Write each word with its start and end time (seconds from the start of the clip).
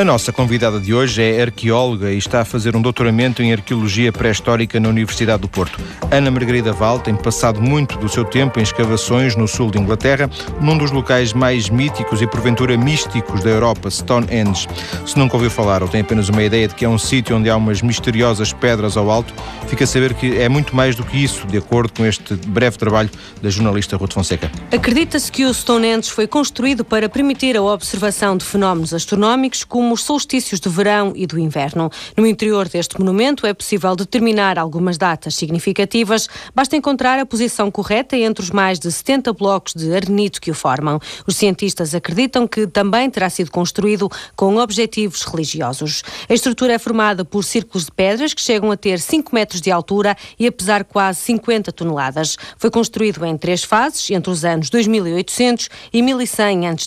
A 0.00 0.04
nossa 0.04 0.32
convidada 0.32 0.80
de 0.80 0.94
hoje 0.94 1.22
é 1.22 1.42
arqueóloga 1.42 2.10
e 2.10 2.16
está 2.16 2.40
a 2.40 2.44
fazer 2.46 2.74
um 2.74 2.80
doutoramento 2.80 3.42
em 3.42 3.52
arqueologia 3.52 4.10
pré-histórica 4.10 4.80
na 4.80 4.88
Universidade 4.88 5.42
do 5.42 5.46
Porto. 5.46 5.78
Ana 6.10 6.30
Margarida 6.30 6.72
Val 6.72 6.98
tem 6.98 7.14
passado 7.14 7.60
muito 7.60 7.98
do 7.98 8.08
seu 8.08 8.24
tempo 8.24 8.58
em 8.58 8.62
escavações 8.62 9.36
no 9.36 9.46
sul 9.46 9.70
de 9.70 9.78
Inglaterra, 9.78 10.30
num 10.58 10.78
dos 10.78 10.90
locais 10.90 11.34
mais 11.34 11.68
míticos 11.68 12.22
e 12.22 12.26
porventura 12.26 12.78
místicos 12.78 13.44
da 13.44 13.50
Europa, 13.50 13.90
Stonehenge. 13.90 14.66
Se 15.04 15.18
nunca 15.18 15.36
ouviu 15.36 15.50
falar 15.50 15.82
ou 15.82 15.88
tem 15.88 16.00
apenas 16.00 16.30
uma 16.30 16.42
ideia 16.42 16.66
de 16.66 16.74
que 16.74 16.86
é 16.86 16.88
um 16.88 16.96
sítio 16.96 17.36
onde 17.36 17.50
há 17.50 17.56
umas 17.56 17.82
misteriosas 17.82 18.54
pedras 18.54 18.96
ao 18.96 19.10
alto, 19.10 19.34
fica 19.68 19.84
a 19.84 19.86
saber 19.86 20.14
que 20.14 20.38
é 20.38 20.48
muito 20.48 20.74
mais 20.74 20.96
do 20.96 21.04
que 21.04 21.22
isso, 21.22 21.46
de 21.46 21.58
acordo 21.58 21.92
com 21.92 22.06
este 22.06 22.36
breve 22.46 22.78
trabalho 22.78 23.10
da 23.42 23.50
jornalista 23.50 23.98
Ruth 23.98 24.14
Fonseca. 24.14 24.50
Acredita-se 24.72 25.30
que 25.30 25.44
o 25.44 25.52
Stonehenge 25.52 26.10
foi 26.10 26.26
construído 26.26 26.86
para 26.86 27.06
permitir 27.06 27.54
a 27.54 27.62
observação 27.62 28.34
de 28.34 28.46
fenómenos 28.46 28.94
astronómicos 28.94 29.62
como 29.62 29.89
os 29.92 30.02
solstícios 30.02 30.60
de 30.60 30.68
verão 30.68 31.12
e 31.14 31.26
do 31.26 31.38
inverno. 31.38 31.90
No 32.16 32.26
interior 32.26 32.68
deste 32.68 32.98
monumento 32.98 33.46
é 33.46 33.54
possível 33.54 33.94
determinar 33.94 34.58
algumas 34.58 34.98
datas 34.98 35.34
significativas, 35.34 36.28
basta 36.54 36.76
encontrar 36.76 37.18
a 37.18 37.26
posição 37.26 37.70
correta 37.70 38.16
entre 38.16 38.42
os 38.42 38.50
mais 38.50 38.78
de 38.78 38.90
70 38.90 39.32
blocos 39.32 39.74
de 39.74 39.94
arenito 39.94 40.40
que 40.40 40.50
o 40.50 40.54
formam. 40.54 40.98
Os 41.26 41.36
cientistas 41.36 41.94
acreditam 41.94 42.46
que 42.46 42.66
também 42.66 43.08
terá 43.10 43.28
sido 43.30 43.50
construído 43.50 44.08
com 44.36 44.56
objetivos 44.56 45.22
religiosos. 45.22 46.02
A 46.28 46.34
estrutura 46.34 46.74
é 46.74 46.78
formada 46.78 47.24
por 47.24 47.44
círculos 47.44 47.86
de 47.86 47.92
pedras 47.92 48.34
que 48.34 48.40
chegam 48.40 48.70
a 48.70 48.76
ter 48.76 48.98
5 48.98 49.34
metros 49.34 49.60
de 49.60 49.70
altura 49.70 50.16
e 50.38 50.46
a 50.46 50.52
pesar 50.52 50.84
quase 50.84 51.20
50 51.20 51.72
toneladas. 51.72 52.36
Foi 52.56 52.70
construído 52.70 53.24
em 53.24 53.36
três 53.36 53.64
fases, 53.64 54.10
entre 54.10 54.30
os 54.30 54.44
anos 54.44 54.70
2800 54.70 55.68
e 55.92 56.02
1100 56.02 56.68
a.C. 56.68 56.86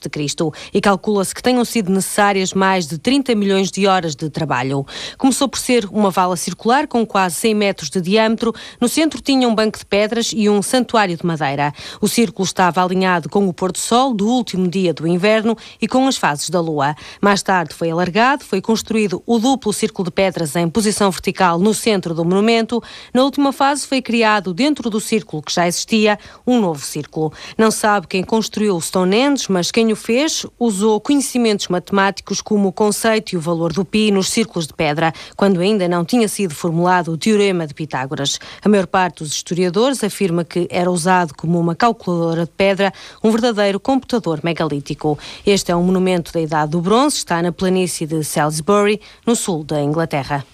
e 0.73 0.81
calcula-se 0.81 1.33
que 1.33 1.43
tenham 1.43 1.63
sido 1.65 1.91
necessárias 1.91 2.53
mais 2.53 2.87
de 2.87 2.92
30 2.97 3.35
milhões 3.35 3.71
de 3.71 3.87
horas 3.87 4.15
de 4.15 4.29
trabalho. 4.29 4.85
Começou 5.17 5.47
por 5.47 5.59
ser 5.59 5.85
uma 5.91 6.09
vala 6.09 6.35
circular 6.35 6.87
com 6.87 7.05
quase 7.05 7.35
100 7.35 7.55
metros 7.55 7.89
de 7.89 8.01
diâmetro. 8.01 8.53
No 8.79 8.87
centro 8.87 9.21
tinha 9.21 9.47
um 9.47 9.55
banco 9.55 9.77
de 9.77 9.85
pedras 9.85 10.31
e 10.35 10.49
um 10.49 10.61
santuário 10.61 11.17
de 11.17 11.25
madeira. 11.25 11.73
O 12.01 12.07
círculo 12.07 12.45
estava 12.45 12.83
alinhado 12.83 13.29
com 13.29 13.47
o 13.47 13.53
pôr 13.53 13.71
do 14.15 14.27
último 14.27 14.67
dia 14.67 14.93
do 14.93 15.07
inverno 15.07 15.57
e 15.81 15.87
com 15.87 16.07
as 16.07 16.17
fases 16.17 16.49
da 16.49 16.59
lua. 16.59 16.95
Mais 17.21 17.41
tarde 17.41 17.73
foi 17.73 17.89
alargado, 17.89 18.43
foi 18.43 18.61
construído 18.61 19.21
o 19.25 19.39
duplo 19.39 19.73
círculo 19.73 20.05
de 20.05 20.11
pedras 20.11 20.55
em 20.55 20.69
posição 20.69 21.09
vertical 21.11 21.59
no 21.59 21.73
centro 21.73 22.13
do 22.13 22.23
monumento. 22.23 22.81
Na 23.13 23.23
última 23.23 23.51
fase 23.51 23.87
foi 23.87 24.01
criado 24.01 24.53
dentro 24.53 24.89
do 24.89 24.99
círculo 24.99 25.41
que 25.41 25.53
já 25.53 25.67
existia 25.67 26.17
um 26.45 26.59
novo 26.59 26.83
círculo. 26.83 27.33
Não 27.57 27.71
sabe 27.71 28.07
quem 28.07 28.23
construiu 28.23 28.75
o 28.75 28.81
Stonehenge, 28.81 29.51
mas 29.51 29.71
quem 29.71 29.91
o 29.91 29.95
fez 29.95 30.45
usou 30.59 30.99
conhecimentos 30.99 31.67
matemáticos 31.67 32.41
como 32.41 32.71
conceito 32.83 33.31
e 33.31 33.37
o 33.37 33.39
valor 33.39 33.71
do 33.71 33.85
pi 33.85 34.11
nos 34.11 34.29
círculos 34.29 34.67
de 34.67 34.73
pedra, 34.73 35.13
quando 35.37 35.61
ainda 35.61 35.87
não 35.87 36.03
tinha 36.03 36.27
sido 36.27 36.53
formulado 36.53 37.13
o 37.13 37.17
teorema 37.17 37.65
de 37.65 37.73
Pitágoras. 37.73 38.37
A 38.61 38.67
maior 38.67 38.87
parte 38.87 39.23
dos 39.23 39.31
historiadores 39.31 40.03
afirma 40.03 40.43
que 40.43 40.67
era 40.69 40.91
usado 40.91 41.33
como 41.33 41.57
uma 41.57 41.75
calculadora 41.75 42.43
de 42.43 42.51
pedra, 42.51 42.91
um 43.23 43.31
verdadeiro 43.31 43.79
computador 43.79 44.41
megalítico. 44.43 45.17
Este 45.45 45.71
é 45.71 45.75
um 45.77 45.83
monumento 45.83 46.33
da 46.33 46.41
Idade 46.41 46.71
do 46.71 46.81
Bronze, 46.81 47.15
está 47.15 47.41
na 47.41 47.53
planície 47.53 48.05
de 48.05 48.21
Salisbury, 48.21 48.99
no 49.25 49.33
sul 49.33 49.63
da 49.63 49.81
Inglaterra. 49.81 50.45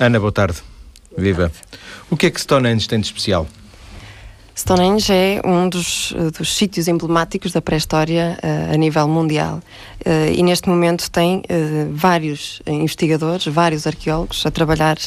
Ana, 0.00 0.18
boa 0.18 0.32
tarde. 0.32 0.60
Viva. 1.16 1.52
O 2.10 2.16
que 2.16 2.26
é 2.26 2.30
que 2.30 2.40
Stonehenge 2.40 2.88
tem 2.88 2.98
de 2.98 3.06
especial? 3.06 3.46
Stonehenge 4.58 5.12
é 5.12 5.40
um 5.44 5.68
dos, 5.68 6.12
eh, 6.16 6.32
dos 6.36 6.56
sítios 6.56 6.88
emblemáticos 6.88 7.52
da 7.52 7.62
pré-história 7.62 8.36
uh, 8.42 8.74
a 8.74 8.76
nível 8.76 9.06
mundial. 9.06 9.62
Uh, 10.04 10.32
e 10.34 10.42
neste 10.42 10.68
momento 10.68 11.08
tem 11.12 11.38
uh, 11.38 11.42
vários 11.92 12.60
investigadores, 12.66 13.46
vários 13.46 13.86
arqueólogos 13.86 14.44
a 14.44 14.50
trabalhar 14.50 14.98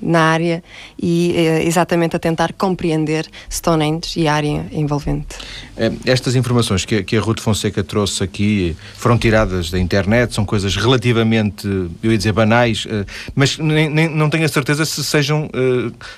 na 0.00 0.20
área 0.20 0.62
e 1.00 1.34
eh, 1.36 1.64
exatamente 1.64 2.16
a 2.16 2.18
tentar 2.18 2.52
compreender 2.52 3.26
Stonehenge 3.50 4.20
e 4.20 4.28
a 4.28 4.34
área 4.34 4.66
envolvente. 4.72 5.36
Eh, 5.76 5.92
estas 6.04 6.34
informações 6.34 6.84
que, 6.84 7.02
que 7.02 7.16
a 7.16 7.20
Ruth 7.20 7.40
Fonseca 7.40 7.82
trouxe 7.82 8.22
aqui 8.22 8.76
foram 8.94 9.18
tiradas 9.18 9.70
da 9.70 9.78
internet, 9.78 10.34
são 10.34 10.44
coisas 10.44 10.76
relativamente, 10.76 11.66
eu 12.02 12.10
ia 12.12 12.18
dizer, 12.18 12.32
banais, 12.32 12.86
eh, 12.88 13.04
mas 13.34 13.58
nem, 13.58 13.88
nem, 13.88 14.08
não 14.08 14.30
tenho 14.30 14.44
a 14.44 14.48
certeza 14.48 14.84
se 14.84 15.02
sejam 15.04 15.48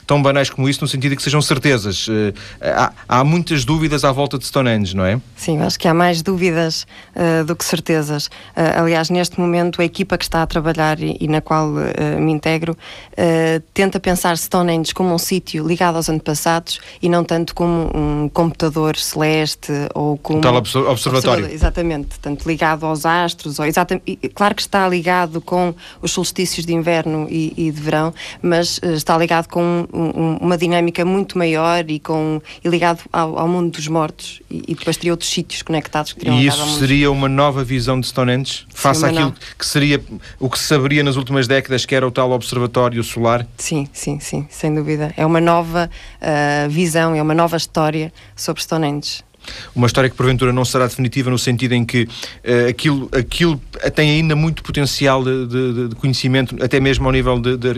tão 0.06 0.22
banais 0.22 0.50
como 0.50 0.68
isso, 0.68 0.80
no 0.80 0.88
sentido 0.88 1.10
de 1.10 1.16
que 1.16 1.22
sejam 1.22 1.40
certezas. 1.40 2.06
Há, 2.60 2.92
há 3.08 3.24
muitas 3.24 3.64
dúvidas 3.64 4.04
à 4.04 4.12
volta 4.12 4.38
de 4.38 4.44
Stonehenge, 4.46 4.96
não 4.96 5.04
é? 5.04 5.20
Sim, 5.36 5.60
acho 5.60 5.78
que 5.78 5.88
há 5.88 5.94
mais 5.94 6.22
dúvidas 6.22 6.86
uh, 7.14 7.44
do 7.44 7.54
que 7.54 7.64
certezas. 7.64 8.26
Uh, 8.26 8.82
aliás, 8.82 9.10
neste 9.10 9.40
momento, 9.40 9.80
a 9.80 9.84
equipa 9.84 10.18
que 10.18 10.24
está 10.24 10.42
a 10.42 10.46
trabalhar 10.46 11.00
e, 11.00 11.16
e 11.20 11.28
na 11.28 11.40
qual 11.40 11.70
uh, 11.70 12.20
me 12.20 12.32
integro 12.32 12.76
tenta 13.74 14.00
pensar 14.00 14.36
Stonehenge 14.36 14.92
como 14.92 15.14
um 15.14 15.18
sítio 15.18 15.66
ligado 15.66 15.96
aos 15.96 16.08
antepassados 16.08 16.80
e 17.00 17.08
não 17.08 17.24
tanto 17.24 17.54
como 17.54 17.90
um 17.94 18.28
computador 18.28 18.96
celeste 18.96 19.72
ou 19.94 20.16
como. 20.18 20.38
Um 20.38 20.42
tal 20.42 20.56
observatório. 20.56 20.90
observatório. 20.92 21.46
Exatamente, 21.46 22.18
tanto 22.20 22.48
ligado 22.48 22.86
aos 22.86 23.06
astros, 23.06 23.58
ou 23.58 23.66
exatamente, 23.66 24.16
claro 24.34 24.54
que 24.54 24.62
está 24.62 24.88
ligado 24.88 25.40
com 25.40 25.74
os 26.02 26.12
solstícios 26.12 26.66
de 26.66 26.72
inverno 26.72 27.26
e, 27.30 27.52
e 27.56 27.70
de 27.70 27.80
verão, 27.80 28.12
mas 28.42 28.78
uh, 28.78 28.92
está 28.92 29.16
ligado 29.16 29.48
com 29.48 29.86
um, 29.92 30.38
uma 30.40 30.58
dinâmica 30.58 31.04
muito 31.04 31.38
maior 31.38 31.88
e, 31.88 31.98
com, 31.98 32.40
e 32.64 32.68
ligado 32.68 33.00
ao, 33.12 33.38
ao 33.38 33.48
mundo 33.48 33.72
dos 33.72 33.86
mortos 33.88 34.42
e, 34.50 34.64
e, 34.68 34.74
depois 34.74 34.96
teria 34.96 35.12
outros 35.12 35.30
sítios 35.30 35.62
conectados 35.62 36.12
que 36.12 36.28
E 36.28 36.46
isso 36.46 36.78
seria 36.78 37.10
uma 37.10 37.28
nova 37.28 37.62
visão 37.62 38.00
de 38.00 38.06
Stonehenge? 38.06 38.66
Face 38.74 39.04
àquilo 39.04 39.34
que 39.58 39.66
seria 39.66 40.02
o 40.38 40.48
que 40.48 40.58
se 40.58 40.64
saberia 40.64 41.02
nas 41.02 41.16
últimas 41.16 41.46
décadas, 41.46 41.84
que 41.84 41.94
era 41.94 42.06
o 42.06 42.10
tal 42.10 42.30
observatório 42.32 43.02
solar? 43.02 43.46
Sim, 43.58 43.88
sim, 43.92 44.20
sim, 44.20 44.46
sem 44.48 44.72
dúvida. 44.72 45.12
É 45.16 45.26
uma 45.26 45.40
nova 45.40 45.90
uh, 46.22 46.70
visão, 46.70 47.14
é 47.14 47.20
uma 47.20 47.34
nova 47.34 47.56
história 47.56 48.12
sobre 48.36 48.62
Stonehenge. 48.62 49.24
Uma 49.74 49.86
história 49.86 50.08
que 50.10 50.16
porventura 50.16 50.52
não 50.52 50.64
será 50.64 50.86
definitiva 50.86 51.30
no 51.30 51.38
sentido 51.38 51.72
em 51.72 51.84
que 51.84 52.02
uh, 52.02 52.68
aquilo, 52.68 53.08
aquilo 53.12 53.60
tem 53.94 54.10
ainda 54.10 54.34
muito 54.34 54.62
potencial 54.62 55.22
de, 55.22 55.46
de, 55.46 55.88
de 55.88 55.94
conhecimento, 55.96 56.56
até 56.62 56.80
mesmo 56.80 57.06
ao 57.06 57.12
nível 57.12 57.40
de, 57.40 57.56
de, 57.56 57.68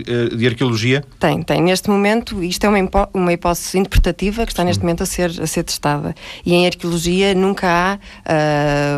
eh, 0.44 0.46
arqueologia? 0.48 1.04
Tem, 1.18 1.42
tem. 1.42 1.62
Neste 1.62 1.90
momento, 1.90 2.42
isto 2.42 2.64
é 2.64 2.68
uma, 2.68 2.78
hipó 2.78 3.08
uma 3.12 3.32
hipótese 3.32 3.78
interpretativa 3.78 4.44
que 4.46 4.52
está 4.52 4.64
neste 4.64 4.82
momento 4.82 5.02
a 5.02 5.06
ser, 5.06 5.30
a 5.40 5.46
ser 5.46 5.62
testada. 5.64 6.14
E 6.44 6.54
em 6.54 6.66
arqueologia 6.66 7.34
nunca 7.34 7.68
há 7.68 7.98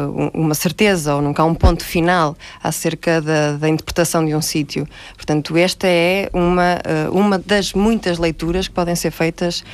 uh, 0.07 0.31
uma 0.33 0.55
certeza 0.55 1.15
ou 1.15 1.23
nunca 1.23 1.43
há 1.43 1.45
um 1.45 1.55
ponto 1.55 1.85
final 1.85 2.37
acerca 2.63 3.21
da, 3.21 3.53
da 3.57 3.69
interpretação 3.69 4.25
de 4.25 4.35
um 4.35 4.43
sítio. 4.43 4.87
Portanto, 5.17 5.57
esta 5.57 5.87
é 5.87 6.31
uma, 6.33 6.77
uh, 7.09 7.19
uma 7.19 7.39
das 7.39 7.73
muitas 7.73 8.19
leituras 8.19 8.69
que 8.69 8.75
podem 8.75 8.95
ser 8.95 9.11
feitas 9.11 9.65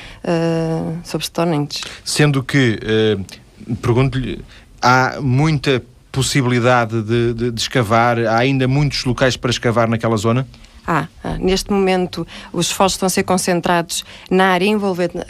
sobre 1.03 1.25
Stonehenge. 1.25 1.81
Sendo 2.03 2.43
que 2.43 2.79
Uh, 2.89 3.23
Pergunto-lhe, 3.81 4.43
há 4.81 5.19
muita 5.21 5.83
possibilidade 6.11 7.01
de, 7.03 7.33
de, 7.33 7.51
de, 7.51 7.61
escavar? 7.61 8.17
Há 8.19 8.37
ainda 8.37 8.67
muitos 8.67 9.03
locais 9.05 9.37
para 9.37 9.51
escavar 9.51 9.87
naquela 9.87 10.17
zona? 10.17 10.47
Ah, 10.91 11.07
neste 11.39 11.71
momento 11.71 12.25
os 12.51 12.65
esforços 12.65 12.95
estão 12.95 13.05
a 13.05 13.09
ser 13.11 13.21
concentrados 13.21 14.03
na 14.31 14.47
área 14.47 14.65
envolvente, 14.65 15.17
uh, 15.19 15.21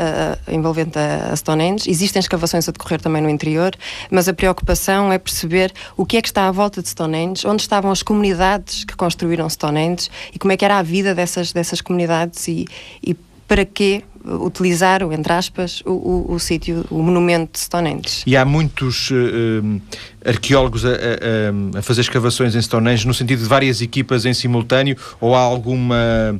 envolvente 0.48 0.98
a 0.98 1.36
Stonehenge. 1.36 1.90
Existem 1.90 2.22
escavações 2.22 2.70
a 2.70 2.72
decorrer 2.72 3.02
também 3.02 3.22
no 3.22 3.30
interior, 3.30 3.76
mas 4.10 4.30
a 4.30 4.34
preocupação 4.34 5.12
é 5.12 5.18
perceber 5.18 5.74
o 5.98 6.06
que 6.06 6.16
é 6.16 6.22
que 6.22 6.30
está 6.30 6.48
à 6.48 6.52
volta 6.52 6.82
de 6.82 6.88
Stonehenge, 6.88 7.46
onde 7.46 7.62
estavam 7.62 7.92
as 7.92 8.02
comunidades 8.02 8.86
que 8.86 8.96
construíram 8.96 9.50
Stonehenge 9.50 10.10
e 10.34 10.40
como 10.40 10.54
é 10.54 10.56
que 10.56 10.64
era 10.64 10.78
a 10.78 10.82
vida 10.82 11.14
dessas, 11.14 11.52
dessas 11.52 11.82
comunidades 11.82 12.48
e, 12.48 12.66
e 13.06 13.14
para 13.50 13.66
que 13.66 14.04
utilizaram, 14.24 15.12
entre 15.12 15.34
aspas, 15.34 15.82
o, 15.84 15.92
o, 15.92 16.34
o 16.34 16.40
sítio, 16.40 16.86
o 16.92 17.02
monumento 17.02 17.54
de 17.54 17.60
Stonehenge. 17.60 18.22
E 18.28 18.38
há 18.38 18.46
muitos 18.46 19.10
uh, 19.10 19.82
arqueólogos 20.24 20.86
a, 20.86 20.90
a, 20.90 21.80
a, 21.80 21.82
fazer 21.82 22.02
escavações 22.02 22.54
em 22.54 22.62
Stonehenge 22.62 23.08
no 23.08 23.14
sentido 23.14 23.42
de 23.42 23.50
várias 23.50 23.82
equipas 23.82 24.26
em 24.26 24.34
simultâneo 24.34 24.96
ou 25.20 25.34
há 25.34 25.40
alguma 25.40 26.40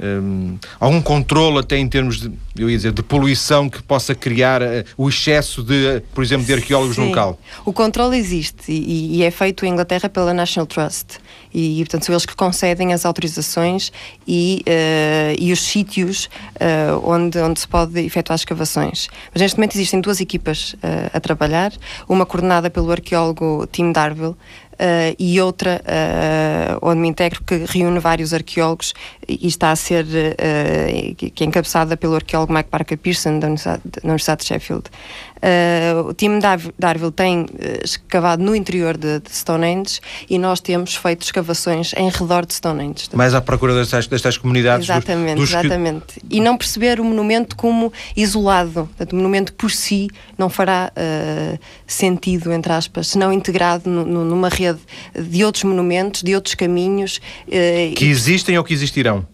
um, 0.00 0.58
algum 0.80 1.00
controle 1.00 1.58
até 1.58 1.78
em 1.78 1.88
termos 1.88 2.20
de, 2.20 2.32
eu 2.56 2.68
ia 2.68 2.76
dizer, 2.76 2.92
de 2.92 3.02
poluição 3.02 3.68
que 3.68 3.82
possa 3.82 4.14
criar 4.14 4.62
uh, 4.62 4.84
o 4.96 5.08
excesso 5.08 5.62
de, 5.62 6.02
por 6.12 6.22
exemplo, 6.22 6.44
de 6.46 6.52
arqueólogos 6.52 6.96
Sim. 6.96 7.02
no 7.02 7.08
local? 7.08 7.38
O 7.64 7.72
controle 7.72 8.16
existe 8.16 8.72
e, 8.72 9.18
e, 9.18 9.22
é 9.22 9.30
feito 9.30 9.64
em 9.64 9.70
Inglaterra 9.70 10.08
pela 10.08 10.34
National 10.34 10.66
Trust 10.66 11.18
e, 11.54 11.78
portanto, 11.84 12.04
são 12.04 12.12
eles 12.12 12.26
que 12.26 12.34
concedem 12.34 12.92
as 12.92 13.06
autorizações 13.06 13.92
e, 14.26 14.64
uh, 14.66 15.36
e 15.38 15.52
os 15.52 15.62
sítios 15.62 16.28
uh, 16.56 17.08
onde, 17.08 17.38
onde 17.38 17.60
se 17.60 17.68
pode 17.68 18.00
efetuar 18.00 18.36
escavações. 18.36 19.08
Mas 19.32 19.40
neste 19.40 19.56
momento 19.56 19.74
existem 19.76 20.00
duas 20.00 20.20
equipas 20.20 20.74
a 21.12 21.20
trabalhar, 21.20 21.72
uma 22.08 22.26
coordenada 22.26 22.68
pelo 22.68 22.90
arqueólogo 22.90 23.66
Tim 23.70 23.92
Darville 23.92 24.36
uh, 24.74 25.14
e 25.18 25.40
outra 25.40 25.80
uh, 25.82 26.78
onde 26.82 27.00
me 27.00 27.08
integro 27.08 27.42
que 27.44 27.64
reúne 27.66 27.98
vários 27.98 28.32
arqueólogos 28.32 28.94
e 29.28 29.46
está 29.46 29.70
a 29.70 29.76
ser 29.76 30.04
uh, 30.04 31.14
que 31.14 31.44
é 31.44 31.46
encabeçada 31.46 31.96
pelo 31.96 32.14
arqueólogo 32.14 32.52
Mike 32.52 32.70
Parker 32.70 32.98
Pearson 32.98 33.38
da 33.38 33.46
Universidade, 33.46 33.82
da 33.84 34.00
Universidade 34.04 34.40
de 34.42 34.46
Sheffield. 34.46 34.84
Uh, 35.44 36.08
o 36.08 36.14
time 36.14 36.40
da 36.40 36.58
Darville 36.78 37.12
tem 37.12 37.42
uh, 37.42 37.46
escavado 37.84 38.42
no 38.42 38.56
interior 38.56 38.96
de, 38.96 39.20
de, 39.20 39.30
Stonehenge 39.30 40.00
e 40.30 40.38
nós 40.38 40.58
temos 40.58 40.96
feito 40.96 41.20
escavações 41.20 41.92
em 41.98 42.08
redor 42.08 42.46
de 42.46 42.54
Stonehenge. 42.54 43.10
Mais 43.12 43.34
à 43.34 43.42
procura 43.42 43.74
destas, 43.74 44.06
destas 44.06 44.38
comunidades. 44.38 44.88
Exatamente, 44.88 45.36
dos, 45.36 45.50
dos 45.50 45.58
exatamente. 45.58 46.06
Que... 46.18 46.38
E 46.38 46.40
não 46.40 46.56
perceber 46.56 46.98
o 46.98 47.04
monumento 47.04 47.56
como 47.56 47.92
isolado. 48.16 48.88
Portanto, 48.96 49.12
o 49.12 49.16
monumento 49.16 49.52
por 49.52 49.70
si 49.70 50.08
não 50.38 50.48
fará 50.48 50.90
uh, 50.96 51.58
sentido, 51.86 52.50
entre 52.50 52.72
aspas, 52.72 53.08
se 53.08 53.18
não 53.18 53.30
integrado 53.30 53.90
no, 53.90 54.02
no, 54.06 54.24
numa 54.24 54.48
rede 54.48 54.80
de 55.14 55.44
outros 55.44 55.64
monumentos, 55.64 56.22
de 56.22 56.34
outros 56.34 56.54
caminhos. 56.54 57.20
que 57.94 58.06
existem 58.06 58.56
ou 58.56 58.64
que 58.64 58.72
existirão? 58.72 59.26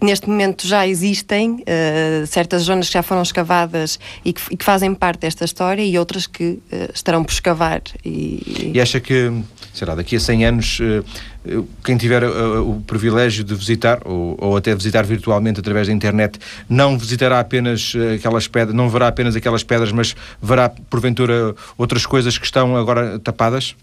Neste 0.00 0.28
momento 0.28 0.66
já 0.66 0.86
existem 0.86 1.52
uh, 1.52 2.26
certas 2.26 2.62
zonas 2.62 2.86
que 2.86 2.94
já 2.94 3.02
foram 3.02 3.22
escavadas 3.22 3.98
e 4.24 4.32
que, 4.32 4.40
e 4.50 4.56
que, 4.56 4.64
fazem 4.64 4.94
parte 4.94 5.20
desta 5.20 5.44
história 5.44 5.82
e 5.82 5.98
outras 5.98 6.26
que 6.26 6.44
uh, 6.44 6.60
estarão 6.94 7.24
por 7.24 7.32
escavar. 7.32 7.82
E... 8.04 8.72
e 8.74 8.80
acha 8.80 9.00
que, 9.00 9.32
será, 9.72 9.94
daqui 9.94 10.16
a 10.16 10.20
100 10.20 10.44
anos, 10.44 10.78
uh, 10.80 11.64
quem 11.82 11.96
tiver 11.96 12.24
o 12.24 12.82
privilégio 12.86 13.42
de 13.42 13.54
visitar, 13.54 14.00
ou, 14.04 14.36
ou, 14.38 14.56
até 14.56 14.74
visitar 14.74 15.04
virtualmente 15.04 15.60
através 15.60 15.86
da 15.86 15.92
internet, 15.92 16.38
não 16.68 16.98
visitará 16.98 17.40
apenas 17.40 17.94
aquelas 18.14 18.46
pedras, 18.46 18.74
não 18.74 18.90
verá 18.90 19.08
apenas 19.08 19.34
aquelas 19.34 19.62
pedras, 19.62 19.90
mas 19.90 20.14
verá 20.42 20.68
porventura 20.68 21.54
outras 21.78 22.04
coisas 22.04 22.36
que 22.36 22.44
estão 22.44 22.76
agora 22.76 23.18
tapadas? 23.18 23.74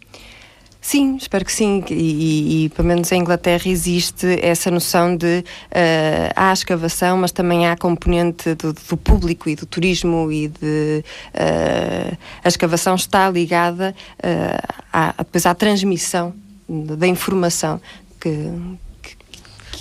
Sim, 0.85 1.15
espero 1.15 1.43
que 1.43 1.51
sim. 1.51 1.83
E, 1.89 1.93
e, 1.95 2.65
e, 2.65 2.69
pelo 2.69 2.87
menos 2.87 3.11
em 3.11 3.19
Inglaterra 3.19 3.63
existe 3.65 4.39
essa 4.39 4.69
noção 4.69 5.17
de 5.17 5.39
uh, 5.39 6.31
há 6.35 6.53
escavação, 6.53 7.17
mas 7.17 7.31
também 7.31 7.67
há 7.67 7.75
componente 7.75 8.53
do, 8.53 8.71
do 8.71 8.95
público 8.95 9.49
e 9.49 9.55
do 9.55 9.65
turismo 9.65 10.31
e 10.31 10.47
de 10.47 11.03
uh, 11.33 12.17
a 12.43 12.47
escavação 12.47 12.93
está 12.93 13.27
ligada 13.31 13.95
uh, 14.19 14.75
à, 14.93 15.15
depois 15.17 15.47
à 15.47 15.55
transmissão 15.55 16.35
da 16.69 17.07
informação 17.07 17.81
que, 18.21 18.29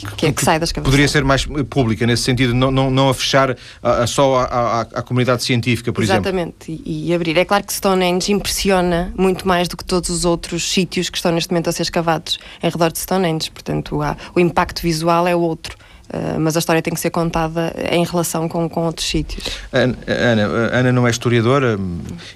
que, 0.05 0.27
é 0.27 0.33
que 0.33 0.45
sai 0.45 0.59
das 0.59 0.73
cabeças. 0.73 0.91
Poderia 0.91 1.09
ser 1.09 1.25
mais 1.25 1.47
pública, 1.69 2.07
nesse 2.07 2.23
sentido, 2.23 2.55
não, 2.55 2.71
não, 2.71 2.91
não 2.91 3.09
a 3.09 3.15
fechar 3.15 3.57
a, 3.83 4.03
a 4.03 4.07
só 4.07 4.41
à 4.41 5.03
comunidade 5.03 5.43
científica, 5.43 5.93
por 5.93 6.03
Exatamente, 6.03 6.33
exemplo. 6.33 6.55
Exatamente, 6.69 6.83
e, 6.87 7.11
e, 7.11 7.15
abrir. 7.15 7.37
É 7.37 7.45
claro 7.45 7.65
que 7.65 7.73
Stonehenge 7.73 8.33
impressiona 8.33 9.13
muito 9.17 9.47
mais 9.47 9.69
do 9.69 9.77
que 9.77 9.85
todos 9.85 10.11
os 10.11 10.25
outros 10.25 10.71
sítios 10.71 11.09
que 11.09 11.17
estão 11.17 11.33
neste 11.33 11.51
momento 11.51 11.69
a 11.69 11.73
ser 11.73 11.83
escavados 11.83 12.39
em 12.63 12.69
redor 12.69 12.91
de 12.91 12.99
Stonehenge, 12.99 13.51
portanto, 13.51 14.03
há, 14.03 14.17
o 14.35 14.41
impacto 14.41 14.83
visual 14.83 15.27
é 15.27 15.35
outro. 15.35 15.77
Uh, 16.05 16.39
mas 16.39 16.55
a 16.55 16.59
história 16.59 16.83
tem 16.83 16.93
que 16.93 17.01
ser 17.01 17.09
contada 17.09 17.75
em 17.91 18.05
relação 18.05 18.47
com, 18.47 18.69
com 18.69 18.85
outros 18.85 19.09
sítios. 19.09 19.47
Ana, 19.73 19.97
Ana, 20.07 20.43
Ana 20.71 20.93
não 20.93 21.07
é 21.07 21.11
historiadora, 21.11 21.79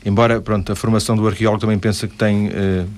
embora 0.06 0.41
pronto, 0.41 0.73
a 0.73 0.75
formação 0.75 1.15
do 1.15 1.29
arqueólogo 1.29 1.61
também 1.61 1.79
pensa 1.79 2.09
que 2.09 2.17
tem 2.17 2.49
uh, 2.49 2.88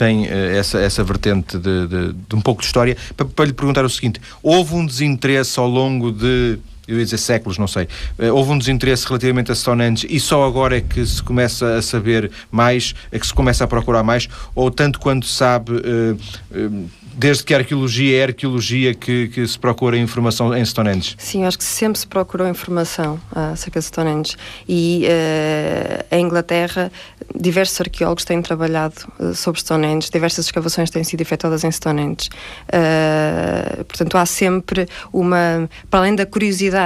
tem 0.00 0.24
uh, 0.24 0.56
essa, 0.56 0.78
essa 0.78 1.04
vertente 1.04 1.58
de, 1.58 1.86
de, 1.86 2.12
de, 2.14 2.34
um 2.34 2.40
pouco 2.40 2.62
de 2.62 2.66
história, 2.66 2.96
para, 3.14 3.26
para 3.26 3.44
lhe 3.44 3.52
perguntar 3.52 3.84
o 3.84 3.90
seguinte: 3.90 4.18
houve 4.42 4.74
um 4.74 4.86
desinteresse 4.86 5.60
ao 5.60 5.68
longo 5.68 6.10
de 6.10 6.58
eu 6.92 6.98
ia 6.98 7.04
dizer 7.04 7.18
séculos, 7.18 7.58
não 7.58 7.66
sei. 7.66 7.88
Uh, 8.18 8.34
houve 8.34 8.52
um 8.52 8.58
desinteresse 8.58 9.06
relativamente 9.06 9.52
a 9.52 9.54
Stonehenge 9.54 10.06
e 10.08 10.18
só 10.18 10.46
agora 10.46 10.78
é 10.78 10.80
que 10.80 11.04
se 11.04 11.22
começa 11.22 11.76
a 11.76 11.82
saber 11.82 12.30
mais, 12.50 12.94
é 13.10 13.18
que 13.18 13.26
se 13.26 13.34
começa 13.34 13.64
a 13.64 13.66
procurar 13.66 14.02
mais, 14.02 14.28
ou 14.54 14.70
tanto 14.70 14.98
quanto 14.98 15.26
sabe, 15.26 15.72
uh, 15.72 16.18
uh, 16.50 16.90
desde 17.14 17.44
que 17.44 17.52
a 17.52 17.58
arqueologia 17.58 18.18
é 18.18 18.22
a 18.22 18.26
arqueologia 18.28 18.94
que, 18.94 19.28
que 19.28 19.46
se 19.46 19.58
procura 19.58 19.96
informação 19.98 20.56
em 20.56 20.64
Stonehenge? 20.64 21.16
Sim, 21.18 21.44
acho 21.44 21.58
que 21.58 21.64
sempre 21.64 21.98
se 21.98 22.06
procurou 22.06 22.48
informação 22.48 23.20
acerca 23.30 23.78
de 23.78 23.86
Stonehenge. 23.86 24.36
E 24.68 25.06
uh, 25.06 26.16
em 26.16 26.24
Inglaterra, 26.24 26.90
diversos 27.34 27.80
arqueólogos 27.80 28.24
têm 28.24 28.40
trabalhado 28.40 28.94
sobre 29.34 29.60
Stonehenge, 29.60 30.10
diversas 30.10 30.46
escavações 30.46 30.90
têm 30.90 31.04
sido 31.04 31.20
efetuadas 31.20 31.64
em 31.64 31.70
Stonehenge. 31.70 32.30
Uh, 32.68 33.84
portanto, 33.84 34.16
há 34.16 34.24
sempre 34.24 34.88
uma. 35.12 35.68
Para 35.90 36.00
além 36.00 36.14
da 36.14 36.24
curiosidade 36.24 36.79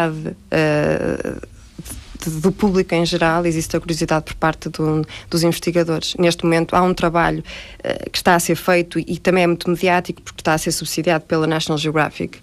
do 2.30 2.52
público 2.52 2.94
em 2.94 3.04
geral, 3.04 3.44
existe 3.46 3.76
a 3.76 3.80
curiosidade 3.80 4.24
por 4.24 4.34
parte 4.34 4.68
do, 4.68 5.06
dos 5.28 5.42
investigadores. 5.42 6.14
Neste 6.18 6.44
momento 6.44 6.74
há 6.74 6.82
um 6.82 6.94
trabalho 6.94 7.40
uh, 7.40 8.10
que 8.10 8.16
está 8.16 8.34
a 8.34 8.40
ser 8.40 8.56
feito 8.56 8.98
e, 8.98 9.04
e, 9.08 9.18
também 9.18 9.44
é 9.44 9.46
muito 9.46 9.68
mediático 9.68 10.22
porque 10.22 10.40
está 10.40 10.54
a 10.54 10.58
ser 10.58 10.72
subsidiado 10.72 11.24
pela 11.24 11.46
National 11.46 11.78
Geographic, 11.78 12.38
uh, 12.38 12.42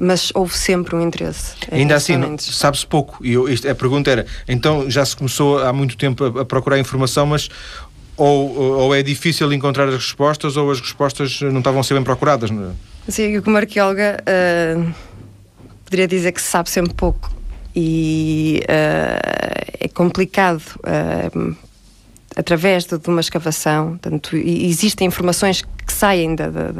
mas 0.00 0.32
houve 0.34 0.56
sempre 0.56 0.96
um 0.96 1.00
interesse. 1.00 1.54
Ainda 1.70 1.94
assim, 1.96 2.14
sabe-se 2.38 2.86
pouco. 2.86 3.24
E 3.24 3.32
eu, 3.32 3.48
isto, 3.48 3.68
a 3.68 3.74
pergunta 3.74 4.10
era: 4.10 4.26
então 4.48 4.90
já 4.90 5.04
se 5.04 5.16
começou 5.16 5.58
há 5.58 5.72
muito 5.72 5.96
tempo 5.96 6.24
a, 6.24 6.42
a 6.42 6.44
procurar 6.44 6.78
informação, 6.78 7.26
mas 7.26 7.48
ou, 8.16 8.56
ou, 8.56 8.94
é 8.94 9.02
difícil 9.02 9.52
encontrar 9.52 9.88
as 9.88 9.94
respostas 9.94 10.56
ou 10.56 10.70
as 10.70 10.80
respostas 10.80 11.40
não 11.42 11.58
estavam 11.58 11.80
a 11.80 11.84
ser 11.84 11.94
bem 11.94 12.02
procuradas? 12.02 12.50
Sim, 13.08 13.24
eu 13.24 13.42
como 13.42 13.58
arqueóloga 13.58 14.16
uh, 14.22 14.94
poderia 15.86 16.06
dizer 16.08 16.32
que 16.32 16.42
se 16.42 16.48
sabe 16.48 16.68
sempre 16.68 16.92
pouco 16.92 17.30
e 17.74 18.62
uh, 18.64 19.76
é 19.80 19.88
complicado 19.88 20.62
uh, 20.78 21.56
através 22.36 22.84
de, 22.84 22.98
de, 22.98 23.08
uma 23.08 23.20
escavação. 23.20 23.90
Portanto, 23.98 24.36
existem 24.36 25.08
informações 25.08 25.62
que 25.62 25.92
saem 25.92 26.34
da, 26.34 26.50
da, 26.50 26.70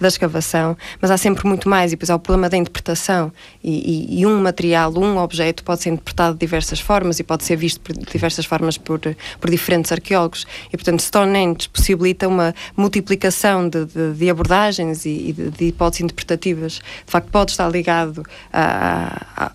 da, 0.00 0.08
escavação, 0.08 0.76
mas 1.00 1.10
há 1.10 1.16
sempre 1.16 1.46
muito 1.48 1.68
mais. 1.68 1.92
E 1.92 1.96
depois 1.96 2.10
há 2.10 2.14
o 2.14 2.18
problema 2.18 2.48
da 2.48 2.56
interpretação. 2.56 3.32
E, 3.62 4.14
e, 4.14 4.20
e, 4.20 4.26
um 4.26 4.40
material, 4.40 4.96
um 4.96 5.18
objeto, 5.18 5.64
pode 5.64 5.82
ser 5.82 5.90
interpretado 5.90 6.34
de 6.34 6.40
diversas 6.40 6.78
formas 6.78 7.18
e 7.18 7.24
pode 7.24 7.42
ser 7.42 7.56
visto 7.56 7.80
por 7.80 7.92
diversas 7.92 8.46
formas 8.46 8.78
por, 8.78 9.00
por 9.40 9.50
diferentes 9.50 9.90
arqueólogos. 9.90 10.46
E, 10.72 10.76
portanto, 10.76 11.00
Stonehenge 11.00 11.68
possibilita 11.68 12.28
uma 12.28 12.54
multiplicação 12.76 13.68
de, 13.68 13.84
de, 13.86 14.12
de 14.12 14.30
abordagens 14.30 15.04
e, 15.04 15.32
de, 15.32 15.50
de, 15.50 15.64
hipóteses 15.66 16.04
interpretativas. 16.04 16.74
De 16.74 17.10
facto, 17.10 17.30
pode 17.30 17.50
estar 17.50 17.68
ligado 17.68 18.22
a, 18.52 19.26
a 19.36 19.52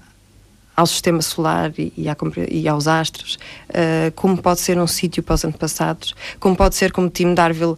ao 0.80 0.88
sistema 0.88 1.22
solar 1.22 1.74
e, 1.78 1.92
e, 1.98 2.08
à, 2.08 2.16
e 2.50 2.68
aos 2.70 2.88
astros, 2.88 3.38
uh, 3.70 4.12
como 4.16 4.42
pode 4.42 4.62
ser 4.62 4.80
um 4.80 4.88
sítio 4.88 5.22
para 5.22 5.36
os 5.36 5.44
antepassados, 5.44 6.16
como 6.40 6.56
pode 6.56 6.76
ser, 6.76 6.94
como 6.94 7.10
Tim 7.10 7.34
Darville 7.34 7.74
uh, 7.74 7.78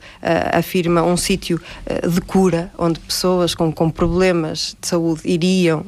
afirma, 0.54 1.02
um 1.02 1.18
sítio 1.18 1.60
uh, 1.90 2.08
de 2.08 2.22
cura, 2.22 2.72
onde 2.78 3.00
pessoas 3.00 3.56
com, 3.56 3.72
com 3.72 3.90
problemas 3.90 4.78
de 4.80 4.88
saúde 4.88 5.22
iriam. 5.26 5.84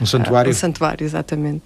um 0.00 0.06
santuário? 0.06 0.50
um 0.50 0.54
santuário, 0.54 1.04
exatamente. 1.04 1.64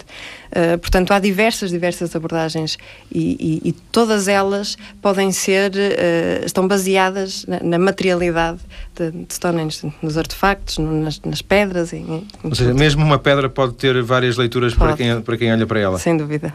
Uh, 0.48 0.78
portanto, 0.78 1.12
há 1.12 1.18
diversas, 1.18 1.70
diversas 1.70 2.14
abordagens 2.14 2.78
e, 3.12 3.60
e, 3.64 3.68
e 3.68 3.72
todas 3.72 4.28
elas 4.28 4.76
podem 5.00 5.30
ser, 5.32 5.72
uh, 5.72 6.44
estão 6.44 6.66
baseadas 6.66 7.44
na, 7.46 7.60
na 7.62 7.78
materialidade 7.78 8.58
de, 8.96 9.10
de 9.10 9.34
Stonehenge, 9.34 9.92
nos 10.02 10.18
artefactos, 10.18 10.78
no, 10.78 11.04
nas, 11.04 11.20
nas, 11.20 11.42
pedras. 11.42 11.92
Em, 11.92 12.02
em 12.02 12.26
Ou 12.42 12.54
seja, 12.54 12.74
mesmo 12.74 13.04
uma 13.04 13.18
pedra 13.18 13.48
pode 13.48 13.74
ter 13.74 14.02
várias 14.02 14.36
leituras 14.36 14.74
para 14.74 14.96
quem, 14.96 15.20
para 15.20 15.36
quem 15.36 15.52
olha 15.52 15.66
para 15.66 15.80
ela. 15.80 15.98
Sem 15.98 16.16
dúvida. 16.16 16.52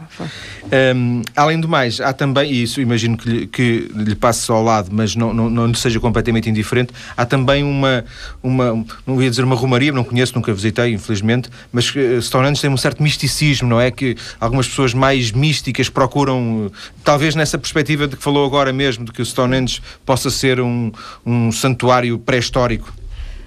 Um, 0.95 1.21
além 1.35 1.59
do 1.59 1.67
mais, 1.67 2.01
há 2.01 2.11
também, 2.11 2.51
e 2.51 2.63
isso 2.63 2.81
imagino 2.81 3.17
que 3.17 3.29
lhe, 3.29 3.47
que 3.47 3.91
lhe 3.95 4.15
passe 4.15 4.51
ao 4.51 4.63
lado, 4.63 4.89
mas 4.91 5.15
não, 5.15 5.33
não, 5.33 5.49
não 5.49 5.67
lhe 5.67 5.77
seja 5.77 5.99
completamente 5.99 6.49
indiferente, 6.49 6.93
há 7.15 7.25
também 7.25 7.63
uma, 7.63 8.03
uma, 8.41 8.85
não 9.05 9.21
ia 9.21 9.29
dizer 9.29 9.43
uma 9.43 9.55
romaria, 9.55 9.91
não 9.91 10.03
conheço, 10.03 10.33
nunca 10.35 10.53
visitei, 10.53 10.93
infelizmente, 10.93 11.49
mas 11.71 11.93
uh, 11.95 12.21
Stonehenge 12.21 12.61
tem 12.61 12.69
um 12.69 12.77
certo 12.77 13.01
misticismo, 13.01 13.69
não 13.69 13.79
é? 13.79 13.82
É? 13.83 13.91
Que 13.91 14.15
algumas 14.39 14.67
pessoas 14.67 14.93
mais 14.93 15.31
místicas 15.31 15.89
procuram, 15.89 16.71
talvez 17.03 17.35
nessa 17.35 17.57
perspectiva 17.57 18.07
de 18.07 18.15
que 18.15 18.23
falou 18.23 18.45
agora 18.45 18.73
mesmo, 18.73 19.05
de 19.05 19.11
que 19.11 19.21
o 19.21 19.25
Stonehenge 19.25 19.81
possa 20.05 20.29
ser 20.29 20.59
um, 20.59 20.91
um 21.25 21.51
santuário 21.51 22.17
pré-histórico. 22.17 22.93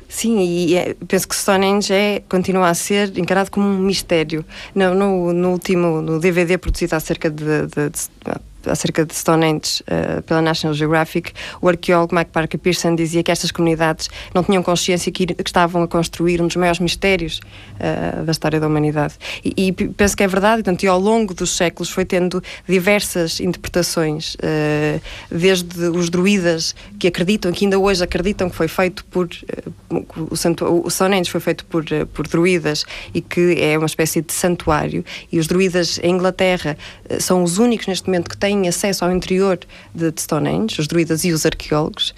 Sim, 0.09 0.39
e 0.41 0.77
é, 0.77 0.95
penso 1.07 1.27
que 1.27 1.35
Stonehenge 1.35 1.93
é, 1.93 2.23
continua 2.29 2.69
a 2.69 2.75
ser 2.75 3.19
encarado 3.19 3.51
como 3.51 3.67
um 3.67 3.79
mistério. 3.79 4.45
No, 4.75 4.95
no, 4.95 5.33
no 5.33 5.51
último 5.51 6.01
no 6.01 6.21
DVD 6.21 6.57
produzido 6.57 6.95
há 6.95 7.01
cerca 7.01 7.29
de, 7.29 7.67
de, 7.67 7.91
de 7.91 7.99
acerca 8.67 9.05
de 9.05 9.15
Stonehenge 9.15 9.83
uh, 9.83 10.23
pela 10.23 10.43
National 10.43 10.75
Geographic, 10.75 11.33
o 11.61 11.69
arqueólogo 11.69 12.15
Mike 12.15 12.31
Parker 12.31 12.59
Pearson 12.59 12.95
dizia 12.95 13.23
que 13.23 13.31
estas 13.31 13.51
comunidades 13.51 14.09
não 14.35 14.43
tinham 14.43 14.63
consciência 14.63 15.11
que, 15.13 15.27
que 15.27 15.49
estavam 15.49 15.83
a 15.83 15.89
construir 15.89 16.41
um 16.41 16.47
dos 16.47 16.57
maiores 16.57 16.81
mistérios 16.81 17.41
uh, 17.75 18.25
da 18.25 18.33
história 18.33 18.61
da 18.61 18.67
humanidade. 18.67 19.15
E, 19.45 19.69
e, 19.69 19.73
penso 19.73 20.17
que 20.17 20.23
é 20.23 20.29
verdade, 20.29 20.63
portanto, 20.63 20.83
e 20.83 20.87
ao 20.87 20.99
longo 20.99 21.35
dos 21.35 21.57
séculos 21.57 21.91
foi 21.91 22.05
tendo 22.05 22.43
diversas 22.69 23.41
interpretações, 23.41 24.35
uh, 24.37 25.01
desde 25.31 25.89
os 25.89 26.11
druidas 26.11 26.75
que 26.99 27.09
acreditam, 27.09 27.53
que 27.53 27.65
ainda 27.65 27.79
hoje 27.79 28.03
acreditam 28.03 28.49
que 28.51 28.57
foi 28.57 28.69
feito 28.69 29.05
por 29.07 29.29
o, 30.31 30.37
santu 30.37 30.65
o 30.85 30.91
Stonehenge 30.91 31.31
foi 31.31 31.41
feito 31.41 31.65
por, 31.67 31.85
por 32.13 32.27
druidas 32.27 32.85
e 33.15 33.21
que 33.21 33.57
é 33.61 33.77
uma 33.77 33.87
espécie 33.87 34.21
de 34.21 34.33
santuário, 34.33 35.05
e 35.31 35.39
os 35.39 35.47
druidas 35.47 35.99
em 36.03 36.15
Inglaterra 36.15 36.77
são 37.21 37.43
os 37.43 37.59
únicos 37.59 37.87
neste 37.87 38.07
momento 38.07 38.31
que 38.31 38.37
têm 38.37 38.56
têm 38.57 38.69
acesso 38.69 39.05
ao 39.05 39.13
interior 39.13 39.59
de, 39.95 40.11
de 40.11 40.21
Stonehenge, 40.21 40.81
os 40.81 40.89
druidas 40.89 41.25
e 41.25 41.33
os 41.33 41.45
arqueólogos, 41.45 42.15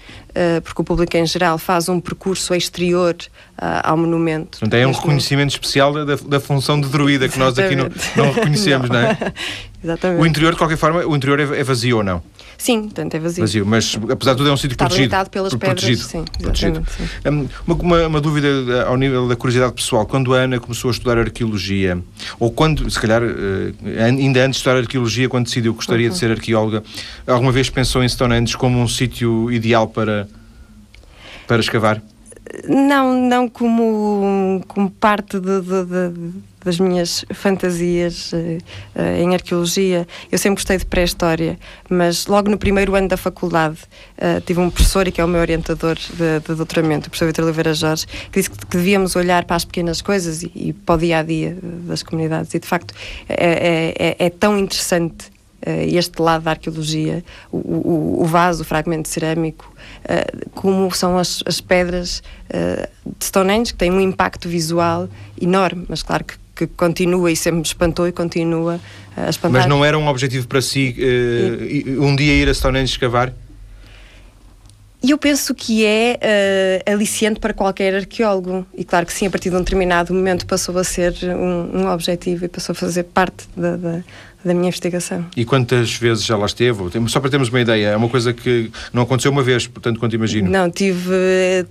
porque 0.63 0.81
o 0.81 0.85
público 0.85 1.17
em 1.17 1.25
geral 1.25 1.57
faz 1.57 1.89
um 1.89 1.99
percurso 1.99 2.53
exterior 2.53 3.15
uh, 3.57 3.81
ao 3.83 3.97
monumento. 3.97 4.59
Então 4.61 4.79
é 4.79 4.87
um 4.87 4.91
reconhecimento 4.91 5.51
especial 5.51 5.93
da, 5.93 6.15
da 6.15 6.39
função 6.39 6.79
de 6.79 6.87
druida 6.87 7.27
que 7.27 7.37
nós 7.39 7.57
aqui 7.57 7.75
não, 7.75 7.89
não 8.15 8.31
reconhecemos, 8.31 8.89
não. 8.89 9.01
não 9.01 9.07
é? 9.07 9.17
Exatamente. 9.81 10.21
O 10.21 10.25
interior, 10.25 10.51
de 10.51 10.57
qualquer 10.57 10.77
forma, 10.77 11.05
o 11.05 11.15
interior 11.15 11.39
é, 11.39 11.59
é 11.59 11.63
vazio 11.63 11.97
ou 11.97 12.03
não? 12.03 12.21
Sim, 12.57 12.83
portanto 12.83 13.15
é 13.15 13.19
vazio. 13.19 13.41
Vazio, 13.41 13.65
mas 13.65 13.97
apesar 14.11 14.33
de 14.33 14.37
tudo 14.39 14.49
é 14.49 14.51
um 14.53 14.57
sítio 14.57 14.73
Está 14.73 14.85
protegido. 14.85 15.15
Está 15.15 15.25
pelas 15.25 15.53
pedras, 15.53 15.79
protegido, 15.79 16.03
sim. 16.03 16.25
protegido. 16.41 16.85
sim. 16.89 17.29
Hum, 17.29 17.47
uma, 17.65 18.07
uma, 18.07 18.21
dúvida 18.21 18.47
eh, 18.47 18.83
ao 18.85 18.97
nível 18.97 19.29
da 19.29 19.35
curiosidade 19.37 19.71
pessoal. 19.71 20.05
Quando 20.05 20.33
a 20.33 20.39
Ana 20.39 20.59
começou 20.59 20.89
a 20.89 20.91
estudar 20.91 21.17
arqueologia, 21.17 21.97
ou 22.37 22.51
quando, 22.51 22.89
se 22.91 22.99
calhar, 22.99 23.23
eh, 23.23 24.03
ainda 24.03 24.41
antes 24.41 24.57
de 24.57 24.57
estudar 24.57 24.75
arqueologia, 24.75 25.29
quando 25.29 25.45
decidiu 25.45 25.71
que 25.71 25.77
gostaria 25.77 26.07
uhum. 26.07 26.13
de 26.13 26.19
ser 26.19 26.31
arqueóloga, 26.31 26.83
alguma 27.25 27.53
vez 27.53 27.69
pensou 27.69 28.03
em 28.03 28.09
Stonehenge 28.09 28.57
como 28.57 28.77
um 28.77 28.87
sítio 28.89 29.49
ideal 29.49 29.87
para, 29.87 30.27
para 31.49 31.61
escavar? 31.61 31.99
Não, 32.67 33.13
não 33.13 33.49
como, 33.49 34.63
como 34.67 34.89
parte 34.89 35.39
de, 35.39 35.61
de, 35.61 35.85
de, 35.85 36.31
das 36.63 36.79
minhas 36.79 37.25
fantasias 37.33 38.31
uh, 38.33 39.19
em 39.19 39.33
arqueologia. 39.33 40.07
Eu 40.31 40.37
sempre 40.37 40.55
gostei 40.55 40.77
de 40.77 40.85
pré-história, 40.85 41.59
mas 41.89 42.27
logo 42.27 42.49
no 42.49 42.57
primeiro 42.57 42.95
ano 42.95 43.07
da 43.07 43.17
faculdade 43.17 43.79
uh, 44.17 44.41
tive 44.41 44.59
um 44.59 44.69
professor, 44.69 45.07
e 45.07 45.11
que 45.11 45.21
é 45.21 45.25
o 45.25 45.27
meu 45.27 45.41
orientador 45.41 45.95
de, 45.95 46.55
doutoramento, 46.55 47.07
o 47.07 47.09
professor 47.09 47.27
Vitor 47.27 47.45
Oliveira 47.45 47.73
Jorge, 47.73 48.05
que 48.31 48.39
disse 48.39 48.49
que, 48.51 48.65
devíamos 48.67 49.15
olhar 49.15 49.45
para 49.45 49.55
as 49.55 49.65
pequenas 49.65 50.01
coisas 50.01 50.43
e, 50.43 50.51
e 50.55 50.73
para 50.73 50.95
o 50.95 50.97
dia 50.97 51.19
a 51.19 51.23
dia 51.23 51.57
das 51.61 52.03
comunidades. 52.03 52.53
E 52.53 52.59
de 52.59 52.67
facto 52.67 52.93
é, 53.27 53.93
é, 53.97 54.09
é, 54.09 54.25
é 54.25 54.29
tão 54.29 54.57
interessante 54.57 55.31
este 55.61 56.21
lado 56.21 56.43
da 56.43 56.51
arqueologia, 56.51 57.23
o, 57.51 57.57
o, 57.57 58.21
o 58.21 58.25
vaso, 58.25 58.61
o 58.61 58.65
fragmento 58.65 59.09
cerâmico, 59.09 59.73
uh, 60.05 60.49
como 60.51 60.91
são 60.91 61.17
as, 61.17 61.43
as 61.45 61.61
pedras 61.61 62.21
uh, 62.49 62.87
de 63.17 63.25
Stonehenge, 63.25 63.73
que 63.73 63.79
têm 63.79 63.91
um 63.91 64.01
impacto 64.01 64.47
visual 64.47 65.09
enorme, 65.39 65.85
mas 65.87 66.03
claro 66.03 66.23
que, 66.23 66.35
que 66.55 66.67
continua 66.67 67.31
e 67.31 67.35
sempre 67.35 67.59
me 67.59 67.65
espantou 67.65 68.07
e 68.07 68.11
continua 68.11 68.79
a 69.15 69.29
espantar. 69.29 69.61
Mas 69.61 69.69
não 69.69 69.83
era 69.83 69.97
um 69.97 70.07
objetivo 70.07 70.47
para 70.47 70.61
si 70.61 70.95
um 71.99 72.15
dia 72.15 72.33
ir 72.33 72.49
a 72.49 72.53
Stonehenge 72.53 72.91
escavar? 72.91 73.33
E 75.01 75.11
eu 75.11 75.17
penso 75.17 75.55
que 75.55 75.85
é 75.85 76.19
uh, 76.85 76.91
aliciante 76.91 77.39
para 77.39 77.53
qualquer 77.53 77.95
arqueólogo. 77.95 78.65
E 78.73 78.83
claro 78.83 79.05
que 79.05 79.13
sim, 79.13 79.27
a 79.27 79.29
partir 79.29 79.49
de 79.49 79.55
um 79.55 79.59
determinado 79.59 80.13
momento 80.13 80.45
passou 80.45 80.77
a 80.77 80.83
ser 80.83 81.13
um, 81.23 81.83
um 81.83 81.89
objetivo 81.89 82.43
e 82.43 82.47
passou 82.49 82.73
a 82.73 82.75
fazer 82.75 83.03
parte 83.03 83.47
da, 83.55 83.77
da, 83.77 84.03
da 84.43 84.53
minha 84.53 84.67
investigação. 84.67 85.25
E 85.35 85.43
quantas 85.43 85.93
vezes 85.93 86.23
já 86.23 86.37
lá 86.37 86.45
esteve? 86.45 86.79
Só 87.07 87.19
para 87.19 87.29
termos 87.29 87.49
uma 87.49 87.59
ideia, 87.59 87.87
é 87.87 87.97
uma 87.97 88.09
coisa 88.09 88.33
que 88.33 88.71
não 88.93 89.03
aconteceu 89.03 89.31
uma 89.31 89.43
vez, 89.43 89.67
portanto, 89.67 89.99
quanto 89.99 90.15
imagino. 90.15 90.49
Não, 90.49 90.69
tive 90.69 91.65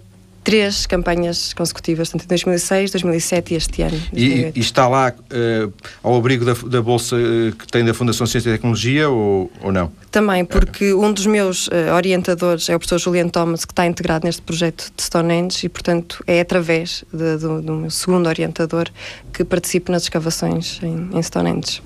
três 0.45 0.87
campanhas 0.87 1.53
consecutivas, 1.53 2.09
tanto 2.09 2.25
em 2.25 2.29
2006, 2.29 2.91
2007 2.93 3.53
e 3.53 3.57
este 3.57 3.83
ano. 3.83 4.03
E, 4.13 4.53
e, 4.55 4.61
está 4.61 4.89
lá 4.89 5.13
uh, 5.13 5.73
ao 6.03 6.17
abrigo 6.17 6.45
da, 6.45 6.55
da 6.55 6.81
bolsa 6.81 7.17
uh, 7.17 7.55
que 7.55 7.67
tem 7.67 7.85
da 7.85 7.93
Fundação 7.93 8.27
Ciência 8.27 8.49
e 8.49 8.53
Tecnologia 8.53 9.09
ou, 9.09 9.51
ou 9.63 9.73
não? 9.73 9.93
Também, 10.11 10.45
porque 10.45 10.95
um 10.95 11.13
dos 11.13 11.27
meus 11.27 11.69
uh, 11.69 11.95
orientadores 11.95 12.69
é 12.69 12.75
o 12.75 12.79
professor 12.79 12.99
Juliano 12.99 13.31
Thomas, 13.31 13.65
que 13.65 13.73
está 13.73 13.87
integrado 13.87 14.27
neste 14.27 14.41
projeto 14.41 14.91
de 14.97 15.03
Stonehenge 15.03 15.67
e, 15.67 15.69
portanto, 15.69 16.25
é 16.27 16.41
através 16.41 17.05
de, 17.13 17.37
do, 17.37 17.61
do, 17.61 17.75
meu 17.75 17.91
segundo 17.91 18.27
orientador 18.27 18.89
que 19.33 19.45
participo 19.45 19.93
nas 19.93 20.05
escavações 20.05 20.81
em, 20.83 21.11
em 21.13 21.23
Stonehenge. 21.23 21.83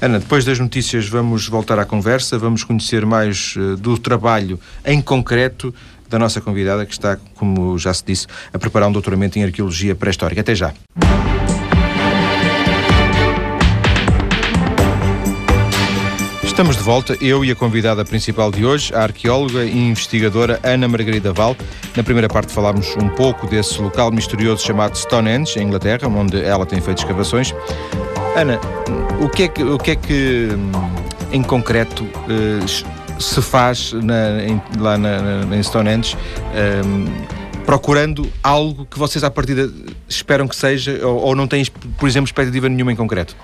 Ana, 0.00 0.20
depois 0.20 0.44
das 0.44 0.58
notícias 0.58 1.08
vamos 1.08 1.48
voltar 1.48 1.78
à 1.78 1.84
conversa, 1.84 2.38
vamos 2.38 2.62
conhecer 2.62 3.04
mais 3.04 3.54
do 3.78 3.98
trabalho 3.98 4.58
em 4.84 5.02
concreto 5.02 5.74
da 6.08 6.18
nossa 6.18 6.40
convidada, 6.40 6.84
que 6.86 6.92
está, 6.92 7.16
como 7.34 7.78
já 7.78 7.92
se 7.92 8.04
disse, 8.04 8.26
a 8.52 8.58
preparar 8.58 8.88
um 8.88 8.92
doutoramento 8.92 9.38
em 9.38 9.44
arqueologia 9.44 9.94
pré-histórica. 9.94 10.40
Até 10.40 10.54
já. 10.54 10.72
Estamos 16.54 16.76
de 16.76 16.84
volta, 16.84 17.18
eu 17.20 17.44
e 17.44 17.50
a 17.50 17.54
convidada 17.56 18.04
principal 18.04 18.52
de 18.52 18.64
hoje, 18.64 18.94
a 18.94 19.02
arqueóloga 19.02 19.64
e 19.64 19.76
investigadora 19.76 20.60
Ana 20.62 20.86
Margarida 20.86 21.32
Val. 21.32 21.56
Na 21.96 22.02
primeira 22.04 22.28
parte 22.28 22.52
falámos 22.52 22.94
um 22.96 23.08
pouco 23.08 23.48
desse 23.48 23.82
local 23.82 24.12
misterioso 24.12 24.64
chamado 24.64 24.96
Stonehenge, 24.96 25.58
em 25.58 25.64
Inglaterra, 25.64 26.06
onde 26.06 26.40
ela 26.40 26.64
tem 26.64 26.80
feito 26.80 26.98
escavações. 26.98 27.52
Ana, 28.36 28.60
o 29.20 29.28
que 29.28 29.42
é 29.42 29.48
que, 29.48 29.64
o 29.64 29.76
que, 29.78 29.90
é 29.90 29.96
que 29.96 30.48
em 31.32 31.42
concreto, 31.42 32.06
eh, 32.28 32.64
se 33.18 33.40
faz 33.42 33.92
na, 33.92 34.42
em, 34.42 34.62
lá 34.78 34.98
na, 34.98 35.44
na, 35.44 35.56
em 35.56 35.62
Stonehenge, 35.62 36.16
um, 36.84 37.06
procurando 37.64 38.30
algo 38.42 38.86
que 38.86 38.98
vocês 38.98 39.24
à 39.24 39.30
partida 39.30 39.70
esperam 40.08 40.46
que 40.46 40.56
seja 40.56 41.06
ou, 41.06 41.16
ou 41.16 41.34
não 41.34 41.46
têm, 41.46 41.64
por 41.98 42.08
exemplo, 42.08 42.26
expectativa 42.26 42.68
nenhuma 42.68 42.92
em 42.92 42.96
concreto? 42.96 43.36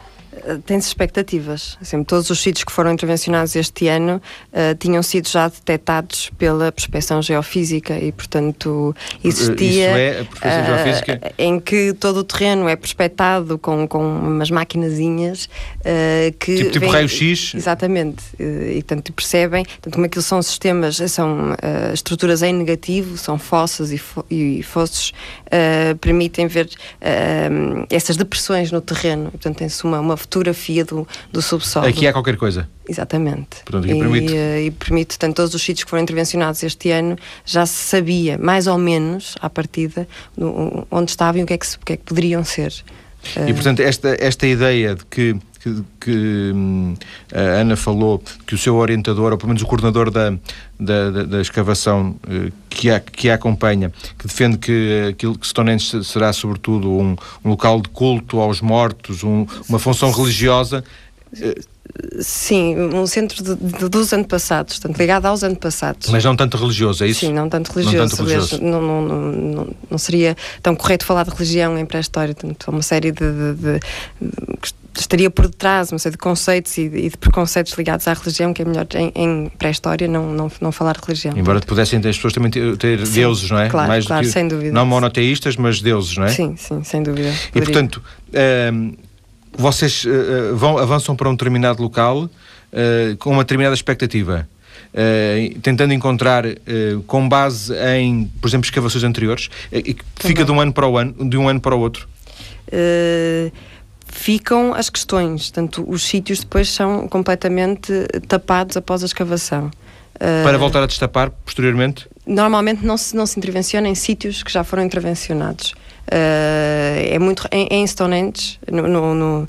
Eh, 0.45 0.59
tem-se 0.65 0.89
expectativas. 0.89 1.77
Assim, 1.81 2.03
todos 2.05 2.31
os 2.31 2.41
sítios 2.41 2.65
que 2.65 2.73
foram 2.73 2.93
intervencionados 2.93 3.55
este 3.57 3.89
ano 3.89 4.21
uh, 4.53 4.75
tinham 4.79 5.03
sido 5.03 5.29
já 5.29 5.49
detectados 5.49 6.31
pela 6.39 6.73
prospecção 6.73 7.21
geofísica 7.23 7.99
e, 7.99 8.13
portanto, 8.13 8.95
existia. 9.23 9.91
Isso 9.91 9.99
é 9.99 10.21
a 10.21 10.25
prospecção 10.25 10.63
uh, 10.63 10.67
geofísica? 10.67 11.33
Em 11.39 11.61
que 11.61 11.93
todo 11.95 12.19
o 12.19 12.25
terreno 12.25 12.69
é 12.69 12.77
prospectado 12.77 13.59
com, 13.59 13.87
com 13.87 13.99
umas 13.99 14.51
maquinazinhas 14.51 15.47
uh, 15.47 16.33
que. 16.39 16.57
Tipo, 16.57 16.71
tipo 16.71 16.87
raio-x? 16.89 17.55
Exatamente. 17.55 18.23
e, 18.39 18.83
portanto, 18.83 19.13
percebem. 19.13 19.65
Portanto, 19.65 19.95
como 19.95 20.07
aquilo 20.07 20.23
são 20.23 20.43
sistemas, 20.43 20.97
são 21.09 21.55
estruturas 21.93 22.43
em 22.43 22.53
negativo, 22.53 23.17
são 23.17 23.39
fossas 23.39 23.93
e, 23.93 23.99
fo 23.99 24.25
e 24.31 24.63
fossos, 24.63 25.13
permitem 26.01 26.47
ver 26.47 26.69
essas 27.91 28.17
depressões 28.17 28.71
no 28.71 28.81
terreno. 28.81 29.31
Portanto, 29.31 29.57
tem-se 29.57 29.85
uma, 29.85 30.01
uma 30.01 30.17
fotografia 30.31 30.85
do, 30.85 31.07
do 31.33 31.43
subsolo. 31.43 31.87
Aqui 31.87 32.07
há 32.07 32.13
qualquer 32.13 32.37
coisa. 32.37 32.69
Exatamente. 32.89 33.59
E, 33.67 33.99
permite. 33.99 34.33
E, 34.33 34.67
e 34.67 34.71
permite, 34.71 35.19
tanto 35.19 35.35
todos 35.35 35.53
os 35.53 35.61
sítios 35.61 35.83
que 35.85 35.91
foram 35.91 36.05
intervencionados 36.05 36.63
este 36.63 36.91
ano, 36.93 37.17
já 37.45 37.67
se 37.67 37.83
sabia, 37.83 38.39
mais 38.39 38.69
ou 38.69 38.79
menos, 38.79 39.35
à 39.41 39.51
partida, 39.51 40.07
onde 40.91 41.11
estavam 41.11 41.41
e 41.41 41.45
o 41.45 41.47
que 41.47 41.55
é 41.55 41.59
que, 41.59 41.67
o 41.67 41.85
que, 41.85 41.93
é 41.95 41.97
que 41.97 42.05
poderiam 42.05 42.45
ser. 42.45 42.73
E, 43.47 43.53
portanto, 43.53 43.81
esta, 43.81 44.17
esta 44.19 44.47
ideia 44.47 44.95
de 44.95 45.05
que 45.05 45.37
que, 45.61 45.83
que 46.01 46.53
hum, 46.55 46.95
a 47.33 47.39
Ana 47.61 47.77
falou 47.77 48.23
que 48.47 48.55
o 48.55 48.59
seu 48.59 48.77
orientador, 48.77 49.33
ou 49.33 49.39
pelo 49.39 49.49
menos 49.49 49.63
o 49.63 49.67
coordenador 49.67 50.11
da, 50.11 50.31
da, 50.79 51.11
da, 51.11 51.23
da 51.25 51.41
escavação 51.41 52.17
uh, 52.27 52.53
que, 52.69 52.91
a, 52.91 52.99
que 52.99 53.29
a 53.29 53.35
acompanha, 53.35 53.93
que 54.19 54.27
defende 54.27 54.57
que 54.59 55.09
aquilo 55.11 55.39
que 55.39 55.47
Stonehenge 55.47 56.03
será 56.05 56.33
sobretudo 56.33 56.91
um, 56.91 57.17
um 57.45 57.51
local 57.51 57.81
de 57.81 57.91
culto 57.91 58.41
aos 58.41 58.61
mortos, 58.61 59.23
um, 59.23 59.47
uma 59.69 59.79
função 59.79 60.11
religiosa. 60.11 60.83
Uh, 61.35 61.71
Sim, 62.21 62.77
um 62.79 63.07
centro 63.07 63.43
de, 63.43 63.55
de, 63.57 63.89
dos 63.89 64.13
antepassados, 64.13 64.79
portanto, 64.79 64.99
ligado 64.99 65.27
aos 65.27 65.43
antepassados. 65.43 66.09
Mas 66.09 66.25
não 66.25 66.37
tanto 66.37 66.57
religioso, 66.57 67.05
é 67.05 67.09
isso? 67.09 67.21
Sim, 67.21 67.33
não 67.33 67.49
tanto 67.49 67.73
religioso. 67.73 67.99
Não, 67.99 68.09
tanto 68.09 68.23
religioso. 68.23 68.63
não, 68.63 68.81
não, 68.81 69.03
não, 69.03 69.69
não, 69.91 69.99
seria 69.99 70.37
tão 70.63 70.77
correto 70.77 71.05
falar 71.05 71.25
de 71.25 71.31
religião 71.31 71.77
em 71.77 71.85
pré-história, 71.85 72.35
uma 72.69 72.83
série 72.83 73.11
de, 73.11 73.33
de, 73.33 73.55
de, 73.55 73.81
estaria 74.99 75.31
por 75.31 75.47
detrás, 75.47 75.93
uma 75.93 75.99
série 75.99 76.13
de 76.13 76.19
conceitos 76.19 76.77
e, 76.79 76.83
e, 76.83 77.11
de 77.11 77.17
preconceitos 77.17 77.73
ligados 77.75 78.09
à 78.09 78.13
religião, 78.13 78.53
que 78.53 78.63
é 78.63 78.65
melhor 78.65 78.87
em, 78.95 79.13
em 79.15 79.49
pré-história 79.59 80.09
não, 80.09 80.33
não, 80.33 80.51
não 80.61 80.73
falar 80.73 80.95
de 80.95 81.01
religião. 81.07 81.37
Embora 81.37 81.61
pudessem 81.61 81.99
as 81.99 82.17
pessoas 82.17 82.33
também 82.33 82.51
ter, 82.51 82.77
ter 82.77 83.07
sim, 83.07 83.15
deuses, 83.15 83.51
não 83.51 83.59
é? 83.59 83.69
Claro, 83.69 83.89
Mais 83.89 84.07
claro, 84.07 84.27
sem 84.27 84.49
dúvida. 84.49 84.73
Não 84.73 84.85
monoteístas, 84.87 85.57
mas 85.57 85.81
deuses, 85.81 86.17
não 86.17 86.25
é? 86.25 86.29
Sim, 86.29 86.57
sim, 86.57 86.83
sem 86.83 87.03
dúvida. 87.03 87.33
E 87.55 87.61
portanto, 87.61 88.03
uh, 88.29 88.97
vocês 89.53 90.05
uh, 90.05 90.57
vão, 90.57 90.79
avançam 90.79 91.15
para 91.15 91.29
um 91.29 91.33
determinado 91.33 91.83
local 91.83 92.25
uh, 92.25 93.17
com 93.19 93.31
uma 93.31 93.45
determinada 93.45 93.75
expectativa. 93.75 94.49
Uh, 94.93 95.57
tentando 95.61 95.93
encontrar 95.93 96.45
com 97.07 97.29
base 97.29 97.73
em, 97.97 98.25
por 98.41 98.49
exemplo, 98.49 98.65
escavações 98.65 99.05
anteriores, 99.05 99.49
uh, 99.71 99.83
que 99.83 100.03
fica 100.17 100.45
de 100.45 100.51
um 100.51 100.61
ano 100.61 100.73
para 100.73 100.89
o 100.89 100.99
ano, 100.99 101.29
de 101.29 101.37
um 101.37 101.49
ano 101.49 101.61
para 101.61 101.77
o 101.77 101.81
outro 101.81 102.09
ficam 104.13 104.75
as 104.75 104.91
questões. 104.91 105.51
Portanto, 105.51 105.85
os 105.89 106.03
sítios 106.05 106.41
depois 106.41 106.69
são 106.69 107.09
completamente 107.09 107.93
tapados 108.29 108.77
após 108.77 109.03
a 109.03 109.07
escavação. 109.07 109.71
Para 110.19 110.57
uh, 110.57 110.61
voltar 110.61 110.83
a 110.83 110.87
destapar 110.87 111.31
posteriormente? 111.45 112.07
Normalmente 112.27 112.85
não 112.85 112.97
se, 112.97 113.17
não 113.17 113.25
se 113.25 113.39
intervenciona 113.39 113.89
em 113.89 113.95
sítios 113.95 114.43
que 114.43 114.53
já 114.53 114.63
foram 114.63 114.83
intervencionados. 114.85 115.73
Uh, 116.11 117.09
é 117.11 117.19
muito 117.19 117.47
em, 117.51 117.69
em 117.71 117.87
Stonehenge, 117.87 118.59
no, 118.71 118.87
no, 118.87 119.15
no, 119.15 119.47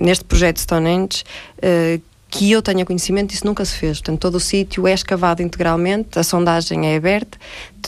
neste 0.00 0.24
projeto 0.24 0.58
Stonehenge, 0.58 1.24
uh, 1.58 2.00
que 2.36 2.50
eu 2.50 2.60
tenha 2.60 2.84
conhecimento, 2.84 3.32
isso 3.32 3.46
nunca 3.46 3.64
se 3.64 3.76
fez. 3.76 3.98
Portanto, 3.98 4.18
todo 4.18 4.34
o 4.34 4.40
sítio 4.40 4.88
é 4.88 4.92
escavado 4.92 5.40
integralmente, 5.40 6.18
a 6.18 6.24
sondagem 6.24 6.92
é 6.92 6.96
aberta, 6.96 7.38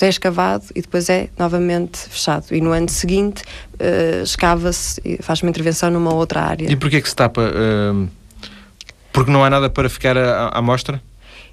é 0.00 0.08
escavado 0.08 0.64
e 0.74 0.80
depois 0.80 1.10
é 1.10 1.28
novamente 1.36 1.98
fechado. 1.98 2.46
E 2.52 2.60
no 2.60 2.70
ano 2.70 2.88
seguinte 2.88 3.42
uh, 3.42 4.22
escava-se 4.22 5.00
e 5.04 5.20
faz 5.20 5.42
uma 5.42 5.50
intervenção 5.50 5.90
numa 5.90 6.14
outra 6.14 6.42
área. 6.42 6.70
E 6.70 6.76
porquê 6.76 7.02
que 7.02 7.08
se 7.08 7.16
tapa 7.16 7.42
uh, 7.42 8.08
Porque 9.12 9.32
não 9.32 9.42
há 9.42 9.50
nada 9.50 9.68
para 9.68 9.88
ficar 9.88 10.16
à, 10.16 10.48
à 10.48 10.62
mostra? 10.62 11.02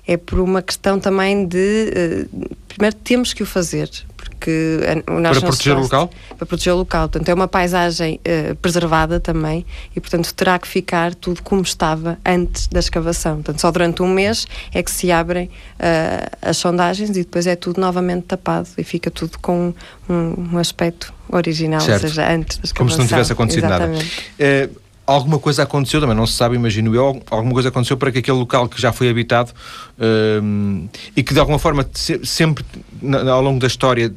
É 0.05 0.15
por 0.15 0.39
uma 0.39 0.61
questão 0.61 0.99
também 0.99 1.47
de. 1.47 2.27
Uh, 2.31 2.55
primeiro, 2.67 2.95
temos 2.97 3.33
que 3.33 3.41
o 3.41 3.45
fazer, 3.45 3.89
porque 4.23 4.79
o 5.07 5.21
Para 5.21 5.41
proteger 5.41 5.77
o 5.77 5.81
local? 5.81 6.09
Para 6.37 6.45
proteger 6.45 6.73
o 6.73 6.77
local. 6.77 7.09
Portanto, 7.09 7.29
é 7.29 7.33
uma 7.33 7.47
paisagem 7.47 8.19
uh, 8.19 8.55
preservada 8.55 9.19
também 9.19 9.65
e, 9.95 9.99
portanto, 9.99 10.33
terá 10.33 10.57
que 10.57 10.67
ficar 10.67 11.13
tudo 11.13 11.43
como 11.43 11.61
estava 11.61 12.17
antes 12.25 12.67
da 12.67 12.79
escavação. 12.79 13.35
Portanto, 13.35 13.59
só 13.59 13.71
durante 13.71 14.01
um 14.01 14.07
mês 14.07 14.47
é 14.73 14.81
que 14.81 14.91
se 14.91 15.11
abrem 15.11 15.47
uh, 15.47 16.37
as 16.41 16.57
sondagens 16.57 17.09
e 17.11 17.13
depois 17.13 17.45
é 17.45 17.55
tudo 17.55 17.79
novamente 17.79 18.23
tapado 18.23 18.67
e 18.77 18.83
fica 18.83 19.11
tudo 19.11 19.37
com 19.39 19.73
um, 20.09 20.49
um 20.53 20.57
aspecto 20.57 21.13
original, 21.29 21.81
certo. 21.81 22.03
ou 22.03 22.09
seja, 22.09 22.31
antes 22.31 22.57
da 22.57 22.65
escavação. 22.65 22.75
Como 22.75 22.91
se 22.91 22.97
não 22.97 23.07
tivesse 23.07 23.33
acontecido 23.33 23.65
Exatamente. 23.65 24.23
nada. 24.39 24.69
Uh, 24.71 24.82
alguma 25.05 25.37
coisa 25.37 25.63
aconteceu, 25.63 25.99
também 25.99 26.15
não 26.15 26.25
se 26.25 26.33
sabe, 26.33 26.55
imagino 26.55 26.95
eu, 26.95 27.21
alguma 27.29 27.53
coisa 27.53 27.69
aconteceu 27.69 27.97
para 27.97 28.11
que 28.11 28.19
aquele 28.19 28.37
local 28.37 28.69
que 28.69 28.81
já 28.81 28.93
foi 28.93 29.09
habitado 29.09 29.51
um, 30.41 30.87
e 31.15 31.21
que 31.21 31.33
de 31.33 31.39
alguma 31.39 31.59
forma 31.59 31.85
sempre 32.23 32.63
ao 33.29 33.41
longo 33.41 33.59
da 33.59 33.67
história 33.67 34.13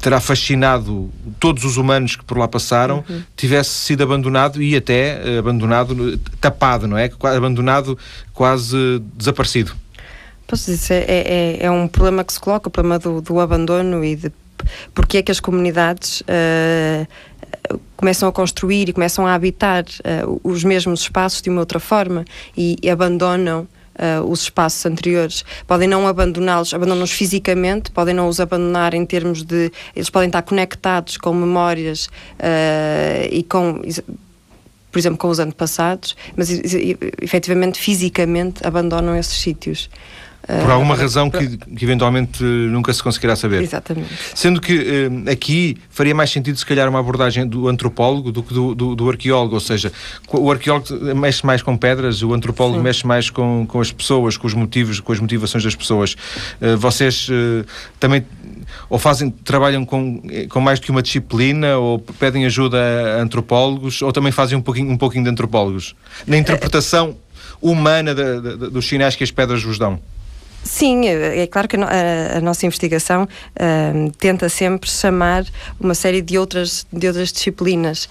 terá 0.00 0.20
fascinado 0.20 1.10
todos 1.38 1.64
os 1.64 1.76
humanos 1.76 2.16
que 2.16 2.24
por 2.24 2.36
lá 2.36 2.48
passaram, 2.48 3.04
uhum. 3.08 3.22
tivesse 3.36 3.70
sido 3.70 4.02
abandonado 4.02 4.60
e 4.60 4.76
até 4.76 5.20
eh, 5.22 5.38
abandonado, 5.38 6.18
tapado, 6.40 6.86
não 6.86 6.98
é? 6.98 7.10
Abandonado 7.36 7.96
quase 8.32 9.00
desaparecido. 9.14 9.72
Posso 10.46 10.70
dizer, 10.70 11.04
é, 11.08 11.58
é, 11.60 11.66
é 11.66 11.70
um 11.70 11.88
problema 11.88 12.22
que 12.24 12.32
se 12.32 12.40
coloca, 12.40 12.68
o 12.68 12.70
problema 12.70 12.98
do, 12.98 13.20
do 13.20 13.40
abandono 13.40 14.04
e 14.04 14.16
de 14.16 14.32
porque 14.94 15.18
é 15.18 15.22
que 15.22 15.30
as 15.30 15.40
comunidades 15.40 16.22
uh, 16.22 17.06
começam 17.96 18.28
a 18.28 18.32
construir 18.32 18.88
e 18.88 18.92
começam 18.92 19.26
a 19.26 19.34
habitar 19.34 19.84
uh, 19.84 20.40
os 20.42 20.64
mesmos 20.64 21.00
espaços 21.00 21.42
de 21.42 21.50
uma 21.50 21.60
outra 21.60 21.80
forma 21.80 22.24
e, 22.56 22.76
e 22.82 22.90
abandonam 22.90 23.66
Uh, 23.98 24.22
os 24.30 24.42
espaços 24.42 24.84
anteriores. 24.84 25.42
Podem 25.66 25.88
não 25.88 26.06
abandoná-los, 26.06 26.74
abandonam-os 26.74 27.12
fisicamente, 27.12 27.90
podem 27.90 28.12
não 28.14 28.28
os 28.28 28.38
abandonar 28.38 28.92
em 28.92 29.06
termos 29.06 29.42
de. 29.42 29.72
Eles 29.94 30.10
podem 30.10 30.26
estar 30.26 30.42
conectados 30.42 31.16
com 31.16 31.32
memórias 31.32 32.04
uh, 32.04 33.26
e 33.30 33.42
com. 33.42 33.80
Por 34.92 34.98
exemplo, 34.98 35.16
com 35.16 35.28
os 35.28 35.38
antepassados, 35.38 36.14
mas 36.36 36.50
efetivamente, 36.50 37.78
fisicamente, 37.78 38.66
abandonam 38.66 39.16
esses 39.16 39.40
sítios. 39.40 39.88
Por 40.46 40.70
alguma 40.70 40.94
uh, 40.94 40.98
razão 40.98 41.28
que, 41.28 41.56
que, 41.56 41.84
eventualmente 41.84 42.42
nunca 42.42 42.92
se 42.92 43.02
conseguirá 43.02 43.34
saber. 43.34 43.62
Exatamente. 43.62 44.08
Sendo 44.32 44.60
que 44.60 44.74
uh, 44.74 45.30
aqui 45.30 45.76
faria 45.90 46.14
mais 46.14 46.30
sentido, 46.30 46.56
se 46.56 46.64
calhar, 46.64 46.88
uma 46.88 47.00
abordagem 47.00 47.46
do 47.46 47.68
antropólogo 47.68 48.30
do 48.30 48.42
que 48.44 48.54
do, 48.54 48.74
do, 48.74 48.94
do 48.94 49.10
arqueólogo, 49.10 49.54
ou 49.54 49.60
seja, 49.60 49.92
o 50.30 50.50
arqueólogo 50.50 50.86
mexe 51.16 51.44
mais 51.44 51.62
com 51.62 51.76
pedras, 51.76 52.22
o 52.22 52.32
antropólogo 52.32 52.78
Sim. 52.78 52.84
mexe 52.84 53.06
mais 53.06 53.28
com, 53.28 53.66
com 53.66 53.80
as 53.80 53.90
pessoas, 53.90 54.36
com 54.36 54.46
os 54.46 54.54
motivos, 54.54 55.00
com 55.00 55.12
as 55.12 55.18
motivações 55.18 55.64
das 55.64 55.74
pessoas. 55.74 56.14
Uh, 56.60 56.76
vocês 56.76 57.28
também 57.98 58.24
ou 58.88 58.98
fazem, 58.98 59.30
trabalham 59.30 59.84
com, 59.84 60.22
com 60.48 60.60
mais 60.60 60.78
do 60.78 60.84
que 60.84 60.90
uma 60.90 61.02
disciplina, 61.02 61.76
ou 61.76 61.98
pedem 61.98 62.46
ajuda 62.46 62.78
a 63.18 63.22
antropólogos, 63.22 64.02
ou 64.02 64.12
também 64.12 64.30
fazem 64.30 64.56
um 64.56 64.62
pouquinho, 64.62 64.90
um 64.90 64.96
pouquinho 64.96 65.24
de 65.24 65.30
antropólogos? 65.30 65.94
Na 66.26 66.36
interpretação 66.36 67.16
humana 67.60 68.14
dos 68.14 68.86
sinais 68.86 69.16
que 69.16 69.24
as 69.24 69.30
pedras 69.30 69.62
vos 69.62 69.78
dão? 69.78 70.00
Sim, 70.66 71.06
é, 71.06 71.42
é 71.42 71.46
claro 71.46 71.68
que 71.68 71.76
a, 71.76 72.40
nossa 72.40 72.66
investigação 72.66 73.28
tenta 74.18 74.48
sempre 74.48 74.90
chamar 74.90 75.44
uma 75.78 75.94
série 75.94 76.20
de 76.20 76.36
outras, 76.36 76.86
de 76.92 77.06
outras 77.06 77.32
disciplinas, 77.32 78.08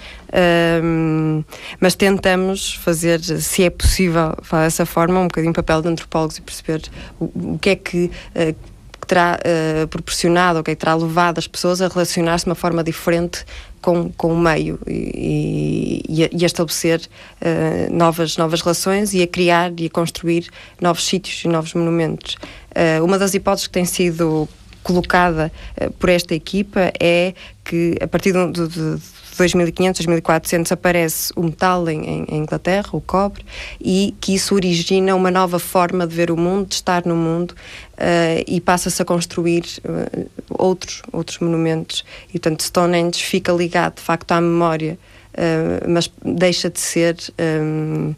mas 1.80 1.96
tentamos 1.96 2.76
fazer, 2.76 3.22
se 3.22 3.64
é 3.64 3.70
possível, 3.70 4.36
falar 4.42 4.64
dessa 4.64 4.86
forma, 4.86 5.20
um 5.20 5.28
bocadinho 5.28 5.54
papel 5.54 5.82
de 5.82 5.90
antropólogos 5.90 6.38
e 6.38 6.42
perceber 6.42 6.82
o, 7.20 7.54
o 7.54 7.60
que 7.60 7.70
é 7.72 7.76
que. 7.76 8.12
Uh, 8.36 8.76
terá 9.06 9.38
uh, 9.40 9.88
proporcionado, 9.88 10.60
okay, 10.60 10.76
terá 10.76 10.96
levado 10.96 11.38
as 11.38 11.48
pessoas 11.48 11.80
a 11.80 11.88
relacionar-se 11.88 12.46
de 12.46 12.50
uma 12.50 12.56
forma 12.56 12.84
diferente 12.84 13.46
com, 13.86 14.12
com 14.18 14.34
o 14.34 14.38
meio 14.38 14.80
e, 14.88 16.01
e, 16.10 16.24
a, 16.24 16.30
e 16.32 16.44
a, 16.44 16.46
estabelecer 16.48 17.00
uh, 17.00 17.96
novas, 17.96 18.36
novas 18.36 18.62
relações 18.62 19.13
e 19.13 19.22
a 19.22 19.27
criar 19.27 19.72
e 19.77 19.86
a 19.86 19.89
construir 19.92 20.50
novos 20.82 21.06
sítios 21.06 21.46
e 21.46 21.48
novos 21.48 21.75
monumentos. 21.75 22.36
Uh, 22.72 23.06
uma 23.06 23.20
das 23.20 23.36
hipóteses 23.36 23.68
que 23.68 23.74
tem 23.74 23.86
sido 23.86 24.50
colocada 24.81 25.51
uh, 25.79 25.92
por 25.94 26.10
esta 26.10 26.33
equipa 26.33 26.92
é 27.00 27.36
que 27.64 27.96
a 28.01 28.07
partir 28.07 28.33
de, 28.33 28.51
de, 28.53 28.68
de 28.68 29.01
2500, 29.38 30.05
2400 30.05 30.72
aparece 30.72 31.31
o 31.36 31.44
metal 31.44 31.88
em, 31.90 32.25
em, 32.27 32.38
Inglaterra, 32.38 32.90
o 32.94 33.01
cobre, 33.01 33.46
e 33.79 34.16
que 34.20 34.33
isso 34.33 34.55
origina 34.55 35.14
uma 35.14 35.29
nova 35.29 35.60
forma 35.60 36.07
de 36.07 36.16
ver 36.16 36.31
o 36.31 36.38
mundo, 36.38 36.70
de 36.70 36.75
estar 36.75 37.05
no 37.05 37.16
mundo, 37.16 37.53
uh, 37.96 38.44
e 38.48 38.62
passa-se 38.62 39.01
a 39.01 39.05
construir 39.05 39.64
uh, 39.84 40.29
outros, 40.50 41.01
outros 41.12 41.40
monumentos. 41.40 42.03
E, 42.29 42.34
portanto, 42.34 42.62
Stonehenge 42.62 43.24
fica 43.24 43.51
ligado, 43.51 43.96
de 43.96 44.01
facto, 44.01 44.31
à 44.31 44.42
memória, 44.42 44.98
uh, 45.34 45.90
mas 45.90 46.12
deixa 46.24 46.70
de 46.70 46.79
ser... 46.79 47.18
Um, 47.40 48.16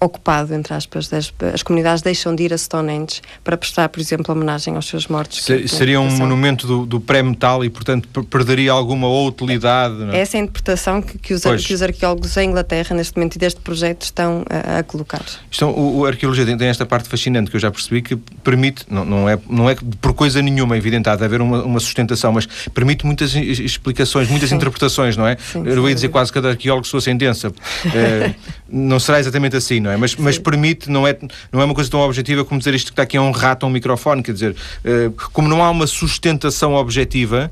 ocupado, 0.00 0.54
entre 0.54 0.72
aspas, 0.74 1.08
das, 1.08 1.32
as 1.52 1.62
comunidades 1.62 2.02
deixam 2.02 2.34
de 2.34 2.44
ir 2.44 2.52
a 2.52 2.58
Stonehenge 2.58 3.20
para 3.42 3.56
prestar, 3.56 3.88
por 3.88 4.00
exemplo, 4.00 4.32
homenagem 4.32 4.76
aos 4.76 4.86
seus 4.86 5.08
mortos. 5.08 5.44
seria 5.66 6.00
um 6.00 6.10
monumento 6.10 6.66
do, 6.66 6.86
do 6.86 7.00
pré-metal 7.00 7.64
e, 7.64 7.70
portanto, 7.70 8.24
perderia 8.24 8.72
alguma 8.72 9.08
utilidade? 9.08 9.96
É? 10.12 10.20
Essa 10.20 10.36
é 10.36 10.40
a 10.40 10.42
interpretação 10.44 11.02
que, 11.02 11.18
que, 11.18 11.34
os, 11.34 11.42
que 11.42 11.74
os 11.74 11.82
arqueólogos 11.82 12.36
em 12.36 12.48
Inglaterra, 12.48 12.94
neste 12.94 13.16
momento, 13.16 13.36
e 13.36 13.38
deste 13.38 13.60
projeto, 13.60 14.02
estão 14.02 14.44
a, 14.48 14.78
a 14.78 14.82
colocar. 14.82 15.22
Então, 15.54 15.70
o, 15.70 15.98
o 15.98 16.06
arqueologia 16.06 16.46
tem, 16.46 16.56
tem, 16.56 16.68
esta 16.68 16.86
parte 16.86 17.08
fascinante 17.08 17.50
que 17.50 17.56
eu 17.56 17.60
já 17.60 17.70
percebi 17.70 18.00
que 18.00 18.16
permite, 18.44 18.84
não, 18.88 19.04
não, 19.04 19.28
é, 19.28 19.38
não 19.48 19.68
é 19.68 19.76
por 20.00 20.14
coisa 20.14 20.40
nenhuma, 20.40 20.76
evidente, 20.76 21.08
há 21.08 21.16
de 21.16 21.24
haver 21.24 21.40
uma, 21.40 21.62
uma 21.64 21.80
sustentação, 21.80 22.32
mas 22.32 22.46
permite 22.72 23.04
muitas 23.04 23.34
explicações, 23.34 24.28
muitas 24.28 24.50
Sim. 24.50 24.56
interpretações, 24.56 25.16
não 25.16 25.26
é? 25.26 25.36
Sim, 25.36 25.64
eu 25.66 25.88
ia 25.88 25.94
dizer 25.94 26.08
quase 26.08 26.32
cada 26.32 26.50
arqueólogo 26.50 26.86
sua 26.86 27.00
sentença. 27.00 27.52
é, 27.94 28.34
não 28.70 29.00
será 29.00 29.18
exatamente 29.18 29.56
assim, 29.56 29.80
não 29.80 29.90
é? 29.90 29.96
Mas, 29.96 30.14
mas 30.16 30.38
permite, 30.38 30.90
não 30.90 31.06
é, 31.06 31.16
não 31.50 31.60
é 31.60 31.64
uma 31.64 31.74
coisa 31.74 31.90
tão 31.90 32.00
objetiva 32.00 32.44
como 32.44 32.58
dizer 32.58 32.74
isto 32.74 32.86
que 32.86 32.92
está 32.92 33.02
aqui 33.02 33.16
é 33.16 33.20
um 33.20 33.30
rato 33.30 33.64
a 33.64 33.68
um 33.68 33.72
microfone, 33.72 34.22
quer 34.22 34.32
dizer, 34.32 34.52
uh, 34.84 35.10
como 35.32 35.48
não 35.48 35.62
há 35.62 35.70
uma 35.70 35.86
sustentação 35.86 36.74
objetiva, 36.74 37.50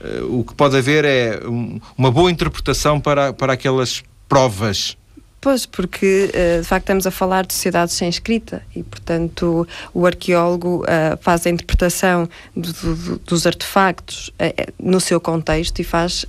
uh, 0.00 0.40
o 0.40 0.44
que 0.44 0.54
pode 0.54 0.76
haver 0.76 1.04
é 1.04 1.40
um, 1.46 1.80
uma 1.96 2.10
boa 2.10 2.30
interpretação 2.30 3.00
para, 3.00 3.32
para 3.32 3.52
aquelas 3.52 4.02
provas 4.28 4.96
Pois, 5.46 5.64
porque 5.64 6.28
eh, 6.34 6.58
de 6.60 6.66
facto 6.66 6.82
estamos 6.82 7.06
a 7.06 7.10
falar 7.12 7.46
de 7.46 7.54
sociedades 7.54 7.94
sem 7.94 8.08
escrita 8.08 8.64
e, 8.74 8.82
portanto, 8.82 9.64
o 9.94 10.04
arqueólogo 10.04 10.82
uh, 10.82 11.16
faz 11.20 11.46
a 11.46 11.50
interpretação 11.50 12.28
do, 12.56 12.72
do, 12.72 13.18
dos 13.20 13.46
artefactos 13.46 14.30
uh, 14.30 14.72
no 14.76 14.98
seu 14.98 15.20
contexto 15.20 15.78
e 15.78 15.84
faz 15.84 16.26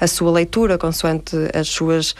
a 0.00 0.06
sua 0.08 0.32
leitura 0.32 0.76
consoante 0.76 1.36
as 1.54 1.68
suas 1.68 2.16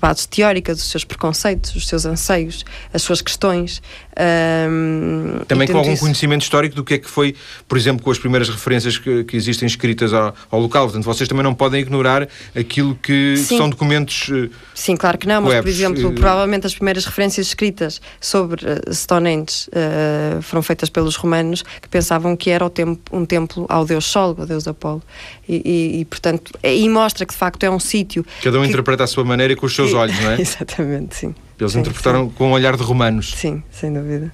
bases 0.00 0.26
teóricas, 0.26 0.78
os 0.78 0.90
seus 0.90 1.04
preconceitos, 1.04 1.76
os 1.76 1.86
seus 1.86 2.04
anseios, 2.04 2.64
as 2.92 3.02
suas 3.02 3.20
questões. 3.20 3.80
Um, 4.18 5.44
Também 5.46 5.68
com 5.68 5.78
algum 5.78 5.92
isso... 5.92 6.02
conhecimento 6.02 6.42
histórico 6.42 6.74
do 6.74 6.82
que 6.82 6.94
é 6.94 6.98
que 6.98 7.08
foi, 7.08 7.36
por 7.68 7.78
exemplo, 7.78 8.02
com 8.02 8.10
as 8.10 8.18
primeiras 8.18 8.48
referências 8.48 8.98
que, 8.98 9.22
que 9.22 9.36
existem 9.36 9.66
escritas 9.66 10.12
ao, 10.12 10.34
ao, 10.50 10.58
local. 10.58 10.86
Portanto, 10.86 11.04
vocês 11.04 11.28
também 11.28 11.44
não 11.44 11.54
podem 11.54 11.80
ignorar 11.80 12.28
aquilo 12.56 12.96
que 12.96 13.36
são 13.36 13.70
documentos. 13.70 14.28
Sim, 14.74 14.96
claro 14.96 15.16
que 15.16 15.27
não, 15.28 15.42
mas 15.42 15.54
webs. 15.54 15.62
por 15.62 15.68
exemplo, 15.68 16.12
provavelmente 16.14 16.66
as 16.66 16.74
primeiras 16.74 17.04
referências 17.04 17.46
escritas 17.46 18.00
sobre 18.20 18.64
uh, 18.64 18.94
Stonehenge 18.94 19.68
uh, 19.68 20.40
foram 20.42 20.62
feitas 20.62 20.88
pelos 20.88 21.16
romanos 21.16 21.62
que 21.80 21.88
pensavam 21.88 22.34
que 22.34 22.50
era 22.50 22.68
tempo, 22.70 22.98
um 23.12 23.24
templo 23.24 23.66
ao 23.68 23.84
deus 23.84 24.06
Sol, 24.06 24.34
ao 24.38 24.46
deus 24.46 24.66
Apolo. 24.66 25.02
E, 25.48 25.56
e, 25.56 26.00
e, 26.00 26.04
portanto, 26.06 26.52
e 26.62 26.88
mostra 26.88 27.26
que 27.26 27.32
de 27.32 27.38
facto 27.38 27.62
é 27.62 27.70
um 27.70 27.78
sítio. 27.78 28.24
Cada 28.42 28.58
um 28.58 28.62
que, 28.62 28.68
interpreta 28.68 29.04
a 29.04 29.06
sua 29.06 29.24
maneira 29.24 29.52
e 29.52 29.56
com 29.56 29.66
os 29.66 29.74
seus 29.74 29.92
olhos, 29.94 30.18
não 30.20 30.30
é? 30.30 30.40
Exatamente, 30.40 31.14
sim. 31.14 31.34
Eles 31.60 31.72
sim, 31.72 31.80
interpretaram 31.80 32.28
sim. 32.28 32.34
com 32.36 32.44
o 32.44 32.48
um 32.48 32.52
olhar 32.52 32.76
de 32.76 32.82
romanos. 32.82 33.34
Sim, 33.36 33.62
sem 33.70 33.92
dúvida. 33.92 34.32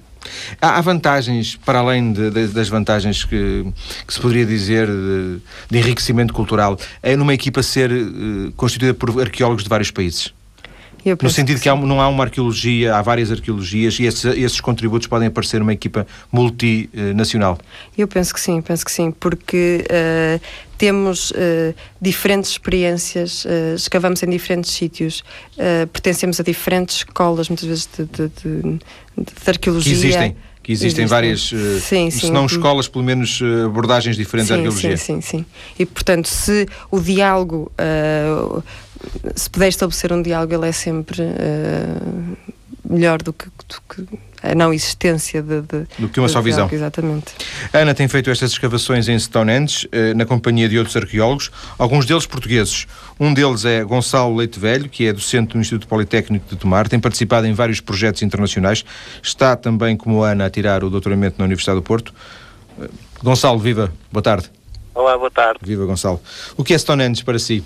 Há, 0.61 0.81
vantagens, 0.81 1.55
para 1.55 1.79
além 1.79 2.11
de, 2.11 2.31
de, 2.31 2.47
das 2.47 2.67
vantagens 2.67 3.23
que, 3.23 3.65
que, 4.07 4.13
se 4.13 4.19
poderia 4.19 4.45
dizer 4.45 4.87
de, 4.87 5.37
de 5.69 5.77
enriquecimento 5.77 6.33
cultural, 6.33 6.79
é 7.01 7.15
numa 7.15 7.33
equipa 7.33 7.61
ser 7.61 7.91
uh, 7.91 8.51
constituída 8.55 8.93
por 8.93 9.21
arqueólogos 9.21 9.63
de 9.63 9.69
vários 9.69 9.91
países? 9.91 10.33
No 11.21 11.29
sentido 11.29 11.57
que, 11.57 11.63
que 11.63 11.69
há, 11.69 11.75
não 11.75 12.01
há 12.01 12.07
uma 12.07 12.23
arqueologia, 12.23 12.95
há 12.95 13.01
várias 13.01 13.31
arqueologias 13.31 13.99
e 13.99 14.05
esses, 14.05 14.25
esses 14.25 14.59
contributos 14.59 15.07
podem 15.07 15.27
aparecer 15.27 15.59
numa 15.59 15.73
equipa 15.73 16.07
multinacional. 16.31 17.59
Eu 17.95 18.07
penso 18.07 18.33
que 18.33 18.39
sim, 18.39 18.61
penso 18.61 18.83
que 18.83 18.91
sim, 18.91 19.11
porque 19.11 19.85
uh, 19.85 20.41
temos 20.77 21.31
uh, 21.31 21.75
diferentes 22.01 22.51
experiências, 22.51 23.45
uh, 23.45 23.75
escavamos 23.75 24.23
em 24.23 24.29
diferentes 24.29 24.71
sítios, 24.71 25.23
pertencemos 25.93 26.39
a 26.39 26.43
diferentes 26.43 26.97
escolas, 26.97 27.49
muitas 27.49 27.67
vezes 27.67 27.89
de, 27.97 28.05
de, 28.05 28.27
de, 28.27 28.79
de 29.17 29.49
arqueologia. 29.49 29.93
Que 29.93 29.99
existem 29.99 30.35
que 30.65 30.71
existem, 30.71 31.03
existem. 31.03 31.05
várias, 31.05 31.41
sim, 31.83 32.09
sim. 32.09 32.25
se 32.25 32.31
não 32.31 32.47
escolas, 32.47 32.87
pelo 32.87 33.03
menos 33.03 33.39
abordagens 33.65 34.17
diferentes 34.17 34.47
sim, 34.47 34.55
da 34.55 34.59
arqueologia. 34.59 34.97
Sim, 34.97 35.21
sim, 35.21 35.37
sim. 35.37 35.45
E, 35.77 35.85
portanto, 35.85 36.27
se 36.27 36.67
o 36.89 36.99
diálogo 36.99 37.71
uh, 37.79 38.63
se 39.35 39.49
puder 39.49 39.69
estabelecer 39.69 40.11
um 40.13 40.21
diálogo, 40.21 40.53
ele 40.53 40.69
é 40.69 40.71
sempre 40.71 41.21
uh, 41.21 42.37
melhor 42.89 43.21
do 43.21 43.33
que, 43.33 43.45
do 43.45 43.81
que 43.89 44.19
a 44.45 44.53
não 44.53 44.71
existência 44.71 45.41
de, 45.41 45.61
de 45.61 45.87
do 45.97 46.07
que 46.07 46.19
uma 46.19 46.29
só 46.29 46.39
visão. 46.41 46.69
Exatamente. 46.71 47.33
Ana 47.73 47.93
tem 47.93 48.07
feito 48.07 48.29
estas 48.29 48.51
escavações 48.51 49.07
em 49.09 49.17
Stonehenge, 49.17 49.89
eh, 49.91 50.13
na 50.13 50.25
companhia 50.25 50.69
de 50.69 50.77
outros 50.77 50.95
arqueólogos, 50.95 51.51
alguns 51.79 52.05
deles 52.05 52.27
portugueses. 52.27 52.85
Um 53.19 53.33
deles 53.33 53.65
é 53.65 53.83
Gonçalo 53.83 54.35
Leite 54.35 54.59
Velho, 54.59 54.87
que 54.87 55.07
é 55.07 55.13
docente 55.13 55.53
do 55.53 55.59
Instituto 55.59 55.87
Politécnico 55.87 56.47
de 56.47 56.55
Tomar, 56.57 56.87
tem 56.87 56.99
participado 56.99 57.47
em 57.47 57.53
vários 57.53 57.79
projetos 57.79 58.21
internacionais, 58.21 58.85
está 59.23 59.55
também, 59.55 59.97
como 59.97 60.23
a 60.23 60.31
Ana, 60.31 60.45
a 60.45 60.49
tirar 60.49 60.83
o 60.83 60.89
doutoramento 60.89 61.35
na 61.39 61.45
Universidade 61.45 61.79
do 61.79 61.83
Porto. 61.83 62.13
Eh, 62.79 62.87
Gonçalo, 63.23 63.57
viva, 63.57 63.91
boa 64.11 64.21
tarde. 64.21 64.51
Olá, 64.93 65.17
boa 65.17 65.31
tarde. 65.31 65.59
Viva, 65.61 65.85
Gonçalo. 65.85 66.21
O 66.55 66.63
que 66.63 66.73
é 66.73 66.77
Stonehenge 66.77 67.23
para 67.23 67.39
si? 67.39 67.63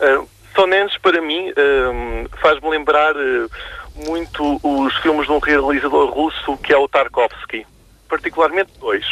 Uh, 0.00 0.28
Stonehenge, 0.50 0.98
para 1.00 1.20
mim, 1.20 1.50
uh, 1.50 2.38
faz-me 2.40 2.68
lembrar 2.70 3.14
uh, 3.14 3.50
muito 3.94 4.60
os 4.62 4.96
filmes 4.98 5.26
de 5.26 5.32
um 5.32 5.38
realizador 5.38 6.10
russo 6.10 6.56
que 6.58 6.72
é 6.72 6.76
o 6.76 6.88
Tarkovsky. 6.88 7.66
Particularmente 8.08 8.72
dois. 8.80 9.06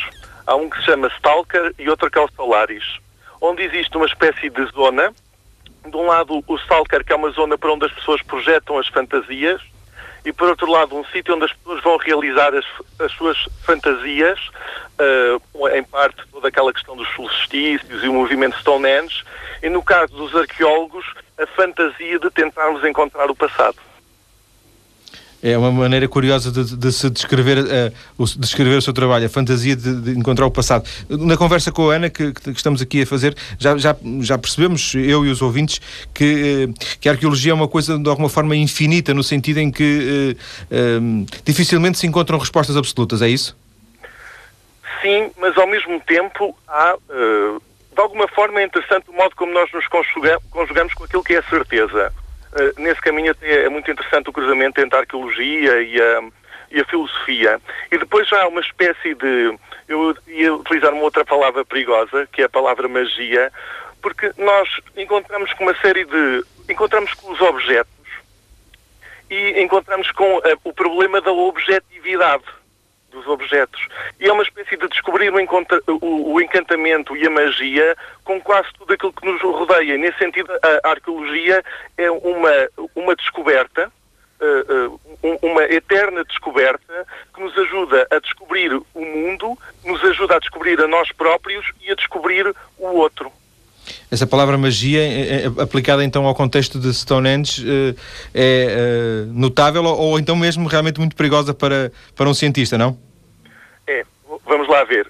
Há 0.46 0.56
um 0.56 0.68
que 0.68 0.78
se 0.78 0.84
chama 0.84 1.08
Stalker 1.08 1.74
e 1.78 1.88
outro 1.88 2.10
que 2.10 2.18
é 2.18 2.22
o 2.22 2.28
Solaris, 2.34 2.84
onde 3.40 3.62
existe 3.62 3.96
uma 3.96 4.06
espécie 4.06 4.48
de 4.48 4.64
zona. 4.72 5.12
De 5.86 5.96
um 5.96 6.06
lado, 6.06 6.42
o 6.46 6.56
Stalker, 6.56 7.04
que 7.04 7.12
é 7.12 7.16
uma 7.16 7.30
zona 7.30 7.56
para 7.56 7.72
onde 7.72 7.86
as 7.86 7.92
pessoas 7.92 8.22
projetam 8.22 8.78
as 8.78 8.88
fantasias, 8.88 9.60
e 10.24 10.32
por 10.32 10.48
outro 10.48 10.70
lado 10.70 10.96
um 10.96 11.04
sítio 11.06 11.34
onde 11.34 11.44
as 11.44 11.52
pessoas 11.52 11.82
vão 11.82 11.96
realizar 11.96 12.54
as, 12.54 12.64
as 12.98 13.12
suas 13.12 13.36
fantasias, 13.62 14.38
uh, 14.98 15.68
em 15.68 15.82
parte 15.82 16.22
toda 16.30 16.48
aquela 16.48 16.72
questão 16.72 16.96
dos 16.96 17.08
solstícios 17.14 18.02
e 18.02 18.08
o 18.08 18.12
movimento 18.12 18.58
Stonehenge, 18.58 19.24
e 19.62 19.68
no 19.68 19.82
caso 19.82 20.14
dos 20.14 20.34
arqueólogos, 20.34 21.04
a 21.38 21.46
fantasia 21.46 22.18
de 22.18 22.30
tentarmos 22.30 22.84
encontrar 22.84 23.30
o 23.30 23.34
passado. 23.34 23.76
É 25.40 25.56
uma 25.56 25.70
maneira 25.70 26.08
curiosa 26.08 26.50
de, 26.50 26.76
de 26.76 26.92
se 26.92 27.08
descrever, 27.10 27.58
uh, 27.58 27.92
o, 28.18 28.24
descrever 28.24 28.76
o 28.76 28.82
seu 28.82 28.92
trabalho, 28.92 29.26
a 29.26 29.28
fantasia 29.28 29.76
de, 29.76 30.00
de, 30.00 30.18
encontrar 30.18 30.44
o 30.46 30.50
passado. 30.50 30.88
Na 31.08 31.36
conversa 31.36 31.70
com 31.70 31.90
a 31.90 31.94
Ana, 31.94 32.10
que, 32.10 32.32
que, 32.32 32.50
estamos 32.50 32.82
aqui 32.82 33.02
a 33.02 33.06
fazer, 33.06 33.36
já, 33.56 33.76
já, 33.78 33.96
já 34.20 34.36
percebemos, 34.36 34.94
eu 34.94 35.24
e 35.24 35.30
os 35.30 35.40
ouvintes, 35.40 35.80
que, 36.12 36.66
uh, 36.68 36.98
que 37.00 37.08
a 37.08 37.12
arqueologia 37.12 37.52
é 37.52 37.54
uma 37.54 37.68
coisa 37.68 37.96
de 37.96 38.08
alguma 38.08 38.28
forma 38.28 38.56
infinita, 38.56 39.14
no 39.14 39.22
sentido 39.22 39.58
em 39.58 39.70
que 39.70 40.36
uh, 40.72 41.26
dificilmente 41.44 41.98
se 41.98 42.06
encontram 42.06 42.36
respostas 42.36 42.76
absolutas, 42.76 43.22
é 43.22 43.28
isso? 43.28 43.56
Sim, 45.00 45.30
mas 45.38 45.56
ao 45.56 45.68
mesmo 45.68 46.00
tempo 46.00 46.56
há. 46.66 46.96
de 47.08 48.02
alguma 48.02 48.26
forma 48.26 48.60
é 48.60 48.64
interessante 48.64 49.08
o 49.08 49.12
modo 49.12 49.36
como 49.36 49.52
nós 49.52 49.70
nos 49.72 49.86
conjugamos 49.86 50.92
com 50.94 51.04
aquilo 51.04 51.22
que 51.22 51.34
é 51.34 51.38
a 51.38 51.42
certeza. 51.44 52.12
Eh, 52.58 52.72
nesse 52.76 53.00
caminho 53.00 53.30
até 53.30 53.64
é 53.64 53.68
muito 53.68 53.90
interessante 53.90 54.28
o 54.28 54.32
cruzamento 54.32 54.80
entre 54.80 54.96
a 54.96 55.00
arqueologia 55.00 55.80
e 55.80 56.00
a, 56.00 56.22
e 56.72 56.80
a 56.80 56.84
filosofia. 56.84 57.60
E 57.90 57.96
depois 57.96 58.28
já 58.28 58.42
há 58.42 58.48
uma 58.48 58.60
espécie 58.60 59.14
de. 59.14 59.58
Eu 59.86 60.16
ia 60.26 60.54
utilizar 60.54 60.92
uma 60.92 61.04
outra 61.04 61.24
palavra 61.24 61.64
perigosa, 61.64 62.28
que 62.32 62.42
é 62.42 62.44
a 62.44 62.48
palavra 62.48 62.88
magia, 62.88 63.52
porque 64.02 64.32
nós 64.36 64.68
encontramos 64.96 65.52
com 65.54 65.64
uma 65.64 65.76
série 65.76 66.04
de. 66.04 66.44
encontramos 66.68 67.14
com 67.14 67.32
os 67.32 67.40
objetos 67.40 67.92
e 69.30 69.62
encontramos 69.62 70.10
com 70.12 70.38
a, 70.44 70.50
eh, 70.50 70.56
o 70.64 70.72
problema 70.72 71.20
da 71.20 71.32
objetividade 71.32 72.44
dos 73.10 73.26
objetos. 73.26 73.86
E 74.20 74.26
é 74.28 74.32
uma 74.32 74.42
espécie 74.42 74.76
de 74.76 74.88
descobrir 74.88 75.32
o, 75.32 75.38
o, 76.00 76.34
o, 76.34 76.40
encantamento 76.40 77.16
e 77.16 77.26
a 77.26 77.30
magia 77.30 77.96
com 78.24 78.40
quase 78.40 78.68
tudo 78.78 78.92
aquilo 78.92 79.12
que 79.12 79.26
nos 79.26 79.40
rodeia. 79.40 79.96
Nesse 79.96 80.18
sentido, 80.18 80.52
a, 80.62 80.90
arqueologia 80.90 81.64
é 81.96 82.10
uma, 82.10 82.68
uma 82.94 83.16
descoberta, 83.16 83.90
uh, 84.40 85.00
uh, 85.22 85.38
uma 85.42 85.62
eterna 85.64 86.24
descoberta 86.24 87.06
que 87.34 87.40
nos 87.40 87.56
ajuda 87.56 88.06
a 88.10 88.18
descobrir 88.18 88.72
o 88.72 89.04
mundo, 89.04 89.58
nos 89.84 90.02
ajuda 90.04 90.36
a 90.36 90.38
descobrir 90.38 90.80
a 90.80 90.86
nós 90.86 91.10
próprios 91.12 91.72
e 91.80 91.90
a 91.90 91.94
descobrir 91.94 92.54
o 92.78 92.86
outro. 92.86 93.17
Essa 94.10 94.26
palavra 94.26 94.56
magia, 94.56 95.00
é, 95.00 95.44
é, 95.44 95.62
aplicada 95.62 96.02
então 96.02 96.26
ao 96.26 96.34
contexto 96.34 96.78
de 96.78 96.92
Stonehenge, 96.94 97.62
eh, 97.68 97.94
é 98.34 99.24
notável 99.28 99.84
ou, 99.84 99.98
ou 99.98 100.18
então 100.18 100.34
mesmo 100.34 100.66
realmente 100.66 100.98
muito 100.98 101.14
perigosa 101.14 101.52
para, 101.52 101.92
para 102.16 102.28
um 102.28 102.32
cientista, 102.32 102.78
não? 102.78 102.98
É, 103.86 104.04
vamos 104.46 104.66
lá 104.68 104.84
ver. 104.84 105.06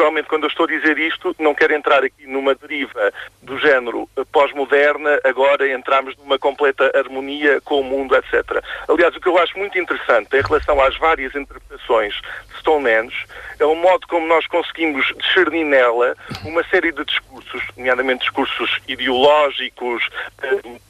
Naturalmente, 0.00 0.28
quando 0.28 0.44
eu 0.44 0.48
estou 0.48 0.64
a 0.64 0.68
dizer 0.70 0.96
isto, 0.96 1.36
não 1.38 1.54
quero 1.54 1.74
entrar 1.74 2.02
aqui 2.02 2.26
numa 2.26 2.54
deriva 2.54 3.12
do 3.42 3.58
género 3.58 4.08
pós-moderna, 4.32 5.20
agora 5.22 5.70
entramos 5.70 6.16
numa 6.16 6.38
completa 6.38 6.90
harmonia 6.94 7.60
com 7.60 7.80
o 7.80 7.84
mundo, 7.84 8.16
etc. 8.16 8.64
Aliás, 8.88 9.14
o 9.14 9.20
que 9.20 9.28
eu 9.28 9.36
acho 9.36 9.58
muito 9.58 9.78
interessante 9.78 10.34
em 10.34 10.40
relação 10.40 10.80
às 10.80 10.96
várias 10.96 11.34
interpretações 11.34 12.14
de 12.14 12.58
Stonehenge 12.60 13.26
é 13.58 13.64
o 13.66 13.74
modo 13.74 14.06
como 14.06 14.26
nós 14.26 14.46
conseguimos 14.46 15.04
discernir 15.18 15.64
nela 15.64 16.16
uma 16.46 16.64
série 16.70 16.92
de 16.92 17.04
discursos, 17.04 17.62
nomeadamente 17.76 18.20
discursos 18.20 18.80
ideológicos, 18.88 20.08
eh, 20.42 20.80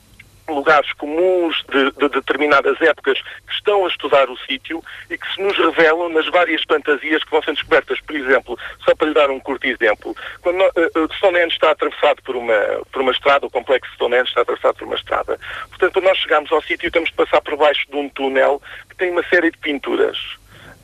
lugares 0.54 0.92
comuns 0.94 1.64
de, 1.70 1.90
de, 1.92 2.08
determinadas 2.08 2.80
épocas 2.80 3.20
que 3.46 3.52
estão 3.52 3.84
a 3.84 3.88
estudar 3.88 4.28
o 4.28 4.36
sítio 4.38 4.82
e 5.08 5.16
que 5.16 5.34
se 5.34 5.42
nos 5.42 5.56
revelam 5.56 6.08
nas 6.08 6.26
várias 6.28 6.62
fantasias 6.64 7.22
que 7.24 7.30
vão 7.30 7.42
sendo 7.42 7.56
descobertas. 7.56 8.00
Por 8.00 8.16
exemplo, 8.16 8.58
só 8.84 8.94
para 8.94 9.08
lhe 9.08 9.14
dar 9.14 9.30
um 9.30 9.40
curto 9.40 9.66
exemplo, 9.66 10.16
quando 10.40 10.62
uh, 10.62 11.14
Stonehenge 11.14 11.54
está 11.54 11.70
atravessado 11.70 12.22
por 12.22 12.36
uma, 12.36 12.82
por 12.92 13.02
uma 13.02 13.12
estrada, 13.12 13.46
o 13.46 13.50
complexo 13.50 13.92
Stonehenge 13.94 14.28
está 14.28 14.42
atravessado 14.42 14.76
por 14.76 14.86
uma 14.86 14.96
estrada. 14.96 15.38
Portanto, 15.68 15.92
quando 15.92 16.04
nós 16.06 16.18
chegamos 16.18 16.52
ao 16.52 16.62
sítio, 16.62 16.90
temos 16.90 17.10
de 17.10 17.16
passar 17.16 17.40
por 17.40 17.56
baixo 17.56 17.86
de 17.90 17.96
um 17.96 18.08
túnel 18.08 18.60
que 18.88 18.96
tem 18.96 19.10
uma 19.10 19.22
série 19.28 19.50
de 19.50 19.58
pinturas. 19.58 20.18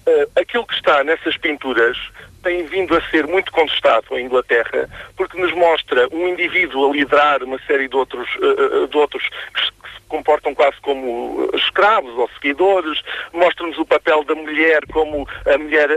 Uh, 0.06 0.40
aquilo 0.40 0.66
que 0.66 0.74
está 0.74 1.02
nessas 1.02 1.36
pinturas 1.36 1.98
tem 2.46 2.64
vindo 2.64 2.96
a 2.96 3.02
ser 3.10 3.26
muito 3.26 3.50
contestado 3.50 4.16
em 4.16 4.26
Inglaterra, 4.26 4.88
porque 5.16 5.36
nos 5.36 5.52
mostra 5.52 6.08
um 6.12 6.28
indivíduo 6.28 6.88
a 6.88 6.92
liderar 6.94 7.42
uma 7.42 7.58
série 7.66 7.88
de 7.88 7.96
outros, 7.96 8.28
uh, 8.36 8.86
de 8.86 8.96
outros 8.96 9.28
que 9.52 9.60
se 9.66 9.72
comportam 10.06 10.54
quase 10.54 10.76
como 10.80 11.50
escravos 11.54 12.16
ou 12.16 12.30
seguidores, 12.34 13.02
mostra-nos 13.32 13.76
o 13.78 13.84
papel 13.84 14.22
da 14.22 14.36
mulher 14.36 14.86
como 14.92 15.28
a 15.44 15.58
mulher 15.58 15.88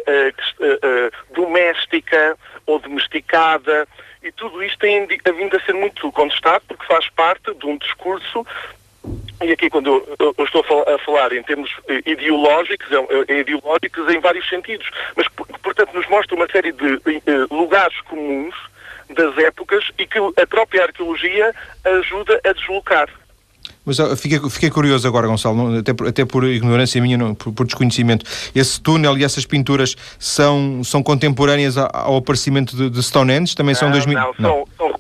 doméstica 1.36 2.36
ou 2.66 2.80
domesticada, 2.80 3.88
e 4.24 4.32
tudo 4.32 4.64
isto 4.64 4.80
tem 4.80 5.06
vindo 5.06 5.56
a 5.56 5.60
ser 5.62 5.74
muito 5.74 6.12
contestado 6.12 6.64
porque 6.68 6.86
faz 6.88 7.08
parte 7.10 7.54
de 7.54 7.66
um 7.68 7.78
discurso 7.78 8.46
e 9.42 9.52
aqui 9.52 9.70
quando 9.70 10.06
eu, 10.20 10.36
eu 10.38 10.46
estou 10.46 10.64
a 10.88 11.00
falar 11.00 11.32
em 11.34 11.44
termos 11.44 11.72
eh, 11.88 12.02
ideológicos, 12.06 12.88
é, 12.92 13.34
é 13.34 13.40
ideológicos 13.40 14.14
em 14.14 14.20
vários 14.20 14.48
sentidos, 14.50 14.90
mas 15.16 15.28
portanto 15.62 15.94
nos 15.94 16.08
mostra 16.08 16.36
uma 16.36 16.48
série 16.48 16.72
de, 16.72 16.98
de 17.00 17.22
eh, 17.26 17.46
lugares 17.50 18.00
comuns 18.02 18.56
das 19.10 19.38
épocas 19.38 19.84
e 19.98 20.06
que 20.06 20.20
a 20.20 20.48
própria 20.48 20.84
arqueologia 20.84 21.54
ajuda 21.86 22.40
a 22.46 22.54
deslocar. 22.54 23.10
Mas 23.86 23.98
fiquei, 24.20 24.40
fiquei 24.50 24.70
curioso 24.70 25.08
agora, 25.08 25.28
Gonçalo, 25.28 25.80
até 25.80 25.94
por, 25.94 26.08
até 26.08 26.26
por 26.26 26.44
ignorância 26.44 27.02
minha, 27.02 27.18
não, 27.18 27.34
por, 27.34 27.52
por, 27.52 27.66
desconhecimento. 27.66 28.24
Esse 28.54 28.80
túnel 28.80 29.18
e 29.18 29.24
essas 29.24 29.46
pinturas 29.46 29.96
são, 30.20 30.84
são 30.84 31.02
contemporâneas 31.02 31.78
ao, 31.78 31.90
ao 31.92 32.18
aparecimento 32.18 32.76
de, 32.76 32.90
de, 32.90 33.02
Stonehenge? 33.02 33.56
Também 33.56 33.74
não, 33.74 33.80
são 33.80 33.92
2000? 33.92 34.20
Não, 34.20 34.34
não. 34.38 34.50
São, 34.50 34.68
são 34.78 34.94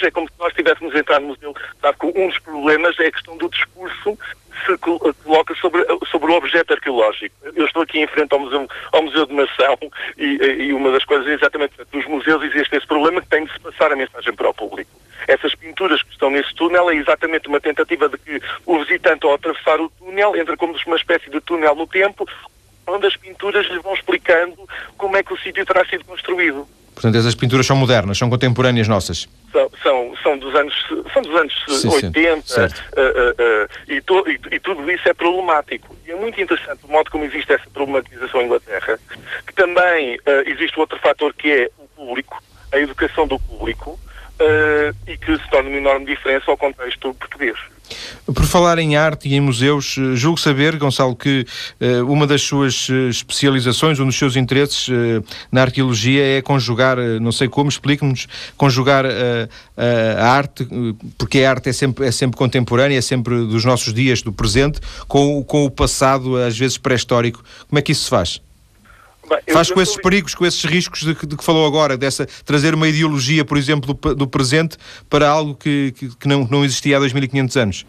é 0.00 0.10
como 0.10 0.28
se 0.28 0.34
nós 0.38 0.48
estivéssemos 0.48 0.94
entrado 0.94 1.22
no 1.22 1.28
museu. 1.28 1.54
Sabe 1.80 1.98
que 1.98 2.06
um 2.06 2.28
dos 2.28 2.38
problemas 2.38 2.98
é 3.00 3.06
a 3.06 3.12
questão 3.12 3.36
do 3.36 3.48
discurso 3.48 4.16
se 4.64 4.78
coloca 4.78 5.54
sobre, 5.56 5.84
sobre 6.10 6.30
o 6.30 6.36
objeto 6.36 6.72
arqueológico. 6.72 7.34
Eu 7.54 7.66
estou 7.66 7.82
aqui 7.82 7.98
em 7.98 8.06
frente 8.06 8.32
ao 8.32 8.38
Museu, 8.38 8.68
ao 8.92 9.02
museu 9.02 9.26
de 9.26 9.34
Mação 9.34 9.76
e, 10.16 10.24
e 10.66 10.72
uma 10.72 10.92
das 10.92 11.04
coisas 11.04 11.26
é 11.26 11.34
exatamente 11.34 11.74
nos 11.92 12.06
museus 12.06 12.42
existe 12.44 12.76
esse 12.76 12.86
problema 12.86 13.20
que 13.20 13.28
tem 13.28 13.44
de 13.44 13.52
se 13.52 13.58
passar 13.58 13.90
a 13.92 13.96
mensagem 13.96 14.32
para 14.34 14.48
o 14.48 14.54
público. 14.54 14.90
Essas 15.26 15.54
pinturas 15.54 16.02
que 16.02 16.12
estão 16.12 16.30
nesse 16.30 16.54
túnel 16.54 16.90
é 16.90 16.96
exatamente 16.96 17.48
uma 17.48 17.60
tentativa 17.60 18.08
de 18.08 18.18
que 18.18 18.40
o 18.66 18.78
visitante, 18.80 19.24
ao 19.24 19.34
atravessar 19.34 19.80
o 19.80 19.88
túnel, 19.90 20.36
entra 20.36 20.56
como 20.56 20.74
uma 20.86 20.96
espécie 20.96 21.30
de 21.30 21.40
túnel 21.40 21.74
no 21.74 21.86
tempo, 21.86 22.26
onde 22.86 23.06
as 23.06 23.16
pinturas 23.16 23.66
lhe 23.68 23.78
vão 23.78 23.94
explicando 23.94 24.68
como 24.96 25.16
é 25.16 25.22
que 25.22 25.32
o 25.32 25.38
sítio 25.38 25.64
terá 25.64 25.84
sido 25.86 26.04
construído. 26.04 26.66
Portanto, 26.94 27.16
essas 27.16 27.34
pinturas 27.34 27.66
são 27.66 27.76
modernas, 27.76 28.18
são 28.18 28.28
contemporâneas 28.28 28.88
nossas. 28.88 29.28
São, 29.52 29.70
são, 29.82 30.16
são 30.22 30.38
dos 30.38 30.54
anos, 30.54 30.74
são 31.12 31.20
dos 31.20 31.34
anos 31.36 31.64
sim, 31.68 31.88
80 31.88 32.42
sim, 32.46 32.60
uh, 32.60 32.64
uh, 32.64 33.68
e, 33.86 34.00
to, 34.00 34.24
e, 34.26 34.40
e, 34.54 34.58
tudo 34.58 34.90
isso 34.90 35.06
é 35.06 35.12
problemático. 35.12 35.94
E 36.06 36.10
é 36.10 36.16
muito 36.16 36.40
interessante 36.40 36.80
o 36.84 36.88
modo 36.88 37.10
como 37.10 37.24
existe 37.24 37.52
essa 37.52 37.68
problematização 37.70 38.40
em 38.40 38.46
Inglaterra, 38.46 38.98
que 39.46 39.52
também 39.54 40.18
existe 40.46 40.80
outro 40.80 40.98
fator 41.00 41.34
que 41.34 41.50
é 41.50 41.70
o 41.78 41.86
público, 41.88 42.42
a 42.72 42.78
educação 42.78 43.26
do 43.26 43.38
público, 43.38 44.00
e 45.06 45.16
que 45.18 45.36
se 45.36 45.50
torna 45.50 45.68
uma 45.68 45.78
enorme 45.78 46.06
diferença 46.06 46.50
ao 46.50 46.56
contexto 46.56 47.12
português. 47.14 47.58
Por 48.26 48.44
falar 48.44 48.78
em 48.78 48.96
arte 48.96 49.28
e 49.28 49.34
em 49.34 49.40
museus, 49.40 49.96
eh, 49.98 50.14
julgo 50.14 50.38
saber, 50.38 50.76
Gonçalo, 50.76 51.16
que 51.16 51.44
uh, 51.80 52.10
uma 52.10 52.26
das 52.26 52.42
suas 52.42 52.88
especializações, 53.10 53.98
um 53.98 54.06
dos 54.06 54.16
seus 54.16 54.36
interesses 54.36 54.88
uh, 54.88 55.24
na 55.50 55.62
arqueologia 55.62 56.38
é 56.38 56.42
conjugar, 56.42 56.98
uh, 56.98 57.20
não 57.20 57.32
sei 57.32 57.48
como, 57.48 57.68
explique-nos, 57.68 58.26
conjugar 58.56 59.04
a 60.16 60.28
arte, 60.28 60.66
porque 61.18 61.40
a 61.40 61.50
arte 61.50 61.68
é 61.70 61.72
sempre, 61.72 62.06
é 62.06 62.12
sempre 62.12 62.36
contemporânea, 62.36 62.98
é 62.98 63.00
sempre 63.00 63.34
dos 63.46 63.64
nossos 63.64 63.92
dias, 63.92 64.22
do 64.22 64.32
presente, 64.32 64.80
com, 65.08 65.42
com 65.42 65.64
o 65.64 65.70
passado, 65.70 66.36
às 66.36 66.56
vezes 66.56 66.78
pré-histórico. 66.78 67.42
Como 67.68 67.78
é 67.78 67.82
que 67.82 67.92
isso 67.92 68.04
se 68.04 68.10
faz? 68.10 68.40
Bem, 69.28 69.38
Faz 69.52 69.70
com 69.70 69.80
esses 69.80 69.96
perigos, 69.96 70.34
com 70.34 70.44
esses 70.44 70.64
riscos 70.64 71.00
de, 71.00 71.14
de, 71.14 71.36
que 71.36 71.44
falou 71.44 71.66
agora, 71.66 71.96
dessa 71.96 72.26
trazer 72.44 72.74
uma 72.74 72.88
ideologia, 72.88 73.44
por 73.44 73.56
exemplo, 73.56 73.94
do, 73.94 74.14
do 74.14 74.26
presente 74.26 74.76
para 75.08 75.28
algo 75.28 75.54
que, 75.54 75.92
que, 75.92 76.16
que 76.16 76.28
não, 76.28 76.46
não 76.50 76.64
existia 76.64 76.96
há 76.96 77.00
2500 77.00 77.56
anos? 77.56 77.86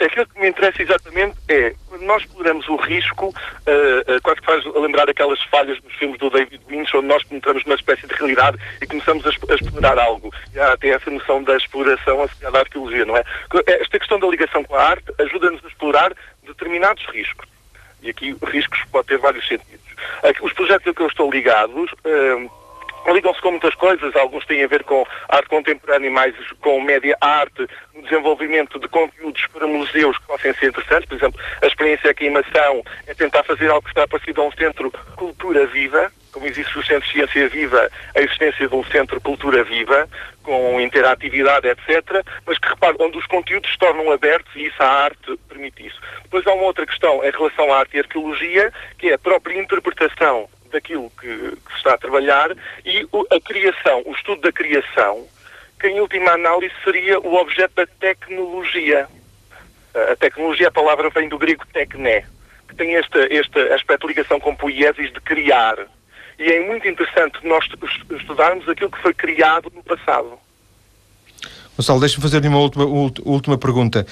Aquilo 0.00 0.26
que 0.26 0.40
me 0.40 0.48
interessa 0.48 0.82
exatamente 0.82 1.36
é, 1.48 1.74
quando 1.88 2.02
nós 2.02 2.22
exploramos 2.22 2.68
o 2.68 2.76
risco, 2.76 3.28
uh, 3.28 4.16
uh, 4.16 4.22
quase 4.22 4.40
que 4.40 4.46
faz 4.46 4.64
lembrar 4.74 5.08
aquelas 5.10 5.42
falhas 5.44 5.78
nos 5.82 5.92
filmes 5.94 6.18
do 6.18 6.30
David 6.30 6.60
Lynch, 6.70 6.96
onde 6.96 7.06
nós 7.06 7.22
penetramos 7.24 7.64
numa 7.64 7.74
espécie 7.74 8.06
de 8.06 8.14
realidade 8.14 8.58
e 8.80 8.86
começamos 8.86 9.26
a, 9.26 9.28
a 9.28 9.54
explorar 9.54 9.98
algo. 9.98 10.32
Há 10.56 10.72
até 10.72 10.88
essa 10.88 11.10
noção 11.10 11.42
da 11.42 11.56
exploração 11.56 12.22
associada 12.22 12.58
à 12.58 12.60
arqueologia, 12.60 13.04
não 13.04 13.16
é? 13.16 13.24
Esta 13.66 13.98
questão 13.98 14.18
da 14.18 14.26
ligação 14.26 14.64
com 14.64 14.74
a 14.74 14.82
arte 14.82 15.12
ajuda-nos 15.18 15.64
a 15.64 15.68
explorar 15.68 16.12
determinados 16.46 17.04
riscos. 17.12 17.49
E 18.02 18.10
aqui 18.10 18.36
riscos 18.44 18.82
pode 18.90 19.08
ter 19.08 19.18
vários 19.18 19.46
sentidos. 19.46 19.80
Os 20.42 20.52
projetos 20.52 20.86
a 20.86 20.94
que 20.94 21.02
eu 21.02 21.06
estou 21.06 21.30
ligados 21.30 21.92
uh, 21.92 22.50
ligam-se 23.12 23.40
com 23.40 23.50
muitas 23.50 23.74
coisas, 23.74 24.14
alguns 24.16 24.44
têm 24.46 24.62
a 24.62 24.66
ver 24.66 24.84
com 24.84 25.06
arte 25.28 25.48
contemporânea 25.48 26.10
mais 26.10 26.34
com 26.60 26.80
média 26.80 27.16
arte, 27.20 27.66
desenvolvimento 28.02 28.78
de 28.78 28.88
conteúdos 28.88 29.46
para 29.48 29.66
museus 29.66 30.16
que 30.18 30.26
possam 30.26 30.54
ser 30.54 30.68
interessantes. 30.68 31.08
Por 31.08 31.16
exemplo, 31.16 31.40
a 31.62 31.66
experiência 31.66 32.10
aqui 32.10 32.26
em 32.26 32.30
Mação 32.30 32.82
é 33.06 33.14
tentar 33.14 33.42
fazer 33.44 33.70
algo 33.70 33.82
que 33.82 33.90
está 33.90 34.06
parecido 34.06 34.42
a 34.42 34.46
um 34.46 34.52
centro 34.52 34.92
cultura 35.16 35.66
viva, 35.66 36.10
como 36.32 36.46
existe 36.46 36.78
o 36.78 36.84
Centro 36.84 37.06
de 37.08 37.12
Ciência 37.12 37.48
Viva, 37.48 37.90
a 38.14 38.20
existência 38.20 38.68
de 38.68 38.74
um 38.74 38.84
Centro 38.84 39.20
Cultura 39.20 39.64
Viva, 39.64 40.08
com 40.50 40.80
interatividade, 40.80 41.68
etc., 41.68 42.26
mas 42.44 42.58
que, 42.58 42.68
repare, 42.68 42.96
onde 42.98 43.16
os 43.16 43.26
conteúdos 43.26 43.70
se 43.70 43.78
tornam 43.78 44.10
abertos 44.10 44.52
e 44.56 44.66
isso 44.66 44.82
a 44.82 45.04
arte 45.04 45.38
permite 45.48 45.86
isso. 45.86 46.00
Depois 46.24 46.44
há 46.44 46.52
uma 46.52 46.64
outra 46.64 46.84
questão 46.84 47.24
em 47.24 47.30
relação 47.30 47.72
à 47.72 47.78
arte 47.78 47.96
e 47.96 48.00
arqueologia, 48.00 48.72
que 48.98 49.10
é 49.10 49.14
a 49.14 49.18
própria 49.18 49.60
interpretação 49.60 50.48
daquilo 50.72 51.08
que, 51.10 51.28
que 51.28 51.70
se 51.70 51.76
está 51.76 51.94
a 51.94 51.98
trabalhar 51.98 52.50
e 52.84 53.06
a 53.30 53.40
criação, 53.40 54.02
o 54.04 54.12
estudo 54.12 54.40
da 54.40 54.50
criação, 54.50 55.24
que 55.78 55.86
em 55.86 56.00
última 56.00 56.32
análise 56.32 56.74
seria 56.82 57.20
o 57.20 57.36
objeto 57.36 57.74
da 57.76 57.86
tecnologia. 57.86 59.06
A 59.94 60.16
tecnologia, 60.16 60.66
a 60.66 60.72
palavra 60.72 61.10
vem 61.10 61.28
do 61.28 61.38
grego 61.38 61.64
tecné, 61.72 62.24
que 62.68 62.74
tem 62.74 62.94
este, 62.94 63.18
este 63.30 63.60
aspecto 63.72 64.08
de 64.08 64.14
ligação 64.14 64.40
com 64.40 64.56
poiesis 64.56 65.12
de 65.12 65.20
criar. 65.20 65.76
E 66.40 66.50
é 66.50 66.66
muito 66.66 66.88
interessante 66.88 67.46
nós 67.46 67.62
estudarmos 68.18 68.66
aquilo 68.66 68.90
que 68.90 69.02
foi 69.02 69.12
criado 69.12 69.70
no 69.74 69.82
passado. 69.84 70.38
Gonçalo, 71.76 72.00
deixa-me 72.00 72.22
fazer-lhe 72.22 72.48
uma 72.48 72.58
última, 72.58 72.84
última 73.24 73.56
pergunta. 73.56 74.06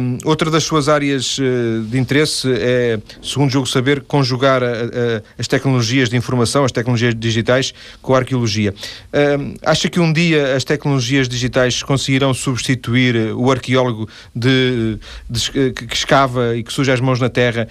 Um, 0.00 0.18
outra 0.24 0.50
das 0.50 0.64
suas 0.64 0.88
áreas 0.88 1.38
uh, 1.38 1.84
de 1.84 1.98
interesse 1.98 2.52
é, 2.52 2.98
segundo 3.22 3.50
julgo 3.50 3.68
saber, 3.68 4.02
conjugar 4.02 4.62
a, 4.62 4.66
a, 4.66 5.22
as 5.38 5.46
tecnologias 5.46 6.08
de 6.08 6.16
informação, 6.16 6.64
as 6.64 6.72
tecnologias 6.72 7.14
digitais, 7.14 7.72
com 8.02 8.14
a 8.14 8.18
arqueologia. 8.18 8.74
Um, 9.12 9.54
acha 9.62 9.88
que 9.88 10.00
um 10.00 10.12
dia 10.12 10.56
as 10.56 10.64
tecnologias 10.64 11.28
digitais 11.28 11.82
conseguirão 11.82 12.34
substituir 12.34 13.32
o 13.34 13.50
arqueólogo 13.50 14.08
de, 14.34 14.98
de, 15.30 15.72
que 15.72 15.94
escava 15.94 16.56
e 16.56 16.64
que 16.64 16.72
suja 16.72 16.94
as 16.94 17.00
mãos 17.00 17.20
na 17.20 17.28
terra 17.28 17.68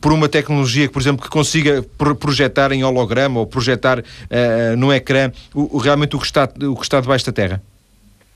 por 0.00 0.12
uma 0.12 0.28
tecnologia 0.28 0.86
que, 0.86 0.92
por 0.92 1.02
exemplo, 1.02 1.22
que 1.22 1.30
consiga 1.30 1.84
projetar 2.18 2.72
em 2.72 2.84
holograma 2.84 3.40
ou 3.40 3.46
projetar 3.46 3.98
uh, 4.00 4.76
no 4.78 4.92
ecrã 4.92 5.30
o, 5.54 5.76
realmente 5.78 6.16
o 6.16 6.18
que, 6.18 6.26
está, 6.26 6.48
o 6.62 6.76
que 6.76 6.82
está 6.82 7.00
debaixo 7.00 7.26
da 7.26 7.32
terra? 7.32 7.62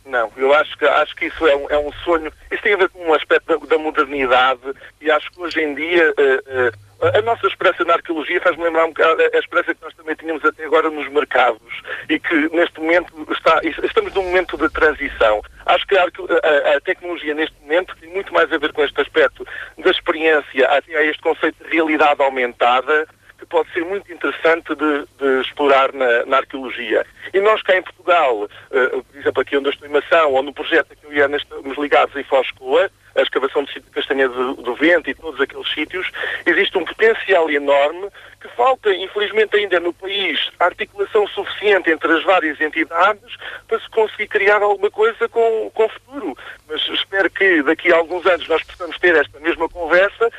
Não, 0.06 0.30
eu 0.36 0.54
acho 0.54 0.78
que, 0.78 0.86
acho 0.86 1.16
que 1.16 1.26
isso 1.26 1.46
é 1.48 1.56
um, 1.56 1.66
é 1.68 1.78
um 1.78 1.92
sonho. 2.04 2.32
Isso 2.50 2.62
tem 2.62 2.74
a 2.74 2.76
ver 2.76 2.88
com 2.90 3.04
um 3.04 3.12
aspecto 3.12 3.58
da, 3.58 3.66
da 3.66 3.78
modernidade 3.78 4.60
e 5.00 5.10
acho 5.10 5.30
que 5.32 5.40
hoje 5.40 5.60
em 5.60 5.74
dia 5.74 6.10
uh, 6.12 6.68
uh, 6.68 7.18
a 7.18 7.20
nossa 7.22 7.46
esperança 7.48 7.84
na 7.84 7.94
arqueologia 7.94 8.40
faz-me 8.40 8.62
lembrar 8.62 8.84
um 8.84 8.92
bocado 8.92 9.20
a 9.20 9.38
esperança 9.38 9.74
que 9.74 9.82
nós 9.82 9.94
também 9.94 10.14
tínhamos 10.14 10.44
até 10.44 10.64
agora 10.64 10.88
nos 10.90 11.08
mercados 11.08 11.60
e 12.08 12.20
que 12.20 12.34
neste 12.54 12.80
momento 12.80 13.12
está, 13.32 13.60
estamos 13.64 14.14
num 14.14 14.22
momento 14.22 14.56
de 14.56 14.68
transição. 14.70 15.42
Acho 15.66 15.84
que 15.86 15.98
a, 15.98 16.04
a, 16.04 16.76
a 16.76 16.80
tecnologia 16.80 17.34
neste 17.34 17.56
momento 17.60 17.96
tem 18.00 18.08
muito 18.10 18.32
mais 18.32 18.50
a 18.52 18.58
ver 18.58 18.72
com 18.72 18.84
este 18.84 19.00
aspecto 19.00 19.44
da 19.76 19.90
experiência, 19.90 20.68
até 20.68 20.96
a 20.96 21.04
este 21.04 21.20
conceito 21.20 21.64
de 21.64 21.70
realidade 21.70 22.22
aumentada, 22.22 23.08
que 23.46 23.50
pode 23.50 23.72
ser 23.72 23.84
muito 23.84 24.12
interessante 24.12 24.74
de, 24.74 25.06
de 25.18 25.40
explorar 25.40 25.92
na, 25.92 26.26
na, 26.26 26.38
arqueologia. 26.38 27.06
E 27.32 27.40
nós 27.40 27.62
cá 27.62 27.76
em 27.76 27.82
Portugal, 27.82 28.42
uh, 28.44 29.04
por 29.04 29.18
exemplo, 29.18 29.42
aqui 29.42 29.56
onde 29.56 29.68
eu 29.68 29.72
estou 29.72 29.88
em 29.88 29.92
Mação, 29.92 30.32
ou 30.32 30.42
no 30.42 30.52
projeto 30.52 30.96
que 30.96 31.06
eu 31.06 31.12
ia 31.12 31.26
estamos 31.36 31.78
ligados 31.78 32.14
em 32.16 32.24
Foscoa, 32.24 32.90
a 33.16 33.22
escavação 33.22 33.64
do 33.64 33.68
sítio 33.68 33.84
de 33.84 33.90
Castanha 33.90 34.28
do, 34.28 34.54
do 34.54 34.74
Vento 34.74 35.08
e 35.08 35.14
todos 35.14 35.40
aqueles 35.40 35.72
sítios, 35.72 36.10
existe 36.44 36.76
um 36.76 36.84
potencial 36.84 37.50
enorme 37.50 38.08
que 38.40 38.48
falta, 38.48 38.94
infelizmente, 38.94 39.56
ainda 39.56 39.80
no 39.80 39.92
país 39.92 40.50
articulação 40.58 41.26
suficiente 41.28 41.90
entre 41.90 42.12
as 42.12 42.22
várias 42.24 42.60
entidades 42.60 43.36
para 43.66 43.80
se 43.80 43.88
conseguir 43.88 44.28
criar 44.28 44.62
alguma 44.62 44.90
coisa 44.90 45.28
com, 45.28 45.70
com 45.72 45.88
futuro. 45.88 46.36
Mas 46.68 46.86
espero 46.88 47.30
que 47.30 47.62
daqui 47.62 47.92
a 47.92 47.96
alguns 47.96 48.26
anos 48.26 48.46
nós 48.48 48.62
possamos 48.62 48.98
ter 48.98 49.16
esta 49.16 49.40
mesma 49.40 49.68
conversa, 49.68 50.30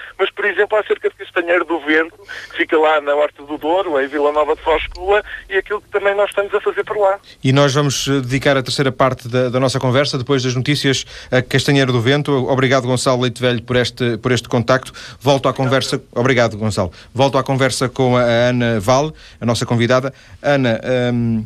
exemplo, 0.48 0.78
acerca 0.78 1.10
de 1.10 1.16
Castanheiro 1.16 1.66
do 1.66 1.80
Vento, 1.80 2.16
que 2.52 2.58
fica 2.58 2.78
lá 2.78 3.00
na 3.02 3.16
Horta 3.16 3.44
do 3.44 3.58
Douro, 3.58 4.00
em 4.00 4.08
Vila 4.08 4.32
Nova 4.32 4.56
de 4.56 4.62
Foscoa, 4.62 5.24
e 5.50 5.58
aquilo 5.58 5.82
que 5.82 5.90
também 5.90 6.16
nós 6.16 6.30
estamos 6.30 6.54
a 6.54 6.62
fazer 6.62 6.84
por 6.84 6.98
lá. 6.98 7.20
E 7.44 7.52
nós 7.52 7.74
vamos 7.74 8.08
eh, 8.08 8.20
dedicar 8.22 8.58
a 8.58 8.64
terceira 8.64 8.92
parte 8.92 9.28
da, 9.28 9.50
da 9.50 9.60
nossa 9.60 9.80
conversa, 9.80 10.18
depois 10.18 10.44
das 10.44 10.56
notícias, 10.56 11.06
a 11.32 11.42
Castanheiro 11.42 11.92
do 11.92 12.02
Vento. 12.02 12.32
Obrigado, 12.50 12.88
Gonçalo 12.88 13.22
Leite 13.22 13.42
Velho, 13.42 13.62
por 13.62 13.76
este, 13.76 14.18
por 14.18 14.32
este 14.32 14.48
contacto. 14.48 14.92
Volto 15.20 15.48
à 15.50 15.54
conversa. 15.54 16.02
Obrigado, 16.14 16.58
Gonçalo. 16.58 16.92
Volto 17.14 17.38
à 17.38 17.44
conversa 17.44 17.90
com 17.90 18.16
a 18.18 18.22
Ana 18.22 18.80
Val, 18.80 19.14
a 19.40 19.46
nossa 19.46 19.66
convidada. 19.66 20.14
Ana, 20.42 20.80
hum, 21.14 21.46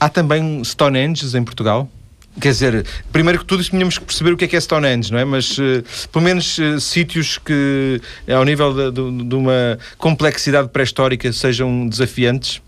há 0.00 0.08
também 0.08 0.62
Stonehenge 0.64 1.36
em 1.36 1.44
Portugal? 1.44 1.88
Quer 2.40 2.50
dizer, 2.50 2.86
primeiro 3.10 3.38
que 3.38 3.44
tudo 3.46 3.64
tínhamos 3.64 3.96
que 3.96 4.04
perceber 4.04 4.32
o 4.32 4.36
que 4.36 4.44
é 4.44 4.48
que 4.48 4.56
é 4.56 4.60
Stonehenge, 4.60 5.10
não 5.10 5.18
é? 5.18 5.24
Mas 5.24 5.56
uh, 5.56 5.82
pelo 6.12 6.24
menos 6.24 6.58
uh, 6.58 6.78
sítios 6.78 7.38
que, 7.38 8.00
ao 8.28 8.44
nível 8.44 8.74
de, 8.74 8.90
de, 8.90 9.24
de 9.24 9.34
uma 9.34 9.78
complexidade 9.96 10.68
pré-histórica, 10.68 11.32
sejam 11.32 11.88
desafiantes. 11.88 12.60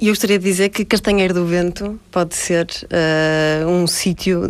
E 0.00 0.06
eu 0.06 0.12
gostaria 0.12 0.38
de 0.38 0.44
dizer 0.44 0.68
que 0.68 0.84
Castanheiro 0.84 1.34
do 1.34 1.44
Vento 1.44 1.98
pode 2.12 2.36
ser 2.36 2.68
uh, 2.84 3.68
um 3.68 3.84
sítio 3.84 4.42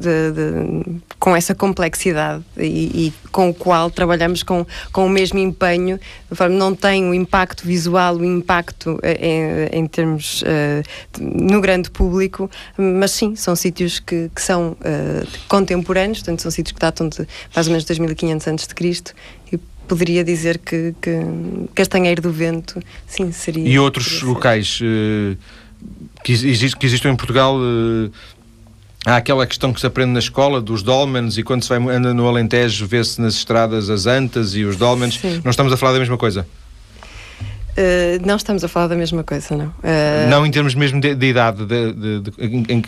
com 1.18 1.34
essa 1.34 1.54
complexidade 1.54 2.44
e, 2.54 3.06
e, 3.06 3.12
com 3.32 3.48
o 3.48 3.54
qual 3.54 3.90
trabalhamos 3.90 4.42
com, 4.42 4.66
com 4.92 5.06
o 5.06 5.08
mesmo 5.08 5.38
empenho, 5.38 5.98
não 6.50 6.74
tem 6.74 7.08
o 7.08 7.14
impacto 7.14 7.66
visual, 7.66 8.16
o 8.16 8.24
impacto 8.26 8.98
eh, 9.02 9.70
em, 9.72 9.80
em 9.80 9.86
termos 9.86 10.42
uh, 10.42 10.82
no 11.18 11.62
grande 11.62 11.90
público, 11.90 12.50
mas 12.76 13.12
sim, 13.12 13.34
são 13.34 13.56
sítios 13.56 13.98
que, 13.98 14.30
que 14.34 14.42
são 14.42 14.72
uh, 14.72 15.28
contemporâneos, 15.48 16.18
portanto, 16.18 16.42
são 16.42 16.50
sítios 16.50 16.72
que 16.72 16.80
datam 16.80 17.08
de 17.08 17.26
mais 17.54 17.66
ou 17.66 17.72
menos 17.72 17.84
2500 17.86 18.46
a.C. 18.46 19.14
e 19.52 19.58
poderia 19.88 20.22
dizer 20.22 20.58
que, 20.58 20.94
que 21.00 21.10
Castanheiro 21.74 22.22
do 22.22 22.30
Vento, 22.30 22.80
sim, 23.06 23.32
seria. 23.32 23.66
E 23.66 23.78
outros 23.78 24.22
locais 24.22 24.80
uh, 24.80 25.36
que, 26.22 26.32
exist, 26.32 26.76
que 26.76 26.86
existem 26.86 27.12
em 27.12 27.16
Portugal. 27.16 27.56
Uh, 27.56 28.12
há 29.06 29.16
aquela 29.16 29.46
questão 29.46 29.72
que 29.72 29.80
se 29.80 29.86
aprende 29.86 30.12
na 30.12 30.18
escola 30.18 30.60
dos 30.60 30.82
dolmens 30.82 31.38
e 31.38 31.42
quando 31.42 31.62
se 31.62 31.68
vai 31.68 31.78
anda 31.78 32.12
no 32.12 32.28
Alentejo 32.28 32.86
vê-se 32.86 33.20
nas 33.20 33.34
estradas 33.34 33.88
as 33.88 34.06
antas 34.06 34.54
e 34.54 34.64
os 34.64 34.76
dolmens. 34.76 35.18
Sim. 35.18 35.40
Não 35.42 35.50
estamos 35.50 35.72
a 35.72 35.76
falar 35.76 35.92
da 35.94 35.98
mesma 35.98 36.18
coisa? 36.18 36.46
Uh, 37.78 38.26
não 38.26 38.36
estamos 38.36 38.64
a 38.64 38.68
falar 38.68 38.88
da 38.88 38.96
mesma 38.96 39.22
coisa, 39.22 39.56
não. 39.56 39.66
Uh... 39.66 40.28
Não 40.28 40.44
em 40.44 40.50
termos 40.50 40.74
mesmo 40.74 41.00
de, 41.00 41.14
de 41.14 41.26
idade, 41.26 41.64
de, 41.64 41.92
de, 41.92 42.20
de 42.20 42.32
em, 42.38 42.66
em, 42.68 42.84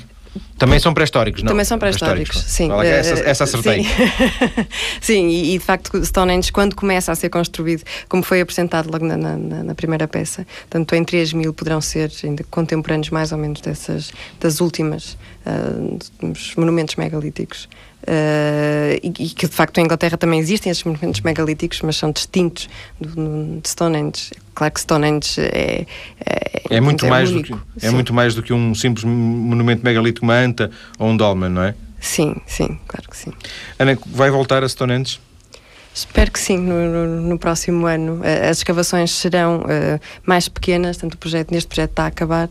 também 0.56 0.78
são 0.78 0.94
pré-históricos, 0.94 1.42
não? 1.42 1.50
Também 1.50 1.64
são 1.64 1.78
pré-históricos, 1.78 2.42
sim. 2.42 2.70
essa, 2.82 3.14
essa 3.20 3.44
acertei. 3.44 3.82
Sim, 3.82 3.90
sim 5.00 5.28
e, 5.28 5.54
e, 5.54 5.58
de 5.58 5.64
facto 5.64 6.04
Stonehenge, 6.04 6.52
quando 6.52 6.76
começa 6.76 7.10
a 7.10 7.14
ser 7.14 7.30
construído, 7.30 7.82
como 8.08 8.22
foi 8.22 8.40
apresentado 8.40 8.90
logo 8.90 9.04
na, 9.04 9.16
na, 9.16 9.36
na 9.36 9.74
primeira 9.74 10.06
peça, 10.06 10.46
tanto 10.68 10.94
em 10.94 11.02
3 11.02 11.32
mil 11.32 11.52
poderão 11.52 11.80
ser 11.80 12.12
ainda 12.22 12.44
contemporâneos 12.50 13.10
mais 13.10 13.32
ou 13.32 13.38
menos 13.38 13.60
dessas, 13.60 14.12
das 14.38 14.60
últimas, 14.60 15.16
uh, 15.46 15.98
dos 16.20 16.54
monumentos 16.56 16.96
megalíticos 16.96 17.68
Uh, 18.02 18.96
e, 19.02 19.08
e, 19.08 19.28
que 19.30 19.46
de 19.46 19.54
facto 19.54 19.78
em 19.78 19.84
Inglaterra 19.84 20.16
também 20.16 20.40
existem 20.40 20.70
esses 20.70 20.82
monumentos 20.84 21.20
megalíticos, 21.20 21.82
mas 21.82 21.96
são 21.96 22.10
distintos 22.10 22.68
do, 22.98 23.08
do, 23.08 23.60
de 23.60 23.68
Stonehenge. 23.68 24.32
Claro 24.54 24.72
que 24.72 24.80
Stonehenge 24.80 25.40
é, 25.40 25.86
é, 26.24 26.76
é 26.76 26.80
muito 26.80 27.04
é 27.04 27.10
mais 27.10 27.30
único. 27.30 27.56
do 27.56 27.80
que 27.80 27.86
é 27.86 27.90
muito 27.90 28.14
mais 28.14 28.34
do 28.34 28.42
que 28.42 28.52
um 28.52 28.74
simples 28.74 29.04
monumento 29.04 29.84
megalítico, 29.84 30.24
uma 30.24 30.34
anta 30.34 30.70
ou 30.98 31.08
um 31.08 31.16
dolmen, 31.16 31.50
não 31.50 31.62
é? 31.62 31.74
Sim, 32.00 32.36
sim, 32.46 32.78
claro 32.88 33.08
que 33.10 33.16
sim. 33.16 33.32
Ana, 33.78 33.98
vai 34.06 34.30
voltar 34.30 34.64
a 34.64 34.68
Stonehenge? 34.68 35.20
Espero 35.94 36.30
que 36.30 36.38
sim, 36.38 36.56
no, 36.56 36.88
no, 36.88 37.20
no, 37.28 37.38
próximo 37.38 37.86
ano. 37.86 38.22
As 38.48 38.58
escavações 38.58 39.10
serão 39.10 39.62
uh, 39.62 40.00
mais 40.24 40.48
pequenas, 40.48 40.96
tanto 40.96 41.14
o 41.14 41.18
projeto, 41.18 41.50
neste 41.50 41.68
projeto 41.68 41.90
está 41.90 42.04
a 42.04 42.06
acabar, 42.06 42.48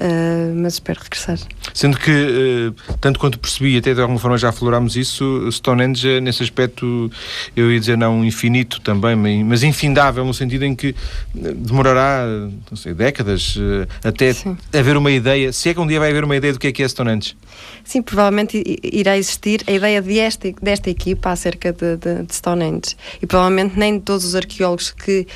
Uh, 0.00 0.54
mas 0.54 0.74
espero 0.74 1.00
regressar. 1.02 1.38
Sendo 1.74 1.98
que, 1.98 2.10
uh, 2.10 2.96
tanto 3.00 3.18
quanto 3.18 3.36
percebi, 3.36 3.76
até 3.76 3.92
de 3.92 4.00
alguma 4.00 4.20
forma 4.20 4.38
já 4.38 4.50
aflorámos 4.50 4.94
isso, 4.94 5.50
Stonehenge, 5.50 6.20
nesse 6.20 6.40
aspecto, 6.44 7.10
eu 7.56 7.72
ia 7.72 7.80
dizer 7.80 7.98
não 7.98 8.24
infinito 8.24 8.80
também, 8.80 9.16
mas 9.42 9.64
infindável, 9.64 10.24
no 10.24 10.32
sentido 10.32 10.64
em 10.64 10.76
que 10.76 10.94
demorará, 11.34 12.24
não 12.70 12.76
sei, 12.76 12.94
décadas 12.94 13.56
uh, 13.56 13.88
até 14.04 14.32
Sim. 14.32 14.56
haver 14.72 14.96
uma 14.96 15.10
ideia, 15.10 15.52
se 15.52 15.68
é 15.68 15.74
que 15.74 15.80
um 15.80 15.86
dia 15.86 15.98
vai 15.98 16.10
haver 16.10 16.22
uma 16.22 16.36
ideia 16.36 16.52
do 16.52 16.60
que 16.60 16.68
é 16.68 16.72
que 16.72 16.82
é 16.82 16.88
Stonehenge. 16.88 17.36
Sim, 17.82 18.00
provavelmente 18.00 18.62
irá 18.84 19.18
existir 19.18 19.64
a 19.66 19.72
ideia 19.72 20.00
desta, 20.00 20.48
desta 20.62 20.90
equipa 20.90 21.30
acerca 21.30 21.72
de, 21.72 21.96
de, 21.96 22.22
de 22.22 22.34
Stonehenge. 22.34 22.94
E 23.20 23.26
provavelmente 23.26 23.76
nem 23.76 23.98
todos 23.98 24.24
os 24.24 24.36
arqueólogos 24.36 24.90
que 24.90 25.26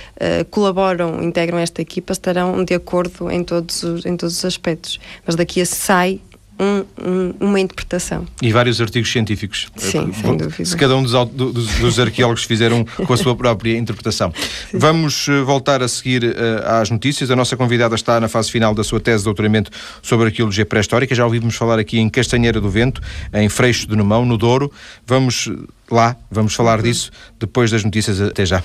colaboram, 0.51 1.23
integram 1.23 1.59
esta 1.59 1.81
equipa, 1.81 2.13
estarão 2.13 2.63
de 2.63 2.75
acordo 2.75 3.31
em 3.31 3.43
todos 3.43 3.83
os, 3.83 4.05
em 4.05 4.17
todos 4.17 4.37
os 4.37 4.52
aspectos. 4.53 5.01
Mas 5.27 5.37
daqui 5.37 5.61
a 5.61 5.67
sai 5.67 6.21
um, 6.63 6.85
um, 7.05 7.35
uma 7.49 7.61
interpretação. 7.61 8.27
E 8.41 8.53
vários 8.53 8.81
artigos 8.81 9.11
científicos. 9.11 9.69
Sim, 9.77 10.13
sem 10.13 10.37
dúvida. 10.37 10.65
Se 10.65 10.77
cada 10.77 10.97
um 10.97 11.03
dos, 11.03 11.13
dos, 11.31 11.67
dos 11.79 11.99
arqueólogos 11.99 12.45
fizeram 12.45 12.85
com 13.07 13.13
a 13.13 13.17
sua 13.17 13.35
própria 13.35 13.77
interpretação. 13.77 14.33
Sim. 14.71 14.79
Vamos 14.79 15.27
uh, 15.29 15.45
voltar 15.45 15.83
a 15.83 15.89
seguir 15.89 16.25
uh, 16.25 16.81
às 16.81 16.91
notícias. 16.91 17.31
A 17.31 17.37
nossa 17.37 17.57
convidada 17.57 17.95
está 17.95 18.21
na 18.21 18.29
fase 18.29 18.51
final 18.51 18.75
da 18.75 18.85
sua 18.85 19.01
tese 19.01 19.19
de 19.19 19.25
doutoramento 19.25 19.71
sobre 20.01 20.27
arqueologia 20.27 20.65
pré-histórica. 20.65 21.15
Já 21.15 21.25
ouvimos 21.25 21.57
falar 21.57 21.79
aqui 21.79 21.99
em 21.99 22.09
Castanheira 22.09 22.61
do 22.61 22.71
Vento, 22.71 23.01
em 23.33 23.49
Freixo 23.49 23.89
de 23.89 23.97
Numão, 23.97 24.25
no 24.25 24.39
Douro. 24.39 24.71
Vamos 25.07 25.51
lá, 25.91 26.17
vamos 26.31 26.55
falar 26.55 26.79
uhum. 26.79 26.85
disso 26.85 27.11
depois 27.41 27.71
das 27.71 27.83
notícias. 27.85 28.21
Até 28.21 28.47
já. 28.47 28.63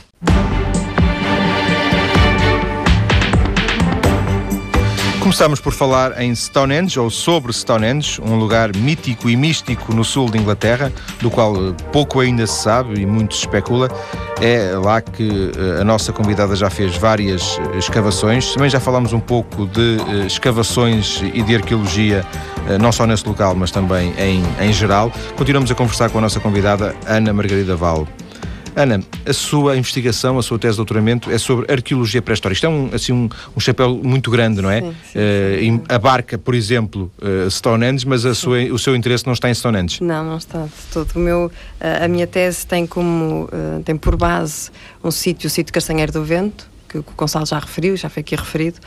Começamos 5.27 5.59
por 5.59 5.73
falar 5.73 6.21
em 6.21 6.33
Stonehenge, 6.33 6.97
ou 6.97 7.09
sobre 7.09 7.51
Stonehenge, 7.51 8.21
um 8.21 8.37
lugar 8.37 8.73
mítico 8.73 9.29
e 9.29 9.35
místico 9.35 9.93
no 9.93 10.01
sul 10.01 10.31
de 10.31 10.37
Inglaterra, 10.37 10.89
do 11.19 11.29
qual 11.29 11.53
eh, 11.53 11.73
pouco 11.91 12.21
ainda 12.21 12.47
se 12.47 12.63
sabe 12.63 13.01
e 13.01 13.05
muito 13.05 13.35
se 13.35 13.41
especula. 13.41 13.89
É 14.39 14.71
lá 14.77 15.01
que 15.01 15.51
eh, 15.53 15.81
a 15.81 15.83
nossa 15.83 16.13
convidada 16.13 16.55
já 16.55 16.69
fez 16.69 16.95
várias 16.95 17.59
eh, 17.59 17.77
escavações. 17.77 18.53
Também 18.53 18.69
já 18.69 18.79
falámos 18.79 19.11
um 19.11 19.19
pouco 19.19 19.67
de 19.67 19.97
escavações 20.25 21.21
e 21.21 21.43
de 21.43 21.55
arqueologia, 21.55 22.25
não 22.79 22.93
só 22.93 23.05
nesse 23.05 23.27
local, 23.27 23.53
mas 23.53 23.69
também 23.69 24.13
em, 24.17 24.41
em 24.61 24.71
geral. 24.71 25.11
Continuamos 25.35 25.69
a 25.69 25.75
conversar 25.75 26.09
com 26.09 26.19
a 26.19 26.21
nossa 26.21 26.39
convidada, 26.39 26.95
Ana 27.05 27.33
Margarida 27.33 27.75
Val. 27.75 28.07
Ana, 28.77 29.01
a 29.25 29.33
sua 29.33 29.75
investigação, 29.75 30.37
a 30.37 30.43
sua 30.43 30.59
tese 30.59 30.73
de 30.73 30.77
doutoramento 30.77 31.31
é 31.31 31.37
sobre 31.39 31.71
arqueologia 31.73 32.21
pré-histórica. 32.21 32.57
Isto 32.57 32.67
é 32.67 32.69
um, 32.69 32.89
assim, 32.93 33.11
um, 33.11 33.27
um, 33.55 33.59
chapéu 33.59 33.99
muito 34.03 34.29
grande, 34.29 34.61
não 34.61 34.69
é? 34.69 34.81
Sim, 34.81 34.95
sim, 35.11 35.75
uh, 35.77 35.83
abarca, 35.89 36.37
por 36.37 36.53
exemplo, 36.53 37.11
uh, 37.17 37.49
Stonehenge, 37.49 38.07
mas 38.07 38.21
sua, 38.37 38.59
o 38.65 38.77
seu 38.77 38.95
interesse 38.95 39.25
não 39.25 39.33
está 39.33 39.49
em 39.49 39.53
Stonehenge. 39.55 40.03
Não, 40.03 40.23
não 40.23 40.37
está 40.37 40.65
de 40.65 40.93
todo. 40.93 41.11
O 41.15 41.19
meu, 41.19 41.47
uh, 41.47 42.03
a 42.03 42.07
minha 42.07 42.27
tese 42.27 42.67
tem 42.67 42.85
como 42.85 43.49
tem 43.83 43.97
por 43.97 44.15
base 44.15 44.69
um 45.03 45.09
sítio, 45.09 45.47
o 45.47 45.49
sítio 45.49 45.73
Castanheiro 45.73 46.11
do 46.11 46.23
Vento, 46.23 46.69
que 46.87 46.99
o 46.99 47.05
Gonçalo 47.17 47.47
já 47.47 47.57
referiu, 47.57 47.97
já 47.97 48.09
foi 48.09 48.21
aqui 48.21 48.35
referido, 48.35 48.79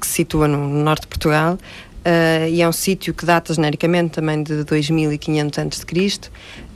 que 0.00 0.06
se 0.06 0.14
situa 0.14 0.48
no, 0.48 0.68
no 0.68 0.82
norte 0.82 1.02
de 1.02 1.08
Portugal. 1.08 1.56
Uh, 2.02 2.48
e 2.48 2.60
é 2.60 2.68
um 2.68 2.72
sítio 2.72 3.14
que 3.14 3.24
data 3.24 3.54
genericamente 3.54 4.14
também 4.14 4.42
de 4.42 4.64
2500 4.64 5.58
a.C. 5.60 6.30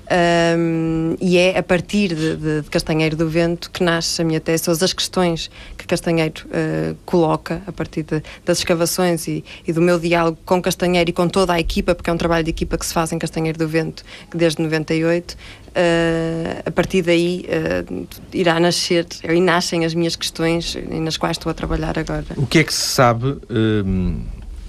Um, 0.09 1.17
e 1.21 1.37
é 1.37 1.59
a 1.59 1.63
partir 1.63 2.15
de, 2.15 2.37
de, 2.37 2.63
de, 2.63 2.71
Castanheiro 2.71 3.17
do 3.17 3.29
Vento 3.29 3.69
que 3.73 3.83
nasce 3.83 4.23
a 4.23 4.25
minha 4.25 4.39
tese, 4.41 4.63
todas 4.63 4.81
as 4.81 4.93
questões 4.93 5.51
que 5.77 5.85
Castanheiro 5.85 6.47
uh, 6.47 6.97
coloca 7.05 7.61
a 7.67 7.73
partir 7.73 8.05
de, 8.05 8.23
das 8.45 8.59
escavações 8.59 9.27
e, 9.27 9.45
e, 9.67 9.73
do 9.73 9.83
meu 9.83 9.99
diálogo 9.99 10.39
com 10.47 10.63
Castanheiro 10.63 11.11
e 11.11 11.13
com 11.13 11.29
toda 11.29 11.55
a 11.55 11.61
equipa, 11.61 11.93
porque 11.93 12.09
é 12.09 12.13
um 12.13 12.17
trabalho 12.17 12.45
de 12.45 12.51
equipa 12.51 12.79
que 12.79 12.87
se 12.87 12.95
faz 12.95 13.11
em 13.13 13.19
Castanheiro 13.19 13.59
do 13.59 13.67
Vento 13.67 14.05
desde 14.33 14.63
98. 14.63 15.33
Uh, 15.33 15.37
ah, 15.77 16.63
a 16.67 16.71
partir 16.71 17.03
daí 17.03 17.45
uh, 17.49 18.07
irá 18.33 18.59
nascer, 18.61 19.07
e 19.25 19.41
nascem 19.41 19.85
as 19.85 19.93
minhas 19.93 20.17
questões 20.17 20.77
nas 20.89 21.17
quais 21.17 21.37
estou 21.37 21.51
a 21.51 21.55
trabalhar 21.55 21.99
agora. 21.99 22.25
O 22.37 22.47
que 22.47 22.61
é 22.61 22.65
que 22.65 22.73
se 22.73 22.81
sabe? 22.81 23.39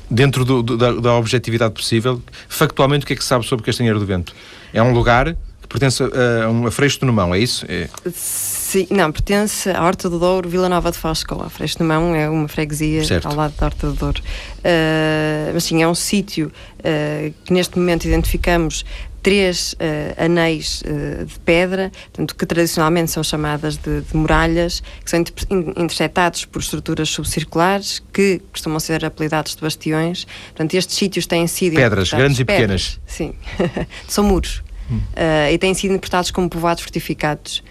Dentro 0.10 0.44
do, 0.44 0.64
do, 0.64 0.78
da, 0.78 0.92
da, 0.94 1.14
objetividade 1.16 1.74
possível, 1.74 2.22
factualmente 2.48 3.04
o 3.04 3.08
que 3.08 3.14
é 3.14 3.16
que 3.16 3.22
se 3.22 3.28
sabe 3.30 3.46
sobre 3.46 3.66
Castanheiro 3.66 4.00
do 4.00 4.06
Vento? 4.06 4.34
É 4.74 4.82
um 4.82 4.92
lugar 4.92 5.36
que 5.62 5.68
pertence 5.68 6.02
a, 6.04 6.50
um 6.50 6.70
Freixo 6.72 7.00
do 7.02 7.06
Numão, 7.06 7.36
é 7.36 7.40
isso? 7.40 7.66
É... 7.68 7.90
Sim, 8.14 8.88
não, 8.90 9.12
pertence 9.12 9.70
à 9.70 9.84
Horta 9.84 10.10
do 10.10 10.20
Douro, 10.20 10.50
Vila 10.50 10.68
Nova 10.68 10.92
de 10.92 10.98
Foscoa. 10.98 11.50
Freixo 11.50 11.78
do 11.78 11.84
Numão 11.84 12.14
é 12.16 12.30
uma 12.30 12.48
freguesia 12.48 13.04
certo. 13.04 13.28
ao 13.28 13.36
lado 13.36 13.54
da 13.58 13.66
Horta 13.66 13.88
do 13.88 13.94
Douro. 13.94 14.22
Uh, 14.60 15.54
mas 15.54 15.64
sim, 15.64 15.82
é 15.82 15.88
um 15.88 15.96
sítio 15.96 16.52
uh, 16.80 17.34
que 17.46 17.54
neste 17.54 17.78
momento 17.78 18.06
identificamos 18.06 18.84
três 19.28 19.74
uh, 19.74 20.24
anéis 20.24 20.82
uh, 20.84 21.26
de 21.26 21.38
pedra, 21.40 21.92
portanto, 22.06 22.34
que 22.34 22.46
tradicionalmente 22.46 23.12
são 23.12 23.22
chamadas 23.22 23.76
de, 23.76 24.00
de 24.00 24.16
muralhas, 24.16 24.82
que 25.04 25.10
são 25.10 25.20
inter 25.20 25.34
interceptados 25.76 26.46
por 26.46 26.62
estruturas 26.62 27.10
subcirculares, 27.10 28.02
que 28.14 28.40
costumam 28.54 28.80
ser 28.80 29.04
apelidados 29.04 29.54
de 29.54 29.62
bastiões. 29.62 30.26
Portanto, 30.46 30.76
estes 30.76 30.96
sítios 30.96 31.28
têm 31.28 31.46
sido. 31.46 31.76
Pedras, 31.76 32.10
grandes 32.14 32.38
pedras, 32.38 32.40
e 32.40 32.46
pequenas. 32.46 33.00
Sim, 33.06 33.34
são 34.08 34.24
muros. 34.24 34.64
Hum. 34.90 34.96
Uh, 34.96 35.52
e 35.52 35.58
têm 35.58 35.74
sido 35.74 35.92
interpretados 35.92 36.32
como 36.32 36.50
povoados 36.50 36.82
fortificados 36.82 37.62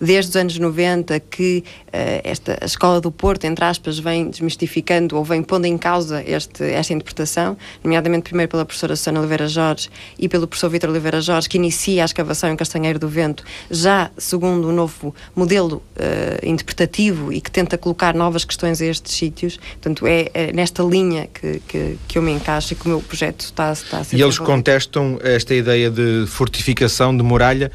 desde 0.00 0.30
os 0.30 0.36
anos 0.36 0.58
90 0.58 1.18
que 1.20 1.64
uh, 1.88 2.20
esta 2.24 2.58
a 2.60 2.64
Escola 2.64 3.00
do 3.00 3.10
Porto, 3.10 3.44
entre 3.44 3.64
aspas, 3.64 3.98
vem 3.98 4.30
desmistificando 4.30 5.16
ou 5.16 5.24
vem 5.24 5.42
pondo 5.42 5.66
em 5.66 5.76
causa 5.78 6.22
este, 6.26 6.64
esta 6.64 6.92
interpretação, 6.92 7.56
nomeadamente 7.82 8.24
primeiro 8.24 8.50
pela 8.50 8.64
professora 8.64 8.96
Susana 8.96 9.20
Oliveira 9.20 9.48
Jorge 9.48 9.88
e 10.18 10.28
pelo 10.28 10.46
professor 10.46 10.70
Vítor 10.70 10.90
Oliveira 10.90 11.20
Jorge, 11.20 11.48
que 11.48 11.56
inicia 11.56 12.02
a 12.02 12.06
escavação 12.06 12.50
em 12.50 12.56
Castanheiro 12.56 12.98
do 12.98 13.08
Vento, 13.08 13.44
já 13.70 14.10
segundo 14.16 14.68
um 14.68 14.72
novo 14.72 15.14
modelo 15.34 15.82
uh, 15.96 16.46
interpretativo 16.46 17.32
e 17.32 17.40
que 17.40 17.50
tenta 17.50 17.78
colocar 17.78 18.14
novas 18.14 18.44
questões 18.44 18.80
a 18.80 18.86
estes 18.86 19.14
sítios. 19.14 19.56
Portanto, 19.56 20.06
é, 20.06 20.30
é 20.34 20.52
nesta 20.52 20.82
linha 20.82 21.28
que, 21.32 21.60
que, 21.68 21.98
que, 22.06 22.18
eu 22.18 22.22
me 22.22 22.32
encaixo 22.32 22.72
e 22.72 22.76
que 22.76 22.86
o 22.86 22.88
meu 22.88 23.00
projeto 23.00 23.40
está, 23.40 23.72
está 23.72 23.98
a 23.98 24.04
ser 24.04 24.16
E 24.16 24.22
eles 24.22 24.38
contestam 24.38 25.18
esta 25.22 25.54
ideia 25.54 25.90
de 25.90 26.24
fortificação, 26.26 27.16
de 27.16 27.22
muralha, 27.22 27.70